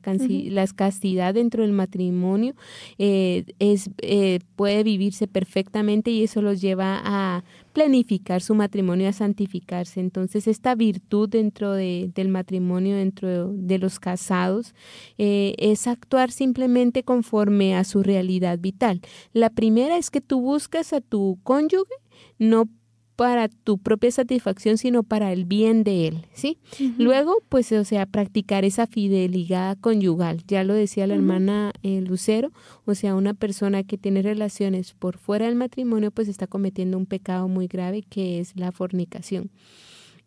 castidad 0.74 1.34
dentro 1.34 1.62
del 1.62 1.72
matrimonio 1.72 2.54
eh, 2.98 3.44
es, 3.58 3.90
eh, 4.02 4.40
puede 4.56 4.82
vivirse 4.82 5.26
perfectamente 5.26 6.10
y 6.10 6.24
eso 6.24 6.42
los 6.42 6.60
lleva 6.60 7.00
a 7.02 7.44
planificar 7.78 8.42
su 8.42 8.56
matrimonio, 8.56 9.08
a 9.08 9.12
santificarse. 9.12 10.00
Entonces, 10.00 10.48
esta 10.48 10.74
virtud 10.74 11.28
dentro 11.28 11.74
de, 11.74 12.10
del 12.12 12.26
matrimonio, 12.26 12.96
dentro 12.96 13.52
de, 13.52 13.78
los 13.78 14.00
casados, 14.00 14.74
eh, 15.16 15.54
es 15.58 15.86
actuar 15.86 16.32
simplemente 16.32 17.04
conforme 17.04 17.76
a 17.76 17.84
su 17.84 18.02
realidad 18.02 18.58
vital. 18.58 19.00
La 19.32 19.50
primera 19.50 19.96
es 19.96 20.10
que 20.10 20.20
tú 20.20 20.40
buscas 20.40 20.92
a 20.92 21.00
tu 21.00 21.38
cónyuge 21.44 21.94
no 22.40 22.68
para 23.18 23.48
tu 23.48 23.78
propia 23.78 24.12
satisfacción, 24.12 24.78
sino 24.78 25.02
para 25.02 25.32
el 25.32 25.44
bien 25.44 25.82
de 25.82 26.06
él, 26.06 26.26
¿sí? 26.34 26.56
Luego, 26.98 27.42
pues, 27.48 27.72
o 27.72 27.82
sea, 27.82 28.06
practicar 28.06 28.64
esa 28.64 28.86
fidelidad 28.86 29.76
conyugal. 29.80 30.44
Ya 30.46 30.62
lo 30.62 30.72
decía 30.72 31.08
la 31.08 31.16
hermana 31.16 31.72
eh, 31.82 32.00
Lucero, 32.00 32.52
o 32.84 32.94
sea, 32.94 33.16
una 33.16 33.34
persona 33.34 33.82
que 33.82 33.98
tiene 33.98 34.22
relaciones 34.22 34.92
por 34.92 35.18
fuera 35.18 35.46
del 35.46 35.56
matrimonio, 35.56 36.12
pues 36.12 36.28
está 36.28 36.46
cometiendo 36.46 36.96
un 36.96 37.06
pecado 37.06 37.48
muy 37.48 37.66
grave 37.66 38.04
que 38.08 38.38
es 38.38 38.54
la 38.54 38.70
fornicación. 38.70 39.50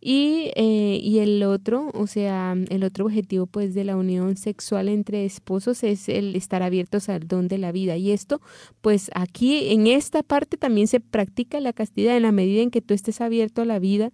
Y, 0.04 0.52
eh, 0.56 1.00
y 1.04 1.20
el 1.20 1.44
otro, 1.44 1.92
o 1.94 2.08
sea, 2.08 2.56
el 2.70 2.84
otro 2.84 3.06
objetivo 3.06 3.46
pues 3.46 3.76
de 3.76 3.84
la 3.84 3.96
unión 3.96 4.36
sexual 4.36 4.90
entre 4.90 5.26
esposos 5.26 5.84
es 5.84 6.10
el 6.10 6.36
estar 6.36 6.64
abiertos 6.64 7.08
al 7.08 7.28
don 7.28 7.48
de 7.48 7.60
la 7.60 7.72
vida. 7.72 7.98
Y 7.98 8.10
esto, 8.10 8.42
pues 8.82 9.12
aquí 9.14 9.72
en 9.72 9.86
esta 9.86 10.24
parte 10.24 10.58
también 10.58 10.88
se 10.88 11.02
practica 11.02 11.60
la 11.60 11.72
castidad 11.72 12.18
en 12.18 12.24
la 12.24 12.32
medida 12.32 12.64
en 12.64 12.72
que 12.72 12.82
tú 12.82 12.96
estés 12.96 13.22
abierto 13.22 13.62
a 13.62 13.66
la 13.66 13.78
vida, 13.78 14.12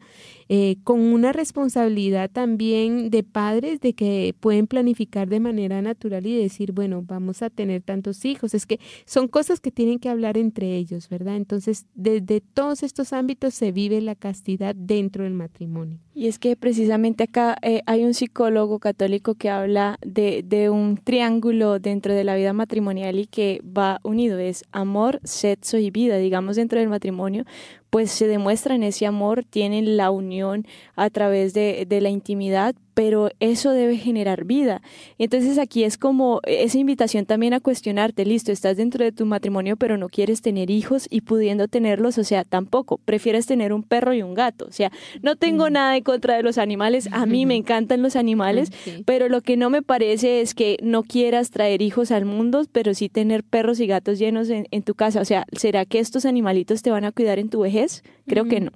eh, 0.50 0.76
con 0.84 1.00
una 1.00 1.32
responsabilidad 1.32 2.30
también 2.30 3.10
de 3.10 3.24
padres 3.24 3.80
de 3.80 3.94
que 3.94 4.36
pueden 4.42 4.68
planificar 4.68 5.30
de 5.30 5.40
manera 5.40 5.82
natural 5.82 6.26
y 6.26 6.36
decir, 6.36 6.74
bueno, 6.74 7.02
vamos 7.06 7.42
a 7.42 7.50
tener 7.50 7.82
tantos 7.82 8.26
hijos. 8.26 8.54
Es 8.54 8.66
que 8.66 8.82
son 9.06 9.30
cosas 9.30 9.62
que 9.62 9.72
tienen 9.72 10.00
que 10.00 10.10
hablar 10.10 10.38
entre 10.38 10.76
ellos, 10.76 11.08
¿verdad? 11.08 11.38
Entonces, 11.38 11.86
desde 11.96 12.42
todos 12.42 12.84
estos 12.84 13.14
ámbitos 13.14 13.54
se 13.54 13.72
vive 13.72 14.02
la 14.02 14.16
castidad 14.16 14.76
dentro 14.76 15.24
del 15.24 15.34
matrimonio. 15.34 15.77
Y 16.14 16.28
es 16.28 16.40
que 16.40 16.56
precisamente 16.56 17.26
acá 17.26 17.58
eh, 17.62 17.82
hay 17.86 18.04
un 18.04 18.14
psicólogo 18.14 18.80
católico 18.80 19.36
que 19.36 19.50
habla 19.50 19.98
de, 20.02 20.70
un 20.70 20.98
triángulo 20.98 21.80
dentro 21.80 22.14
de 22.14 22.24
la 22.24 22.36
vida 22.36 22.54
matrimonial 22.54 23.20
y 23.20 23.28
que 23.28 23.62
va 23.66 24.00
unido, 24.04 24.40
es 24.40 24.64
amor, 24.72 25.20
sexo 25.24 25.78
y 25.78 25.92
vida, 25.92 26.18
digamos, 26.18 26.56
dentro 26.56 26.80
del 26.80 26.90
matrimonio, 26.90 27.46
pues 27.90 28.12
se 28.12 28.28
demuestra 28.28 28.76
en 28.76 28.84
ese 28.84 29.06
amor, 29.06 29.44
tienen 29.44 29.98
la 29.98 30.12
unión 30.12 30.66
a 30.96 31.10
través 31.10 31.54
de 31.54 32.00
la 32.02 32.10
intimidad, 32.10 32.76
pero 32.98 33.30
eso 33.40 33.74
debe 33.74 33.96
generar 33.96 34.46
vida. 34.46 34.82
Entonces 35.20 35.60
aquí 35.60 35.84
es 35.84 36.00
como 36.00 36.42
esa 36.48 36.80
invitación 36.80 37.28
también 37.28 37.54
a 37.54 37.60
cuestionarte, 37.60 38.26
listo, 38.26 38.52
estás 38.52 38.76
dentro 38.76 39.06
de 39.06 39.12
tu 39.12 39.28
matrimonio, 39.28 39.78
pero 39.78 39.98
no 39.98 40.10
quieres 40.10 40.42
tener 40.42 40.72
hijos 40.72 41.06
y 41.12 41.22
pudiendo 41.22 41.68
tenerlos, 41.68 42.18
o 42.18 42.24
sea, 42.24 42.44
tampoco, 42.44 42.98
prefieres 42.98 43.46
tener 43.46 43.72
un 43.72 43.84
perro 43.84 44.16
y 44.16 44.24
un 44.24 44.34
gato, 44.34 44.66
o 44.66 44.72
sea, 44.72 44.92
no 45.22 45.36
tengo 45.36 45.70
nada 45.70 45.96
en 45.96 46.04
contra 46.04 46.38
de 46.38 46.42
los 46.42 46.58
animales, 46.58 47.08
a 47.12 47.28
mí 47.28 47.46
me 47.46 47.56
encantan 47.56 48.02
los 48.02 48.16
animales, 48.16 48.72
pero 49.06 49.30
lo 49.30 49.42
que 49.42 49.58
no 49.58 49.70
me 49.70 49.84
parece 49.84 50.42
es 50.42 50.56
que 50.56 50.78
no 50.82 51.04
quieras 51.04 51.52
traer 51.52 51.84
hijos 51.84 52.10
al 52.10 52.26
mundo, 52.26 52.66
pero 52.72 52.96
sí 52.96 53.10
tener 53.10 53.44
perros 53.44 53.80
y 53.80 53.86
gatos 53.86 54.18
llenos 54.18 54.50
en, 54.50 54.68
en 54.72 54.82
tu 54.82 54.96
casa, 54.96 55.22
o 55.22 55.26
sea, 55.26 55.46
¿será 55.52 55.86
que 55.86 56.00
estos 56.00 56.26
animalitos 56.26 56.82
te 56.82 56.90
van 56.90 57.06
a 57.06 57.12
cuidar 57.12 57.38
en 57.38 57.50
tu 57.50 57.60
vejez? 57.60 58.02
Creo 58.26 58.46
que 58.46 58.60
no. 58.60 58.72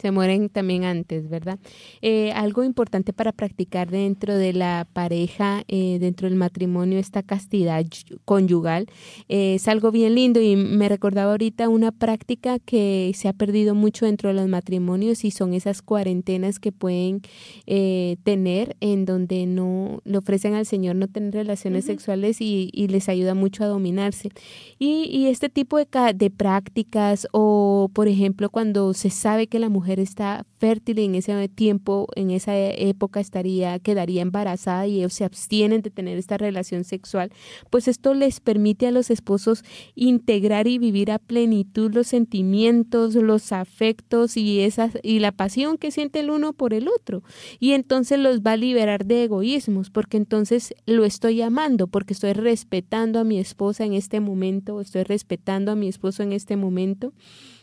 Se 0.00 0.10
mueren 0.10 0.48
también 0.48 0.84
antes, 0.84 1.28
¿verdad? 1.28 1.58
Eh, 2.00 2.32
algo 2.32 2.64
importante 2.64 3.12
para 3.12 3.32
practicar 3.32 3.90
dentro 3.90 4.34
de 4.34 4.52
la 4.52 4.86
pareja, 4.92 5.62
eh, 5.68 5.98
dentro 6.00 6.28
del 6.28 6.38
matrimonio, 6.38 6.98
esta 6.98 7.22
castidad 7.22 7.84
conyugal, 8.24 8.86
eh, 9.28 9.56
es 9.56 9.68
algo 9.68 9.90
bien 9.90 10.14
lindo 10.14 10.40
y 10.40 10.56
me 10.56 10.88
recordaba 10.88 11.32
ahorita 11.32 11.68
una 11.68 11.92
práctica 11.92 12.58
que 12.58 13.12
se 13.14 13.28
ha 13.28 13.32
perdido 13.34 13.74
mucho 13.74 14.06
dentro 14.06 14.30
de 14.30 14.34
los 14.34 14.48
matrimonios 14.48 15.24
y 15.24 15.30
son 15.30 15.52
esas 15.52 15.82
cuarentenas 15.82 16.58
que 16.58 16.72
pueden 16.72 17.20
tener 18.24 18.76
en 18.80 19.04
donde 19.04 19.46
no 19.46 20.00
le 20.04 20.18
ofrecen 20.18 20.54
al 20.54 20.66
Señor 20.66 20.96
no 20.96 21.08
tener 21.08 21.34
relaciones 21.34 21.84
sexuales 21.84 22.40
y, 22.40 22.70
les 22.90 23.08
ayuda 23.08 23.34
mucho 23.34 23.62
a 23.62 23.68
dominarse. 23.68 24.30
Y, 24.78 25.26
este 25.26 25.48
tipo 25.48 25.78
de, 25.78 25.86
de 26.14 26.30
prácticas 26.30 27.28
o, 27.32 27.90
por 27.92 28.08
ejemplo, 28.08 28.50
cuando 28.50 28.94
se 28.94 29.10
sabe 29.10 29.46
que 29.46 29.58
la 29.60 29.68
mujer 29.68 29.89
está 29.98 30.46
fértil 30.58 30.98
y 30.98 31.04
en 31.06 31.14
ese 31.14 31.48
tiempo, 31.48 32.06
en 32.14 32.30
esa 32.30 32.56
época 32.56 33.20
estaría, 33.20 33.78
quedaría 33.78 34.22
embarazada 34.22 34.86
y 34.86 34.98
ellos 34.98 35.14
se 35.14 35.24
abstienen 35.24 35.82
de 35.82 35.90
tener 35.90 36.18
esta 36.18 36.36
relación 36.36 36.84
sexual, 36.84 37.32
pues 37.70 37.88
esto 37.88 38.14
les 38.14 38.40
permite 38.40 38.86
a 38.86 38.90
los 38.90 39.10
esposos 39.10 39.64
integrar 39.94 40.66
y 40.66 40.78
vivir 40.78 41.10
a 41.10 41.18
plenitud 41.18 41.92
los 41.94 42.06
sentimientos, 42.06 43.14
los 43.14 43.52
afectos 43.52 44.36
y 44.36 44.60
esas, 44.60 44.92
y 45.02 45.18
la 45.18 45.32
pasión 45.32 45.78
que 45.78 45.90
siente 45.90 46.20
el 46.20 46.30
uno 46.30 46.52
por 46.52 46.74
el 46.74 46.88
otro. 46.88 47.22
Y 47.58 47.72
entonces 47.72 48.18
los 48.18 48.40
va 48.40 48.52
a 48.52 48.56
liberar 48.56 49.06
de 49.06 49.24
egoísmos, 49.24 49.90
porque 49.90 50.16
entonces 50.16 50.74
lo 50.86 51.04
estoy 51.04 51.42
amando, 51.42 51.86
porque 51.86 52.12
estoy 52.12 52.32
respetando 52.32 53.18
a 53.18 53.24
mi 53.24 53.38
esposa 53.38 53.84
en 53.84 53.94
este 53.94 54.20
momento, 54.20 54.80
estoy 54.80 55.04
respetando 55.04 55.72
a 55.72 55.76
mi 55.76 55.88
esposo 55.88 56.22
en 56.22 56.32
este 56.32 56.56
momento 56.56 57.12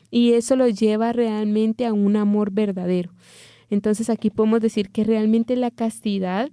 y 0.10 0.34
eso 0.34 0.56
lo 0.56 0.68
lleva 0.68 1.14
realmente 1.14 1.86
a 1.86 1.94
un 1.94 2.16
amor 2.16 2.52
verdadero. 2.52 3.12
Entonces 3.70 4.10
aquí 4.10 4.30
podemos 4.30 4.62
decir 4.62 4.90
que 4.90 5.04
realmente 5.04 5.56
la 5.56 5.72
castidad 5.72 6.50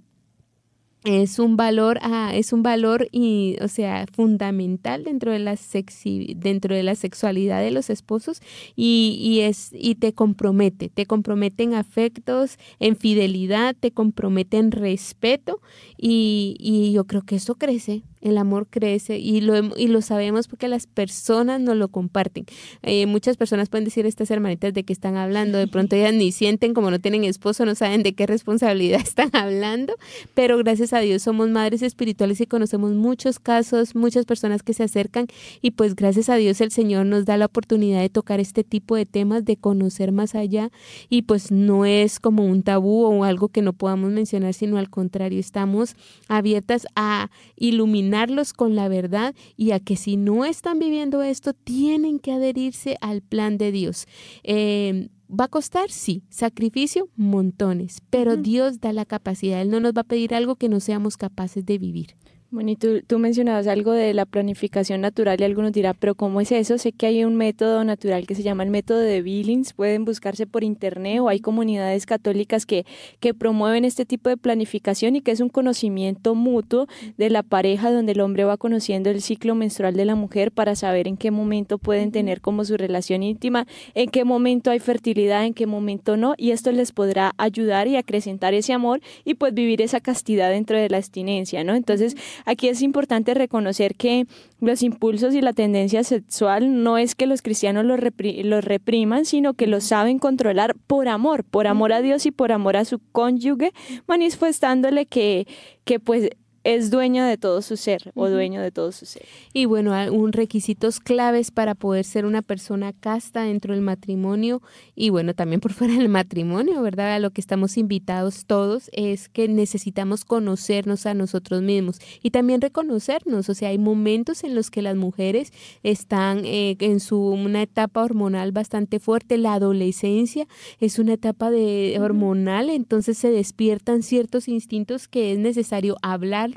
es 1.05 1.37
un 1.37 1.55
valor 1.55 1.99
ah, 2.01 2.31
es 2.33 2.51
un 2.51 2.63
valor 2.63 3.07
y 3.11 3.57
o 3.61 3.67
sea 3.67 4.05
fundamental 4.11 5.03
dentro 5.03 5.31
de 5.31 5.39
la 5.39 5.55
sexi, 5.55 6.33
dentro 6.35 6.75
de 6.75 6.83
la 6.83 6.95
sexualidad 6.95 7.61
de 7.61 7.71
los 7.71 7.89
esposos 7.89 8.41
y, 8.75 9.17
y, 9.21 9.41
es 9.41 9.69
y 9.71 9.95
te 9.95 10.13
compromete 10.13 10.89
te 10.89 11.05
compromete 11.05 11.63
en 11.63 11.75
afectos 11.75 12.57
en 12.79 12.95
fidelidad 12.95 13.75
te 13.79 13.91
compromete 13.91 14.57
en 14.57 14.71
respeto 14.71 15.61
y, 15.97 16.55
y 16.59 16.91
yo 16.91 17.05
creo 17.05 17.21
que 17.21 17.35
eso 17.35 17.55
crece 17.55 18.01
el 18.25 18.39
amor 18.39 18.65
crece 18.67 19.19
y 19.19 19.39
lo, 19.39 19.55
y 19.77 19.87
lo 19.87 20.01
sabemos 20.01 20.47
porque 20.47 20.67
las 20.67 20.87
personas 20.87 21.61
nos 21.61 21.77
lo 21.77 21.89
comparten. 21.89 22.45
Eh, 22.81 23.05
muchas 23.05 23.37
personas 23.37 23.69
pueden 23.69 23.85
decir 23.85 24.07
estas 24.07 24.31
hermanitas 24.31 24.73
de 24.73 24.83
qué 24.83 24.93
están 24.93 25.15
hablando, 25.15 25.59
de 25.59 25.67
pronto 25.67 25.95
ellas 25.95 26.13
ni 26.13 26.31
sienten 26.31 26.73
como 26.73 26.89
no 26.89 26.99
tienen 26.99 27.23
esposo, 27.23 27.65
no 27.65 27.75
saben 27.75 28.01
de 28.01 28.13
qué 28.13 28.25
responsabilidad 28.25 28.99
están 29.03 29.29
hablando, 29.33 29.93
pero 30.33 30.57
gracias 30.57 30.91
a 30.93 30.99
Dios 30.99 31.21
somos 31.21 31.49
madres 31.49 31.83
espirituales 31.83 32.41
y 32.41 32.47
conocemos 32.47 32.93
muchos 32.93 33.37
casos, 33.37 33.95
muchas 33.95 34.25
personas 34.25 34.63
que 34.63 34.73
se 34.73 34.83
acercan 34.83 35.27
y 35.61 35.71
pues 35.71 35.95
gracias 35.95 36.29
a 36.29 36.35
Dios 36.35 36.61
el 36.61 36.71
Señor 36.71 37.05
nos 37.05 37.25
da 37.25 37.37
la 37.37 37.45
oportunidad 37.45 38.01
de 38.01 38.09
tocar 38.09 38.39
este 38.39 38.63
tipo 38.63 38.95
de 38.95 39.05
temas, 39.05 39.45
de 39.45 39.55
conocer 39.55 40.11
más 40.11 40.33
allá 40.33 40.71
y 41.09 41.23
pues 41.23 41.51
no 41.51 41.85
es 41.85 42.19
como 42.19 42.43
un 42.43 42.63
tabú 42.63 43.03
o 43.05 43.23
algo 43.23 43.49
que 43.49 43.61
no 43.61 43.73
podamos 43.73 44.11
mencionar, 44.11 44.55
sino 44.55 44.79
al 44.79 44.89
contrario, 44.89 45.39
estamos 45.39 45.95
abiertas 46.27 46.87
a 46.95 47.29
iluminar 47.55 48.14
con 48.55 48.75
la 48.75 48.87
verdad 48.87 49.35
y 49.57 49.71
a 49.71 49.79
que 49.79 49.95
si 49.95 50.17
no 50.17 50.45
están 50.45 50.79
viviendo 50.79 51.21
esto, 51.21 51.53
tienen 51.53 52.19
que 52.19 52.31
adherirse 52.31 52.97
al 53.01 53.21
plan 53.21 53.57
de 53.57 53.71
Dios. 53.71 54.07
Eh, 54.43 55.09
¿Va 55.27 55.45
a 55.45 55.49
costar? 55.49 55.89
Sí. 55.89 56.23
Sacrificio, 56.29 57.09
montones. 57.15 58.01
Pero 58.09 58.37
Dios 58.37 58.79
da 58.79 58.93
la 58.93 59.05
capacidad. 59.05 59.61
Él 59.61 59.69
no 59.69 59.79
nos 59.79 59.93
va 59.93 60.01
a 60.01 60.05
pedir 60.05 60.35
algo 60.35 60.55
que 60.55 60.69
no 60.69 60.79
seamos 60.79 61.17
capaces 61.17 61.65
de 61.65 61.77
vivir. 61.77 62.15
Bueno, 62.51 62.69
y 62.69 62.75
tú, 62.75 63.01
tú, 63.05 63.17
mencionabas 63.17 63.65
algo 63.65 63.91
de 63.91 64.13
la 64.13 64.25
planificación 64.25 65.01
natural 65.01 65.41
y 65.41 65.43
algunos 65.43 65.73
dirán, 65.73 65.95
pero 65.99 66.13
¿cómo 66.13 66.39
es 66.41 66.51
eso? 66.51 66.77
Sé 66.77 66.91
que 66.91 67.07
hay 67.07 67.25
un 67.25 67.35
método 67.35 67.83
natural 67.83 68.27
que 68.27 68.35
se 68.35 68.43
llama 68.43 68.63
el 68.63 68.69
método 68.69 68.99
de 68.99 69.23
Billings, 69.23 69.73
pueden 69.73 70.05
buscarse 70.05 70.45
por 70.45 70.63
internet 70.63 71.19
o 71.21 71.27
hay 71.27 71.39
comunidades 71.39 72.05
católicas 72.05 72.67
que, 72.67 72.85
que 73.19 73.33
promueven 73.33 73.83
este 73.83 74.05
tipo 74.05 74.29
de 74.29 74.37
planificación 74.37 75.15
y 75.15 75.21
que 75.21 75.31
es 75.31 75.39
un 75.39 75.49
conocimiento 75.49 76.35
mutuo 76.35 76.87
de 77.17 77.31
la 77.31 77.41
pareja 77.41 77.91
donde 77.91 78.11
el 78.11 78.21
hombre 78.21 78.43
va 78.43 78.57
conociendo 78.57 79.09
el 79.09 79.21
ciclo 79.21 79.55
menstrual 79.55 79.95
de 79.95 80.05
la 80.05 80.15
mujer 80.15 80.51
para 80.51 80.75
saber 80.75 81.07
en 81.07 81.17
qué 81.17 81.31
momento 81.31 81.79
pueden 81.79 82.11
tener 82.11 82.41
como 82.41 82.63
su 82.63 82.77
relación 82.77 83.23
íntima, 83.23 83.65
en 83.95 84.09
qué 84.09 84.23
momento 84.23 84.69
hay 84.69 84.79
fertilidad, 84.79 85.45
en 85.45 85.55
qué 85.55 85.65
momento 85.65 86.15
no, 86.15 86.35
y 86.37 86.51
esto 86.51 86.71
les 86.71 86.91
podrá 86.91 87.33
ayudar 87.37 87.87
y 87.87 87.95
acrecentar 87.95 88.53
ese 88.53 88.71
amor 88.71 89.01
y 89.25 89.33
pues 89.33 89.53
vivir 89.53 89.81
esa 89.81 89.99
castidad 89.99 90.51
dentro 90.51 90.77
de 90.77 90.89
la 90.89 90.97
abstinencia, 90.97 91.63
¿no? 91.63 91.73
Entonces, 91.73 92.15
Aquí 92.45 92.67
es 92.67 92.81
importante 92.81 93.33
reconocer 93.33 93.95
que 93.95 94.27
los 94.59 94.83
impulsos 94.83 95.33
y 95.33 95.41
la 95.41 95.53
tendencia 95.53 96.03
sexual 96.03 96.83
no 96.83 96.97
es 96.97 97.15
que 97.15 97.25
los 97.25 97.41
cristianos 97.41 97.85
los, 97.85 97.99
repriman, 97.99 99.25
sino 99.25 99.53
que 99.53 99.67
los 99.67 99.83
saben 99.83 100.19
controlar 100.19 100.75
por 100.87 101.07
amor, 101.07 101.43
por 101.43 101.67
amor 101.67 101.91
a 101.93 102.01
Dios 102.01 102.25
y 102.25 102.31
por 102.31 102.51
amor 102.51 102.77
a 102.77 102.85
su 102.85 102.99
cónyuge, 103.11 103.73
manifestándole 104.07 105.05
que, 105.05 105.47
que 105.83 105.99
pues 105.99 106.29
es 106.65 106.89
dueño 106.89 107.23
de 107.23 107.37
todo 107.37 107.61
su 107.61 107.77
ser 107.77 108.11
o 108.15 108.27
dueño 108.27 108.59
de 108.59 108.71
todo 108.71 108.91
su 108.91 109.05
ser. 109.05 109.23
Y 109.53 109.65
bueno, 109.65 109.93
un 110.11 110.33
requisitos 110.33 110.99
claves 110.99 111.51
para 111.51 111.75
poder 111.75 112.03
ser 112.05 112.25
una 112.25 112.41
persona 112.41 112.91
casta 112.91 113.43
dentro 113.43 113.75
del 113.75 113.83
matrimonio 113.83 114.63
y 114.95 115.11
bueno, 115.11 115.35
también 115.35 115.61
por 115.61 115.73
fuera 115.73 115.93
del 115.93 116.09
matrimonio, 116.09 116.81
¿verdad? 116.81 117.13
A 117.13 117.19
lo 117.19 117.29
que 117.29 117.39
estamos 117.39 117.77
invitados 117.77 118.45
todos 118.45 118.89
es 118.93 119.29
que 119.29 119.47
necesitamos 119.47 120.25
conocernos 120.25 121.05
a 121.05 121.13
nosotros 121.13 121.61
mismos 121.61 121.99
y 122.23 122.31
también 122.31 122.61
reconocernos, 122.61 123.47
o 123.47 123.53
sea, 123.53 123.69
hay 123.69 123.77
momentos 123.77 124.43
en 124.43 124.55
los 124.55 124.71
que 124.71 124.81
las 124.81 124.95
mujeres 124.95 125.53
están 125.83 126.45
eh, 126.45 126.77
en 126.79 126.99
su 126.99 127.19
una 127.19 127.61
etapa 127.61 128.03
hormonal 128.03 128.51
bastante 128.51 128.99
fuerte, 128.99 129.37
la 129.37 129.53
adolescencia 129.53 130.47
es 130.79 130.97
una 130.97 131.13
etapa 131.13 131.51
de 131.51 131.95
hormonal, 132.01 132.71
entonces 132.71 133.19
se 133.19 133.29
despiertan 133.29 134.01
ciertos 134.01 134.47
instintos 134.47 135.07
que 135.07 135.31
es 135.33 135.37
necesario 135.37 135.97
hablar 136.01 136.54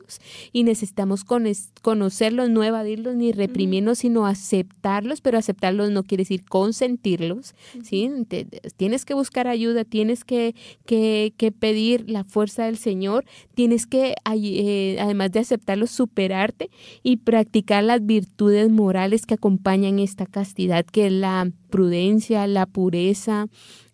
y 0.52 0.64
necesitamos 0.64 1.24
conocerlos, 1.24 2.50
no 2.50 2.62
evadirlos 2.62 3.14
ni 3.14 3.32
reprimirlos, 3.32 3.98
sino 3.98 4.26
aceptarlos, 4.26 5.20
pero 5.20 5.38
aceptarlos 5.38 5.90
no 5.90 6.04
quiere 6.04 6.22
decir 6.22 6.44
consentirlos, 6.44 7.54
¿sí? 7.82 8.10
tienes 8.76 9.04
que 9.04 9.14
buscar 9.14 9.48
ayuda, 9.48 9.84
tienes 9.84 10.24
que, 10.24 10.54
que, 10.86 11.32
pedir 11.58 12.10
la 12.10 12.24
fuerza 12.24 12.66
del 12.66 12.76
Señor, 12.76 13.24
tienes 13.54 13.86
que, 13.86 14.14
eh, 14.34 14.96
además 15.00 15.32
de 15.32 15.40
aceptarlos, 15.40 15.90
superarte 15.90 16.70
y 17.02 17.18
practicar 17.18 17.84
las 17.84 18.04
virtudes 18.04 18.70
morales 18.70 19.26
que 19.26 19.34
acompañan 19.34 19.98
esta 19.98 20.26
castidad, 20.26 20.84
que 20.84 21.06
es 21.06 21.12
la 21.12 21.50
prudencia, 21.68 22.46
la 22.46 22.66
pureza, 22.66 23.46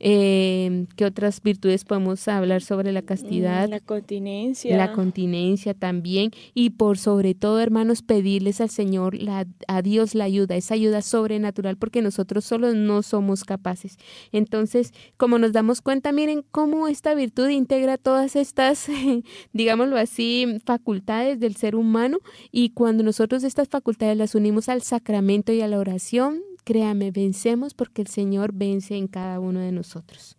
eh, 0.07 0.85
¿Qué 0.97 1.07
otras 1.07 1.41
virtudes 1.41 1.87
podemos 1.87 2.29
hablar 2.29 2.61
sobre 2.61 2.93
la 2.93 3.01
castidad? 3.01 3.71
La 3.71 3.81
continencia. 3.81 4.77
La 4.77 4.93
continencia 4.93 5.73
también. 5.73 6.31
Y 6.53 6.71
por 6.71 6.99
sobre 6.99 7.35
todo, 7.35 7.59
hermanos, 7.59 8.03
pedirles 8.03 8.61
al 8.61 8.69
Señor, 8.69 9.15
la, 9.15 9.47
a 9.67 9.81
Dios 9.81 10.15
la 10.15 10.25
ayuda, 10.25 10.57
esa 10.57 10.75
ayuda 10.75 11.01
sobrenatural, 11.01 11.79
porque 11.79 12.03
nosotros 12.03 12.45
solos 12.45 12.75
no 12.75 13.03
somos 13.03 13.45
capaces. 13.45 13.97
Entonces, 14.31 14.93
como 15.17 15.39
nos 15.39 15.53
damos 15.53 15.81
cuenta, 15.81 16.13
miren 16.13 16.45
cómo 16.51 16.87
esta 16.87 17.15
virtud 17.15 17.49
integra 17.49 17.97
todas 17.97 18.37
estas, 18.37 18.89
digámoslo 19.55 19.97
así, 19.97 20.59
facultades 20.67 21.41
del 21.41 21.57
ser 21.57 21.77
humano. 21.77 22.19
Y 22.53 22.71
cuando 22.71 23.05
nosotros 23.05 23.43
estas 23.43 23.69
facultades 23.69 24.19
las 24.19 24.35
unimos 24.35 24.69
al 24.69 24.83
sacramento 24.83 25.51
y 25.51 25.63
a 25.63 25.69
la 25.69 25.79
oración, 25.79 26.43
créame, 26.65 27.11
vencemos 27.11 27.75
porque 27.75 28.03
el 28.03 28.09
Señor 28.09 28.53
vence 28.55 28.97
en 28.97 29.07
cada 29.07 29.39
uno 29.41 29.61
de 29.61 29.73
nosotros. 29.73 30.37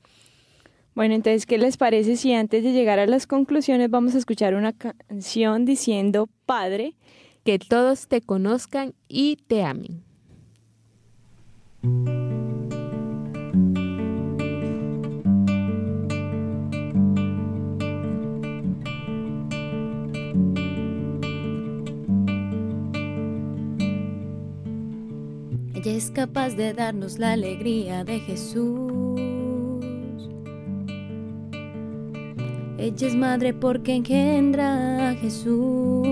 Bueno, 0.96 1.14
entonces, 1.14 1.46
¿qué 1.46 1.58
les 1.58 1.78
parece 1.78 2.16
si 2.16 2.34
antes 2.34 2.64
de 2.64 2.72
llegar 2.72 3.00
a 3.00 3.06
las 3.06 3.28
conclusiones 3.28 3.90
vamos 3.90 4.16
a 4.16 4.18
escuchar 4.18 4.56
una 4.56 4.74
canción 4.74 5.66
diciendo, 5.66 6.30
Padre, 6.46 6.96
que 7.44 7.60
todos 7.60 8.08
te 8.08 8.22
conozcan 8.22 8.94
y 9.08 9.38
te 9.48 9.64
amen? 9.64 10.04
Es 25.86 26.10
capaz 26.10 26.56
de 26.56 26.74
darnos 26.74 27.20
la 27.20 27.34
alegría 27.34 28.04
de 28.04 28.20
Jesús. 28.20 29.20
Ella 32.78 33.08
es 33.08 33.16
madre 33.16 33.54
porque 33.54 33.96
engendra 33.96 35.10
a 35.10 35.16
Jesús. 35.16 36.08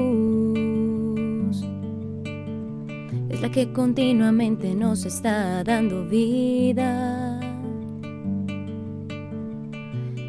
Es 3.29 3.41
la 3.41 3.49
que 3.51 3.71
continuamente 3.73 4.75
nos 4.75 5.05
está 5.05 5.63
dando 5.63 6.05
vida. 6.05 7.39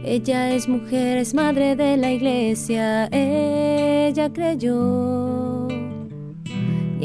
Ella 0.05 0.55
es 0.55 0.68
mujer, 0.68 1.18
es 1.18 1.34
madre 1.34 1.76
de 1.76 1.97
la 1.97 2.12
iglesia, 2.12 3.09
ella 3.11 4.30
creyó. 4.32 5.63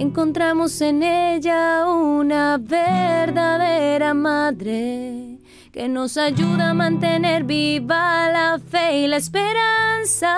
Encontramos 0.02 0.80
en 0.80 1.04
ella 1.04 1.86
una 1.86 2.58
verdadera 2.58 4.14
madre 4.14 5.40
que 5.74 5.90
nos 5.90 6.16
ayuda 6.16 6.70
a 6.70 6.74
mantener 6.74 7.44
viva 7.44 8.30
la 8.32 8.60
fe 8.60 9.00
y 9.00 9.08
la 9.08 9.18
esperanza. 9.18 10.32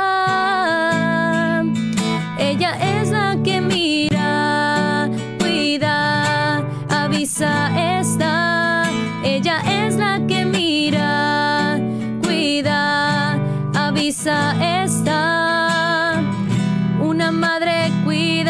Ella 2.39 3.01
es 3.01 3.11
la 3.11 3.37
que 3.43 3.61
mira, 3.61 5.11
cuida, 5.37 6.65
avisa. 6.89 7.71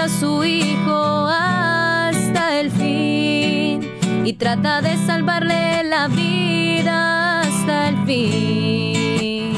A 0.02 0.10
su 0.10 0.44
hijo 0.44 1.28
hasta 1.30 2.60
el 2.60 2.72
fin 2.72 3.88
y 4.26 4.34
trata 4.34 4.82
de 4.82 4.98
salvarle 5.06 5.84
la 5.84 6.08
vida 6.08 7.42
hasta 7.42 7.90
el 7.90 7.98
fin. 8.08 9.54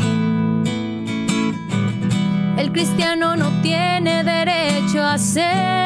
El 2.58 2.74
cristiano 2.74 3.38
no 3.38 3.62
tiene 3.62 4.26
derecho 4.26 5.02
a 5.02 5.18
ser 5.18 5.83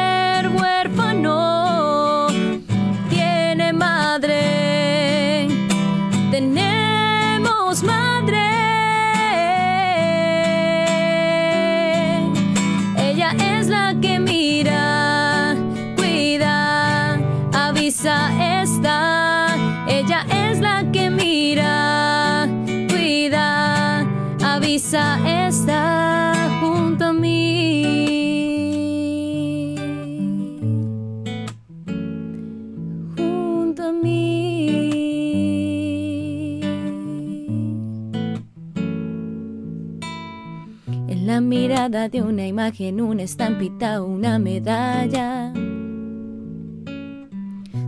de 41.86 42.22
una 42.22 42.44
imagen, 42.44 43.00
una 43.00 43.22
estampita, 43.22 44.02
una 44.02 44.40
medalla. 44.40 45.52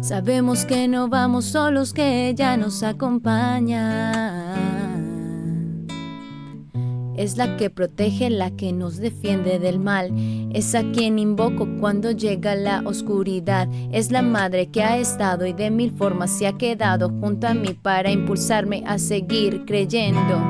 Sabemos 0.00 0.64
que 0.64 0.86
no 0.86 1.08
vamos 1.08 1.46
solos, 1.46 1.92
que 1.92 2.28
ella 2.28 2.56
nos 2.56 2.84
acompaña. 2.84 4.54
Es 7.16 7.36
la 7.36 7.56
que 7.56 7.68
protege, 7.68 8.30
la 8.30 8.52
que 8.52 8.72
nos 8.72 8.98
defiende 8.98 9.58
del 9.58 9.80
mal. 9.80 10.12
Es 10.54 10.76
a 10.76 10.84
quien 10.92 11.18
invoco 11.18 11.66
cuando 11.80 12.12
llega 12.12 12.54
la 12.54 12.82
oscuridad. 12.86 13.68
Es 13.90 14.12
la 14.12 14.22
madre 14.22 14.68
que 14.68 14.84
ha 14.84 14.98
estado 14.98 15.46
y 15.46 15.52
de 15.52 15.72
mil 15.72 15.90
formas 15.90 16.30
se 16.30 16.46
ha 16.46 16.56
quedado 16.56 17.08
junto 17.08 17.48
a 17.48 17.54
mí 17.54 17.74
para 17.74 18.12
impulsarme 18.12 18.84
a 18.86 18.98
seguir 18.98 19.64
creyendo 19.64 20.40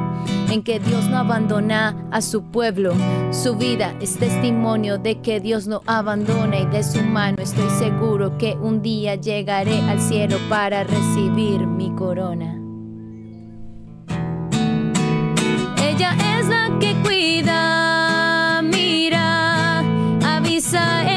en 0.50 0.62
que 0.62 0.80
Dios 0.80 1.08
no 1.08 1.18
abandona 1.18 1.96
a 2.10 2.20
su 2.20 2.42
pueblo. 2.50 2.92
Su 3.30 3.56
vida 3.56 3.94
es 4.00 4.16
testimonio 4.18 4.98
de 4.98 5.20
que 5.20 5.40
Dios 5.40 5.66
no 5.66 5.82
abandona 5.86 6.58
y 6.58 6.66
de 6.66 6.82
su 6.82 7.02
mano 7.02 7.38
estoy 7.40 7.70
seguro 7.78 8.36
que 8.36 8.54
un 8.54 8.82
día 8.82 9.14
llegaré 9.14 9.80
al 9.82 10.00
cielo 10.00 10.36
para 10.48 10.84
recibir 10.84 11.66
mi 11.66 11.94
corona. 11.94 12.56
Ella 15.82 16.16
es 16.38 16.48
la 16.48 16.76
que 16.80 16.94
cuida, 17.02 18.60
mira, 18.62 19.78
avisa, 20.36 21.09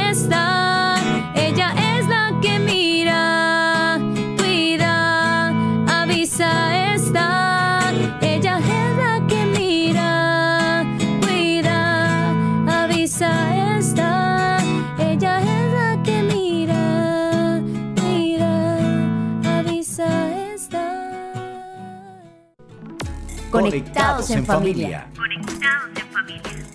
Conectados 23.53 24.31
en 24.31 24.43
familia. 24.47 25.07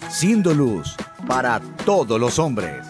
Siendo 0.09 0.55
luz 0.55 0.95
para 1.27 1.61
todos 1.85 2.21
los 2.21 2.39
hombres. 2.39 2.87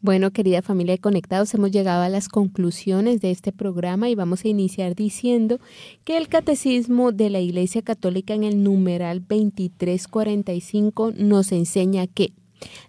Bueno, 0.00 0.30
querida 0.30 0.62
familia 0.62 0.94
de 0.94 0.98
Conectados, 0.98 1.52
hemos 1.52 1.72
llegado 1.72 2.02
a 2.02 2.08
las 2.08 2.30
conclusiones 2.30 3.20
de 3.20 3.32
este 3.32 3.52
programa 3.52 4.08
y 4.08 4.14
vamos 4.14 4.46
a 4.46 4.48
iniciar 4.48 4.94
diciendo 4.94 5.60
que 6.04 6.16
el 6.16 6.28
Catecismo 6.28 7.12
de 7.12 7.28
la 7.28 7.40
Iglesia 7.40 7.82
Católica 7.82 8.32
en 8.32 8.44
el 8.44 8.64
numeral 8.64 9.20
2345 9.28 11.12
nos 11.18 11.52
enseña 11.52 12.06
que 12.06 12.32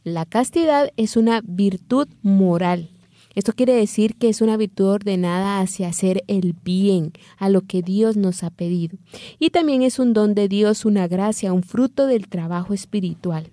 la 0.06 0.26
castidad 0.26 0.94
es 0.96 1.18
una 1.18 1.42
virtud 1.44 2.08
moral. 2.22 2.92
Esto 3.36 3.54
quiere 3.54 3.74
decir 3.74 4.16
que 4.16 4.30
es 4.30 4.42
una 4.42 4.58
virtud 4.58 4.88
ordenada 4.88 5.60
hacia 5.60 5.88
hacer 5.88 6.24
el 6.28 6.54
bien, 6.64 7.14
a 7.38 7.50
lo 7.50 7.62
que 7.62 7.82
Dios 7.82 8.18
nos 8.18 8.44
ha 8.44 8.50
pedido. 8.50 8.98
Y 9.40 9.52
también 9.52 9.82
es 9.82 10.00
un 10.00 10.14
don 10.14 10.36
de 10.36 10.48
Dios, 10.48 10.86
una 10.86 11.08
gracia, 11.08 11.54
un 11.54 11.64
fruto 11.64 12.08
del 12.08 12.28
trabajo 12.28 12.74
espiritual 12.74 13.52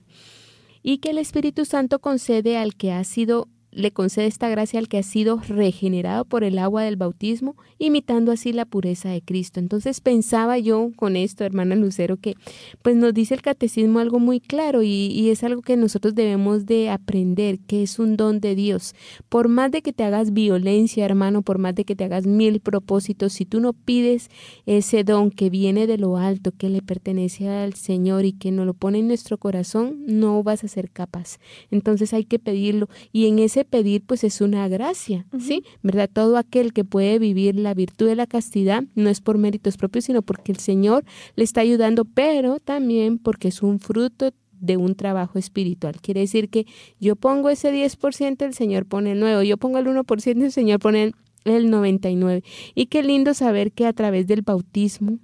y 0.82 0.98
que 0.98 1.10
el 1.10 1.18
Espíritu 1.18 1.64
Santo 1.64 1.98
concede 1.98 2.56
al 2.56 2.74
que 2.74 2.92
ha 2.92 3.04
sido 3.04 3.48
le 3.78 3.92
concede 3.92 4.26
esta 4.26 4.48
gracia 4.48 4.80
al 4.80 4.88
que 4.88 4.98
ha 4.98 5.02
sido 5.04 5.40
regenerado 5.46 6.24
por 6.24 6.42
el 6.42 6.58
agua 6.58 6.82
del 6.82 6.96
bautismo, 6.96 7.54
imitando 7.78 8.32
así 8.32 8.52
la 8.52 8.64
pureza 8.64 9.08
de 9.08 9.22
Cristo. 9.22 9.60
Entonces 9.60 10.00
pensaba 10.00 10.58
yo 10.58 10.90
con 10.96 11.14
esto, 11.14 11.44
hermana 11.44 11.76
Lucero, 11.76 12.16
que 12.16 12.34
pues 12.82 12.96
nos 12.96 13.14
dice 13.14 13.34
el 13.34 13.42
catecismo 13.42 14.00
algo 14.00 14.18
muy 14.18 14.40
claro 14.40 14.82
y, 14.82 14.88
y 14.88 15.30
es 15.30 15.44
algo 15.44 15.62
que 15.62 15.76
nosotros 15.76 16.16
debemos 16.16 16.66
de 16.66 16.90
aprender, 16.90 17.60
que 17.60 17.84
es 17.84 18.00
un 18.00 18.16
don 18.16 18.40
de 18.40 18.56
Dios. 18.56 18.96
Por 19.28 19.46
más 19.46 19.70
de 19.70 19.80
que 19.80 19.92
te 19.92 20.02
hagas 20.02 20.32
violencia, 20.32 21.04
hermano, 21.04 21.42
por 21.42 21.58
más 21.58 21.76
de 21.76 21.84
que 21.84 21.94
te 21.94 22.02
hagas 22.02 22.26
mil 22.26 22.58
propósitos, 22.58 23.32
si 23.32 23.44
tú 23.44 23.60
no 23.60 23.74
pides 23.74 24.28
ese 24.66 25.04
don 25.04 25.30
que 25.30 25.50
viene 25.50 25.86
de 25.86 25.98
lo 25.98 26.16
alto, 26.16 26.50
que 26.50 26.68
le 26.68 26.82
pertenece 26.82 27.48
al 27.48 27.74
Señor 27.74 28.24
y 28.24 28.32
que 28.32 28.50
nos 28.50 28.66
lo 28.66 28.74
pone 28.74 28.98
en 28.98 29.06
nuestro 29.06 29.38
corazón, 29.38 30.02
no 30.04 30.42
vas 30.42 30.64
a 30.64 30.68
ser 30.68 30.90
capaz. 30.90 31.38
Entonces 31.70 32.12
hay 32.12 32.24
que 32.24 32.40
pedirlo 32.40 32.88
y 33.12 33.28
en 33.28 33.38
ese 33.38 33.67
pedir 33.68 34.02
pues 34.04 34.24
es 34.24 34.40
una 34.40 34.66
gracia, 34.68 35.26
¿sí? 35.38 35.62
¿Verdad? 35.82 36.10
Todo 36.12 36.36
aquel 36.36 36.72
que 36.72 36.84
puede 36.84 37.18
vivir 37.18 37.56
la 37.56 37.74
virtud 37.74 38.06
de 38.06 38.16
la 38.16 38.26
castidad 38.26 38.84
no 38.94 39.08
es 39.10 39.20
por 39.20 39.38
méritos 39.38 39.76
propios, 39.76 40.06
sino 40.06 40.22
porque 40.22 40.52
el 40.52 40.58
Señor 40.58 41.04
le 41.36 41.44
está 41.44 41.60
ayudando, 41.60 42.04
pero 42.04 42.58
también 42.60 43.18
porque 43.18 43.48
es 43.48 43.62
un 43.62 43.78
fruto 43.78 44.32
de 44.60 44.76
un 44.76 44.94
trabajo 44.94 45.38
espiritual. 45.38 46.00
Quiere 46.00 46.20
decir 46.20 46.48
que 46.48 46.66
yo 47.00 47.16
pongo 47.16 47.48
ese 47.48 47.72
10%, 47.72 48.44
el 48.44 48.54
Señor 48.54 48.86
pone 48.86 49.12
el 49.12 49.20
9, 49.20 49.46
yo 49.46 49.56
pongo 49.56 49.78
el 49.78 49.86
1%, 49.86 50.44
el 50.44 50.52
Señor 50.52 50.80
pone 50.80 51.04
el, 51.04 51.14
el 51.44 51.70
99. 51.70 52.42
Y 52.74 52.86
qué 52.86 53.02
lindo 53.02 53.34
saber 53.34 53.72
que 53.72 53.86
a 53.86 53.92
través 53.92 54.26
del 54.26 54.42
bautismo 54.42 55.18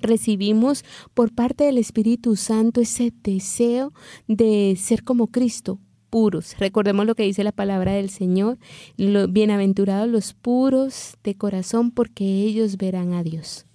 recibimos 0.00 0.84
por 1.14 1.32
parte 1.32 1.64
del 1.64 1.78
Espíritu 1.78 2.36
Santo 2.36 2.80
ese 2.80 3.12
deseo 3.22 3.92
de 4.28 4.76
ser 4.78 5.04
como 5.04 5.28
Cristo, 5.28 5.78
puros. 6.10 6.56
Recordemos 6.58 7.06
lo 7.06 7.14
que 7.14 7.22
dice 7.22 7.44
la 7.44 7.52
palabra 7.52 7.92
del 7.92 8.10
Señor, 8.10 8.58
lo, 8.96 9.28
bienaventurados 9.28 10.08
los 10.08 10.34
puros 10.34 11.16
de 11.24 11.34
corazón 11.36 11.90
porque 11.92 12.24
ellos 12.24 12.76
verán 12.76 13.12
a 13.14 13.22
Dios. 13.22 13.66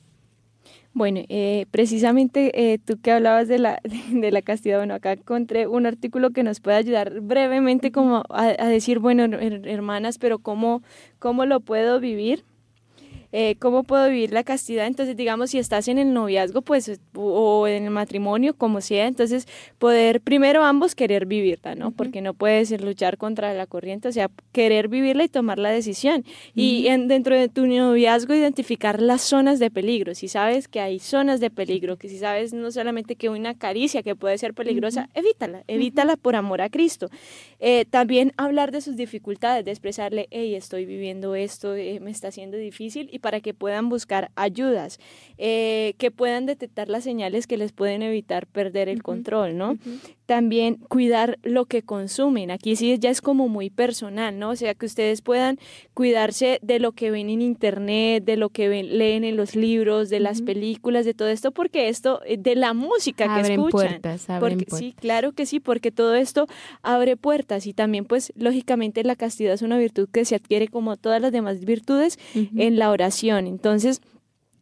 Bueno, 0.94 1.22
eh, 1.28 1.66
precisamente 1.72 2.74
eh, 2.74 2.80
tú 2.80 3.00
que 3.02 3.12
hablabas 3.12 3.48
de 3.50 3.60
la, 3.60 3.82
de 4.12 4.32
la 4.32 4.42
castidad, 4.42 4.78
bueno, 4.78 4.94
acá 4.94 5.14
encontré 5.14 5.68
un 5.68 5.86
artículo 5.86 6.32
que 6.32 6.44
nos 6.44 6.62
puede 6.62 6.78
ayudar 6.78 7.20
brevemente 7.22 7.92
como 7.92 8.24
a, 8.30 8.56
a 8.58 8.68
decir, 8.70 9.00
bueno, 9.00 9.24
her- 9.26 9.68
hermanas, 9.68 10.18
pero 10.18 10.40
¿cómo, 10.40 10.84
cómo 11.20 11.46
lo 11.46 11.60
puedo 11.60 12.00
vivir? 12.00 12.46
Eh, 13.32 13.56
¿cómo 13.60 13.84
puedo 13.84 14.10
vivir 14.10 14.32
la 14.32 14.44
castidad? 14.44 14.88
Entonces, 14.88 15.16
digamos, 15.16 15.52
si 15.52 15.60
estás 15.60 15.88
en 15.88 15.98
el 15.98 16.14
noviazgo, 16.14 16.62
pues, 16.62 17.00
o 17.14 17.68
en 17.68 17.86
el 17.86 17.90
matrimonio, 17.92 18.54
como 18.54 18.82
sea, 18.82 19.08
entonces 19.08 19.48
poder 19.80 20.22
primero 20.22 20.64
ambos 20.64 20.96
querer 20.96 21.26
vivirla, 21.26 21.76
¿no? 21.76 21.92
Porque 21.92 22.22
no 22.22 22.34
puedes 22.34 22.72
luchar 22.82 23.18
contra 23.18 23.54
la 23.54 23.68
corriente, 23.68 24.08
o 24.08 24.12
sea, 24.12 24.30
querer 24.52 24.88
vivirla 24.88 25.24
y 25.24 25.30
tomar 25.30 25.60
la 25.60 25.70
decisión. 25.70 26.24
Y 26.54 26.88
en, 26.88 27.08
dentro 27.08 27.36
de 27.36 27.50
tu 27.50 27.66
noviazgo, 27.66 28.34
identificar 28.34 29.02
las 29.02 29.22
zonas 29.22 29.60
de 29.60 29.70
peligro. 29.70 30.16
Si 30.16 30.28
sabes 30.28 30.68
que 30.68 30.80
hay 30.80 31.00
zonas 31.00 31.40
de 31.40 31.50
peligro, 31.50 31.98
que 31.98 32.10
si 32.10 32.18
sabes 32.18 32.54
no 32.54 32.72
solamente 32.72 33.16
que 33.16 33.30
una 33.30 33.56
caricia 33.56 34.04
que 34.04 34.16
puede 34.16 34.38
ser 34.38 34.54
peligrosa, 34.54 35.10
evítala, 35.14 35.64
evítala 35.68 36.16
por 36.16 36.36
amor 36.36 36.62
a 36.62 36.70
Cristo. 36.70 37.10
Eh, 37.60 37.86
también 37.90 38.34
hablar 38.38 38.72
de 38.72 38.82
sus 38.82 38.96
dificultades, 38.96 39.66
de 39.66 39.72
expresarle, 39.72 40.28
hey, 40.32 40.56
estoy 40.56 40.86
viviendo 40.86 41.36
esto, 41.36 41.76
eh, 41.76 42.00
me 42.00 42.12
está 42.12 42.28
haciendo 42.30 42.58
difícil, 42.58 43.10
y 43.12 43.20
para 43.26 43.42
que 43.42 43.56
puedan 43.56 43.90
buscar 43.90 44.30
ayudas, 44.36 45.00
eh, 45.40 45.96
que 45.98 46.12
puedan 46.12 46.46
detectar 46.46 46.90
las 46.90 47.04
señales 47.04 47.48
que 47.48 47.58
les 47.58 47.72
pueden 47.72 48.04
evitar 48.04 48.46
perder 48.46 48.88
el 48.88 49.02
control, 49.02 49.58
¿no? 49.58 49.80
También 50.28 50.76
cuidar 50.76 51.40
lo 51.42 51.66
que 51.66 51.82
consumen. 51.82 52.52
Aquí 52.52 52.76
sí 52.76 52.96
ya 53.00 53.10
es 53.10 53.22
como 53.22 53.48
muy 53.48 53.72
personal, 53.72 54.38
¿no? 54.38 54.52
O 54.52 54.56
sea, 54.56 54.76
que 54.76 54.86
ustedes 54.86 55.24
puedan 55.24 55.58
cuidarse 55.96 56.60
de 56.62 56.78
lo 56.78 56.92
que 56.92 57.10
ven 57.10 57.32
en 57.32 57.42
internet, 57.42 58.24
de 58.24 58.38
lo 58.38 58.50
que 58.50 58.84
leen 58.84 59.24
en 59.24 59.38
los 59.38 59.56
libros, 59.56 60.10
de 60.10 60.20
las 60.20 60.44
películas, 60.44 61.04
de 61.04 61.16
todo 61.16 61.30
esto, 61.30 61.52
porque 61.52 61.90
esto, 61.90 62.22
eh, 62.28 62.38
de 62.38 62.54
la 62.54 62.76
música 62.76 63.42
que 63.42 63.54
escuchan. 63.54 63.70
Puertas, 63.72 64.28
porque, 64.40 64.66
Sí, 64.70 64.94
claro 65.00 65.32
que 65.32 65.48
sí, 65.48 65.60
porque 65.60 65.90
todo 65.90 66.14
esto 66.14 66.46
abre 66.84 67.18
puertas 67.18 67.66
y 67.66 67.74
también, 67.74 68.06
pues, 68.06 68.32
lógicamente 68.36 69.04
la 69.04 69.16
castidad 69.16 69.56
es 69.56 69.64
una 69.64 69.80
virtud 69.80 70.08
que 70.12 70.26
se 70.26 70.36
adquiere 70.36 70.68
como 70.68 70.96
todas 70.96 71.22
las 71.22 71.32
demás 71.32 71.66
virtudes 71.66 72.20
en 72.36 72.78
la 72.78 72.92
oración 72.92 73.05
entonces, 73.48 74.02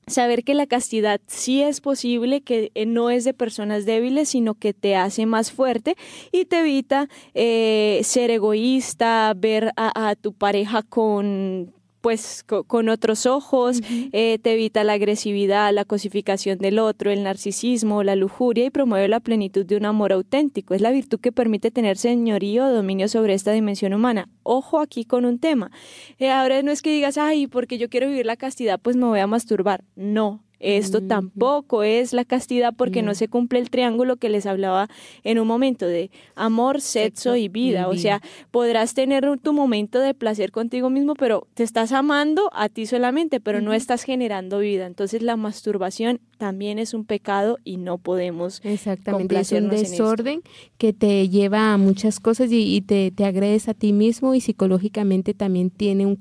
saber 0.08 0.44
que 0.44 0.54
la 0.54 0.68
castidad 0.68 1.22
sí 1.28 1.62
es 1.62 1.82
posible, 1.82 2.42
que 2.42 2.72
eh, 2.76 2.86
no 2.86 3.10
es 3.10 3.24
de 3.24 3.34
personas 3.34 3.86
débiles, 3.86 4.30
sino 4.30 4.56
que 4.56 4.74
te 4.74 4.96
hace 4.96 5.26
más 5.26 5.52
fuerte 5.52 5.96
y 6.32 6.46
te 6.46 6.60
evita 6.60 7.08
eh, 7.34 8.02
ser 8.04 8.32
egoísta, 8.32 9.34
ver 9.36 9.72
a, 9.78 10.16
tu 10.16 10.34
pareja 10.34 10.84
con 10.84 11.74
pues 12.04 12.44
con 12.68 12.90
otros 12.90 13.26
ojos, 13.26 13.80
eh, 14.12 14.38
te 14.38 14.54
evita 14.56 14.84
la 14.84 14.92
agresividad, 14.92 15.72
la 15.72 15.86
cosificación 15.86 16.58
del 16.58 16.80
otro, 16.80 17.12
el 17.12 17.24
narcisismo, 17.24 18.04
la 18.04 18.18
lujuria 18.18 18.66
y 18.66 18.70
promueve 18.72 19.08
la 19.08 19.22
plenitud 19.22 19.66
de 19.66 19.78
un 19.78 19.86
amor 19.86 20.12
auténtico. 20.12 20.74
Es 20.74 20.82
la 20.82 20.92
virtud 20.92 21.22
que 21.22 21.32
permite 21.32 21.72
tener 21.72 21.96
señorío 21.96 22.66
o 22.66 22.72
dominio 22.72 23.08
sobre 23.08 23.34
esta 23.34 23.54
dimensión 23.54 23.94
humana. 23.94 24.28
Ojo 24.44 24.82
aquí 24.82 25.06
con 25.06 25.24
un 25.24 25.40
tema. 25.40 25.72
Eh, 26.20 26.30
ahora 26.30 26.62
no 26.62 26.72
es 26.72 26.82
que 26.82 26.92
digas, 26.92 27.18
ay, 27.18 27.48
porque 27.48 27.78
yo 27.78 27.88
quiero 27.88 28.10
vivir 28.10 28.26
la 28.26 28.36
castidad, 28.36 28.82
pues 28.82 28.98
me 28.98 29.06
voy 29.06 29.22
a 29.22 29.28
masturbar. 29.28 29.86
No, 29.96 30.44
esto 30.64 31.02
tampoco 31.02 31.84
es 31.84 32.14
la 32.14 32.24
castidad 32.24 32.74
porque 32.76 33.02
no. 33.02 33.14
se 33.16 33.28
cumple 33.28 33.60
el 33.60 33.70
triángulo 33.70 34.16
que 34.16 34.30
les 34.30 34.46
hablaba 34.46 34.90
en 35.26 35.38
un 35.38 35.46
momento 35.46 35.86
de 35.86 36.10
amor, 36.36 36.80
sexo, 36.80 37.36
y, 37.36 37.50
vida. 37.50 37.90
O 37.90 37.96
sea, 37.96 38.22
podrás 38.50 38.94
tener 38.94 39.26
tu 39.40 39.52
momento 39.52 40.00
de 40.00 40.14
placer 40.14 40.52
contigo 40.52 40.90
mismo, 40.90 41.16
pero 41.16 41.48
te 41.54 41.64
estás 41.64 41.92
amando 41.92 42.50
a 42.54 42.70
ti 42.70 42.86
solamente, 42.86 43.40
pero 43.40 43.62
no 43.62 43.74
estás 43.74 44.04
generando 44.04 44.60
vida. 44.60 44.86
Entonces 44.86 45.22
la 45.22 45.36
masturbación 45.36 46.22
también 46.44 46.78
es 46.78 46.94
un 46.94 47.06
pecado 47.06 47.58
y 47.64 47.78
no 47.78 48.00
podemos 48.00 48.60
Exactamente, 48.66 49.40
es 49.40 49.54
un 49.54 49.70
desorden 49.70 50.42
que 50.78 50.92
te 50.92 51.30
lleva 51.30 51.74
a 51.74 51.78
muchas 51.78 52.20
cosas 52.20 52.50
y, 52.52 52.82
te, 52.82 53.12
te, 53.12 53.24
agredes 53.24 53.70
a 53.70 53.74
ti 53.74 53.94
mismo 53.94 54.36
y 54.36 54.42
psicológicamente 54.42 55.34
también 55.34 55.70
tiene 55.70 56.06
un 56.06 56.18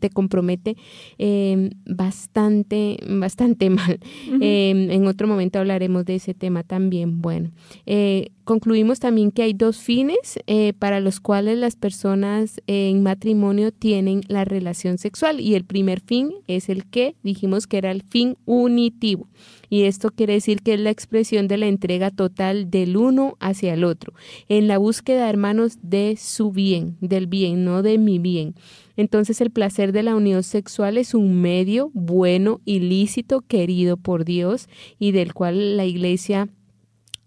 te 0.00 0.10
compromete 0.10 0.76
eh, 1.18 1.70
bastante, 1.86 2.96
bastante 3.08 3.70
mal. 3.78 4.00
Em, 4.40 4.90
en 4.90 5.06
otro 5.06 5.28
momento 5.28 5.60
hablaremos 5.60 6.04
de 6.06 6.16
ese 6.16 6.34
tema 6.34 6.64
también. 6.64 7.22
Bueno, 7.22 7.52
eh, 7.86 8.30
concluimos 8.44 9.00
también 9.00 9.30
que 9.30 9.42
hay 9.42 9.52
dos 9.52 9.78
fines 9.78 10.38
eh, 10.46 10.72
para 10.78 11.00
los 11.00 11.20
cuales 11.20 11.58
las 11.58 11.76
personas 11.76 12.60
en 12.66 13.02
matrimonio 13.02 13.72
tienen 13.72 14.22
la 14.28 14.44
relación 14.44 14.98
sexual. 14.98 15.40
Y 15.40 15.54
el 15.54 15.64
primer 15.64 16.00
fin 16.00 16.32
es 16.46 16.68
el 16.68 16.86
que 16.86 17.16
dijimos 17.22 17.66
que 17.66 17.78
era 17.78 17.90
el 17.90 18.02
fin 18.02 18.36
unitivo. 18.44 19.28
Y 19.68 19.84
esto 19.84 20.10
quiere 20.10 20.34
decir 20.34 20.60
que 20.62 20.74
es 20.74 20.80
la 20.80 20.90
expresión 20.90 21.48
de 21.48 21.56
la 21.56 21.66
entrega 21.66 22.10
total 22.10 22.70
del 22.70 22.96
uno 22.96 23.36
hacia 23.40 23.72
el 23.72 23.84
otro 23.84 24.12
en 24.48 24.68
la 24.68 24.78
búsqueda 24.78 25.30
hermanos 25.30 25.78
de 25.82 26.16
su 26.18 26.52
bien 26.52 26.96
del 27.00 27.26
bien 27.26 27.64
no 27.64 27.82
de 27.82 27.98
mi 27.98 28.18
bien. 28.18 28.54
Entonces 28.96 29.40
el 29.40 29.50
placer 29.50 29.92
de 29.92 30.02
la 30.02 30.14
unión 30.14 30.42
sexual 30.42 30.98
es 30.98 31.14
un 31.14 31.40
medio 31.40 31.90
bueno, 31.94 32.60
ilícito, 32.64 33.40
querido 33.40 33.96
por 33.96 34.24
Dios 34.24 34.68
y 34.98 35.12
del 35.12 35.32
cual 35.32 35.76
la 35.76 35.86
iglesia 35.86 36.48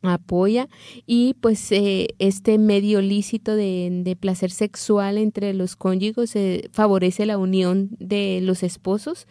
apoya 0.07 0.67
y 1.05 1.35
pues 1.41 1.71
eh, 1.71 2.07
este 2.19 2.57
medio 2.57 3.01
lícito 3.01 3.55
de, 3.55 4.17
placer 4.19 4.51
sexual 4.51 5.17
entre 5.17 5.53
los 5.53 5.75
cónyuges 5.75 6.35
eh, 6.35 6.69
favorece 6.71 7.25
la 7.25 7.37
unión 7.37 7.89
de 7.99 8.39
los 8.41 8.63
esposos 8.63 9.27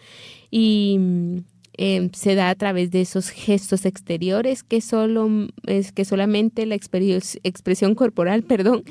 y 0.50 0.98
eh, 1.76 2.10
se 2.12 2.34
da 2.34 2.50
a 2.50 2.54
través 2.54 2.90
de 2.90 3.00
esos 3.00 3.30
gestos 3.30 3.86
exteriores 3.86 4.62
que 4.62 4.80
solo 4.80 5.28
es 5.66 5.92
que 5.92 6.04
solamente 6.04 6.66
la 6.66 6.74
expresión 6.74 7.94
corporal 7.94 8.42
perdón 8.48 8.84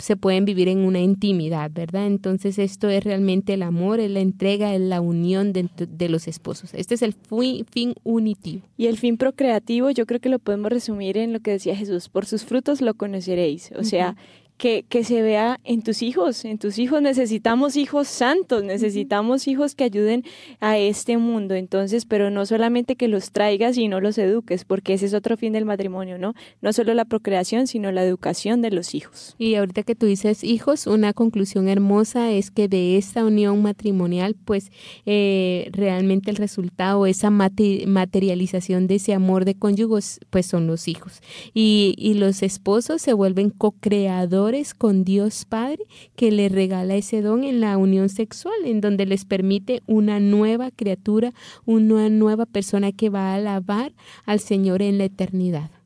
se 0.00 0.16
pueden 0.16 0.44
vivir 0.44 0.68
en 0.68 0.78
una 0.78 1.00
intimidad, 1.00 1.70
¿verdad? 1.72 2.06
Entonces 2.06 2.58
esto 2.58 2.88
es 2.88 3.04
realmente 3.04 3.54
el 3.54 3.62
amor, 3.62 4.00
es 4.00 4.10
la 4.10 4.20
entrega, 4.20 4.74
es 4.74 4.80
la 4.80 5.00
unión 5.00 5.52
de, 5.52 5.68
de 5.76 6.08
los 6.08 6.28
esposos. 6.28 6.74
Este 6.74 6.94
es 6.94 7.02
el 7.02 7.14
fin, 7.14 7.94
unitivo. 8.02 8.62
Y 8.76 8.86
el 8.86 8.98
fin 8.98 9.16
procreativo 9.16 9.90
yo 9.90 10.06
creo 10.06 10.20
que 10.20 10.28
lo 10.28 10.38
podemos 10.38 10.70
resumir 10.70 11.16
en 11.18 11.32
lo 11.32 11.40
que 11.40 11.52
decía 11.52 11.76
Jesús, 11.76 12.08
por 12.08 12.26
sus 12.26 12.44
frutos 12.44 12.80
lo 12.80 12.94
conoceréis. 12.94 13.72
O 13.76 13.84
sea, 13.84 14.16
que, 14.60 15.04
se 15.04 15.22
vea 15.22 15.58
en 15.64 15.80
tus 15.80 16.02
hijos. 16.02 16.44
En 16.44 16.58
tus 16.58 16.78
hijos 16.78 17.00
necesitamos 17.00 17.76
hijos 17.76 18.08
santos, 18.08 18.62
necesitamos 18.62 19.48
hijos 19.48 19.74
que 19.74 19.84
ayuden 19.84 20.22
a 20.60 20.76
este 20.76 21.16
mundo. 21.16 21.54
Entonces, 21.54 22.04
pero 22.04 22.30
no 22.30 22.44
solamente 22.44 22.94
que 22.94 23.08
los 23.08 23.30
traigas 23.32 23.78
y 23.78 23.88
no 23.88 24.00
los 24.00 24.18
eduques, 24.18 24.66
porque 24.66 24.92
ese 24.92 25.06
es 25.06 25.14
otro 25.14 25.38
fin 25.38 25.54
del 25.54 25.64
matrimonio, 25.64 26.18
¿no? 26.18 26.34
No 26.60 26.74
solo 26.74 26.92
la 26.92 27.06
procreación, 27.06 27.66
sino 27.66 27.90
la 27.90 28.04
educación 28.04 28.60
de 28.60 28.70
los 28.70 28.94
hijos. 28.94 29.34
Y 29.38 29.54
ahorita 29.54 29.82
que 29.82 29.94
tú 29.94 30.04
dices 30.04 30.44
hijos, 30.44 30.86
una 30.86 31.14
conclusión 31.14 31.66
hermosa 31.66 32.30
es 32.30 32.50
que 32.50 32.68
de 32.68 32.98
esta 32.98 33.24
unión 33.24 33.62
matrimonial, 33.62 34.36
pues 34.44 34.70
eh, 35.06 35.70
realmente 35.72 36.30
el 36.30 36.36
resultado, 36.36 37.06
esa 37.06 37.30
materialización 37.30 38.88
de 38.88 38.96
ese 38.96 39.14
amor 39.14 39.46
de 39.46 39.54
cónyugos, 39.54 40.20
pues 40.28 40.44
son 40.44 40.66
los 40.66 40.86
hijos. 40.86 41.22
Y, 41.54 41.94
y 41.96 42.14
los 42.14 42.42
esposos 42.42 43.00
se 43.00 43.14
vuelven 43.14 43.48
co-creadores 43.48 44.49
con 44.76 45.04
Dios 45.04 45.44
Padre 45.44 45.86
que 46.16 46.32
le 46.32 46.48
regala 46.48 46.96
ese 46.96 47.22
don 47.22 47.44
en 47.44 47.60
la 47.60 47.76
unión 47.76 48.08
sexual, 48.08 48.54
en 48.64 48.80
donde 48.80 49.06
les 49.06 49.24
permite 49.24 49.82
una 49.86 50.18
nueva 50.18 50.70
criatura, 50.70 51.32
una 51.66 52.08
nueva 52.08 52.46
persona 52.46 52.90
que 52.90 53.10
va 53.10 53.30
a 53.30 53.34
alabar 53.36 53.92
al 54.26 54.40
Señor 54.40 54.82
en 54.82 54.98
la 54.98 55.04
eternidad. 55.04 55.79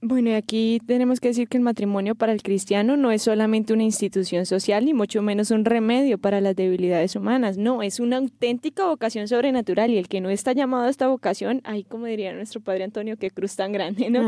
Bueno, 0.00 0.30
y 0.30 0.34
aquí 0.34 0.80
tenemos 0.86 1.18
que 1.18 1.28
decir 1.28 1.48
que 1.48 1.56
el 1.56 1.62
matrimonio 1.64 2.14
para 2.14 2.32
el 2.32 2.40
cristiano 2.40 2.96
no 2.96 3.10
es 3.10 3.22
solamente 3.22 3.72
una 3.72 3.82
institución 3.82 4.46
social, 4.46 4.84
ni 4.84 4.94
mucho 4.94 5.22
menos 5.22 5.50
un 5.50 5.64
remedio 5.64 6.18
para 6.18 6.40
las 6.40 6.54
debilidades 6.54 7.16
humanas. 7.16 7.58
No, 7.58 7.82
es 7.82 7.98
una 7.98 8.18
auténtica 8.18 8.86
vocación 8.86 9.26
sobrenatural 9.26 9.90
y 9.90 9.98
el 9.98 10.06
que 10.06 10.20
no 10.20 10.30
está 10.30 10.52
llamado 10.52 10.84
a 10.84 10.90
esta 10.90 11.08
vocación, 11.08 11.62
ahí 11.64 11.82
como 11.82 12.06
diría 12.06 12.32
nuestro 12.32 12.60
padre 12.60 12.84
Antonio, 12.84 13.16
qué 13.16 13.32
cruz 13.32 13.56
tan 13.56 13.72
grande, 13.72 14.08
¿no? 14.08 14.24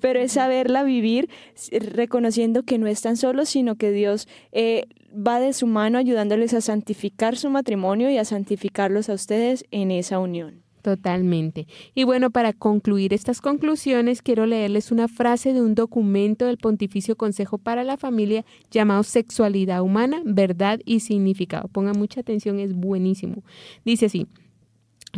Pero 0.00 0.20
es 0.20 0.32
saberla 0.32 0.84
vivir 0.84 1.28
reconociendo 1.72 2.62
que 2.62 2.78
no 2.78 2.86
están 2.86 3.16
solos, 3.16 3.48
sino 3.48 3.74
que 3.74 3.90
Dios 3.90 4.28
eh, 4.52 4.84
va 5.12 5.40
de 5.40 5.52
su 5.52 5.66
mano 5.66 5.98
ayudándoles 5.98 6.54
a 6.54 6.60
santificar 6.60 7.36
su 7.36 7.50
matrimonio 7.50 8.08
y 8.08 8.18
a 8.18 8.24
santificarlos 8.24 9.08
a 9.08 9.14
ustedes 9.14 9.64
en 9.72 9.90
esa 9.90 10.20
unión. 10.20 10.67
Totalmente. 10.88 11.66
Y 11.94 12.04
bueno, 12.04 12.30
para 12.30 12.54
concluir 12.54 13.12
estas 13.12 13.42
conclusiones, 13.42 14.22
quiero 14.22 14.46
leerles 14.46 14.90
una 14.90 15.06
frase 15.06 15.52
de 15.52 15.60
un 15.60 15.74
documento 15.74 16.46
del 16.46 16.56
Pontificio 16.56 17.14
Consejo 17.14 17.58
para 17.58 17.84
la 17.84 17.98
Familia 17.98 18.46
llamado 18.70 19.02
Sexualidad 19.02 19.82
Humana, 19.82 20.22
Verdad 20.24 20.80
y 20.86 21.00
Significado. 21.00 21.68
Pongan 21.68 21.98
mucha 21.98 22.22
atención, 22.22 22.58
es 22.58 22.72
buenísimo. 22.72 23.42
Dice 23.84 24.06
así. 24.06 24.26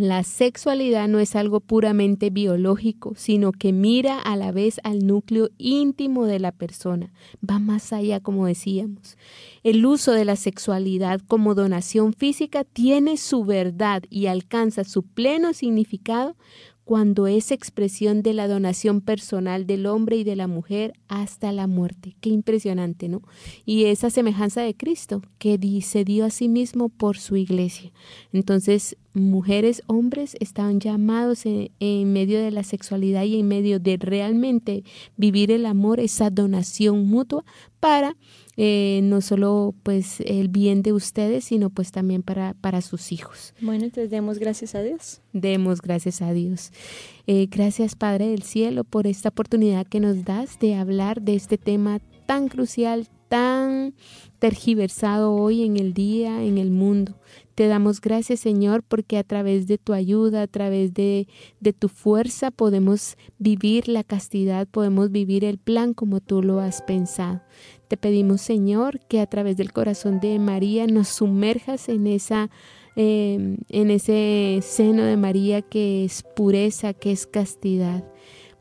La 0.01 0.23
sexualidad 0.23 1.09
no 1.09 1.19
es 1.19 1.37
algo 1.37 1.61
puramente 1.61 2.31
biológico, 2.31 3.13
sino 3.17 3.53
que 3.53 3.75
mira 3.75 4.19
a 4.19 4.35
la 4.35 4.51
vez 4.51 4.81
al 4.83 5.07
núcleo 5.07 5.51
íntimo 5.59 6.25
de 6.25 6.39
la 6.39 6.53
persona. 6.53 7.13
Va 7.47 7.59
más 7.59 7.93
allá, 7.93 8.19
como 8.19 8.47
decíamos. 8.47 9.19
El 9.63 9.85
uso 9.85 10.13
de 10.13 10.25
la 10.25 10.37
sexualidad 10.37 11.21
como 11.29 11.55
donación 11.55 12.15
física 12.15 12.65
tiene 12.65 13.19
su 13.19 13.45
verdad 13.45 14.03
y 14.09 14.25
alcanza 14.25 14.85
su 14.85 15.03
pleno 15.03 15.53
significado 15.53 16.35
cuando 16.91 17.29
es 17.29 17.53
expresión 17.53 18.21
de 18.21 18.35
la 18.35 18.49
donación 18.49 19.01
personal 19.01 19.65
del 19.65 19.87
hombre 19.87 20.17
y 20.17 20.25
de 20.25 20.35
la 20.35 20.49
mujer 20.49 20.95
hasta 21.07 21.53
la 21.53 21.69
muerte. 21.69 22.17
Qué 22.21 22.31
impresionante, 22.31 23.09
¿no? 23.09 23.23
Y 23.65 23.85
esa 23.85 24.11
semejanza 24.11 24.63
de 24.63 24.75
Cristo 24.75 25.23
que 25.39 25.57
se 25.83 26.05
dio 26.05 26.25
a 26.25 26.31
sí 26.31 26.49
mismo 26.49 26.89
por 26.89 27.17
su 27.17 27.37
iglesia. 27.37 27.93
Entonces, 28.33 28.97
mujeres, 29.15 29.85
hombres 29.87 30.37
estaban 30.41 30.81
llamados 30.81 31.47
en, 31.47 32.13
medio 32.13 32.41
de 32.41 32.51
la 32.51 32.65
sexualidad 32.65 33.23
y 33.23 33.39
en 33.39 33.47
medio 33.47 33.79
de 33.79 33.97
realmente 33.97 34.83
vivir 35.17 35.53
el 35.53 35.67
amor, 35.67 36.01
esa 36.01 36.29
donación 36.29 37.07
mutua 37.07 37.45
para 37.79 38.17
eh, 38.57 39.01
no 39.05 39.21
solo 39.21 39.75
pues 39.83 40.21
el 40.21 40.49
bien 40.49 40.83
de 40.83 40.93
ustedes, 40.93 41.45
sino 41.45 41.71
pues 41.71 41.93
también 41.93 42.23
para, 42.23 42.55
para 42.55 42.81
sus 42.81 43.13
hijos. 43.13 43.55
Bueno, 43.61 43.85
entonces 43.85 44.11
demos 44.11 44.39
gracias 44.39 44.75
a 44.75 44.83
Dios. 44.83 45.21
Demos 45.33 45.81
gracias 45.81 46.21
a 46.21 46.33
Dios. 46.33 46.73
Eh, 47.27 47.47
gracias 47.51 47.95
Padre 47.95 48.29
del 48.29 48.43
Cielo 48.43 48.85
por 48.85 49.07
esta 49.07 49.29
oportunidad 49.29 49.87
que 49.87 50.01
nos 50.01 50.25
das 50.25 50.59
de 50.59 50.75
hablar 50.75 51.23
de 51.23 51.37
este 51.37 51.59
tema 51.59 52.01
tan 52.27 52.49
crucial, 52.49 53.09
tan 53.29 53.95
tergiversado 54.41 55.33
hoy 55.33 55.65
en 55.65 55.77
el 55.77 55.95
día, 55.95 56.43
en 56.43 56.59
el 56.59 56.71
mundo. 56.71 57.17
Te 57.55 57.67
damos 57.69 58.01
gracias, 58.01 58.41
Señor, 58.41 58.83
porque 58.83 59.19
a 59.19 59.25
través 59.25 59.67
de 59.67 59.79
tu 59.79 59.93
ayuda, 59.93 60.43
a 60.43 60.47
través 60.47 60.95
de, 60.95 61.29
de, 61.61 61.73
tu 61.73 61.89
fuerza, 61.89 62.51
podemos 62.51 63.17
vivir 63.39 63.89
la 63.89 64.03
castidad, 64.03 64.67
podemos 64.67 65.11
vivir 65.11 65.45
el 65.45 65.59
plan 65.59 65.93
como 65.93 66.21
tú 66.21 66.43
lo 66.43 66.59
has 66.61 66.83
pensado. 66.83 67.43
Te 67.91 67.97
pedimos, 67.97 68.41
Señor, 68.41 69.01
que 69.09 69.19
a 69.19 69.27
través 69.27 69.57
del 69.57 69.73
corazón 69.73 70.21
de 70.21 70.39
María 70.39 70.87
nos 70.87 71.09
sumerjas 71.09 71.89
en 71.89 72.07
esa 72.07 72.49
em, 72.95 73.57
en 73.69 73.91
ese 73.91 74.61
seno 74.63 75.03
de 75.03 75.17
María 75.17 75.61
que 75.61 76.05
es 76.05 76.23
pureza, 76.37 76.95
que 76.95 77.11
es 77.11 77.27
castidad 77.27 78.05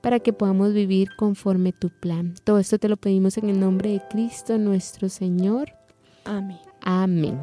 para 0.02 0.20
que 0.20 0.34
podamos 0.34 0.74
vivir 0.74 1.10
conforme 1.16 1.74
tu 1.74 1.92
plan. 1.92 2.34
Todo 2.44 2.58
esto 2.58 2.80
te 2.80 2.90
lo 2.90 2.98
pedimos 2.98 3.38
en 3.38 3.52
el 3.52 3.60
nombre 3.60 3.92
de 3.92 4.02
Cristo 4.10 4.58
nuestro 4.58 5.10
Señor. 5.10 5.74
Amén. 6.26 6.58
Amén. 6.82 7.40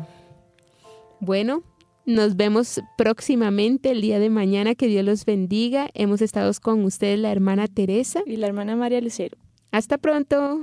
Bueno, 1.21 1.63
nos 2.05 2.35
vemos 2.35 2.81
próximamente 2.99 3.93
el 3.93 4.01
día 4.01 4.19
de 4.19 4.29
mañana. 4.29 4.75
Que 4.75 4.89
Dios 4.89 5.05
los 5.05 5.25
bendiga. 5.25 5.89
Hemos 5.95 6.21
estado 6.21 6.51
con 6.61 6.85
ustedes 6.85 7.21
la 7.21 7.31
hermana 7.31 7.69
Teresa 7.69 8.23
y 8.27 8.39
la 8.39 8.49
hermana 8.49 8.75
María 8.75 9.01
Lucero. 9.01 9.39
Hasta 9.71 9.99
pronto. 9.99 10.63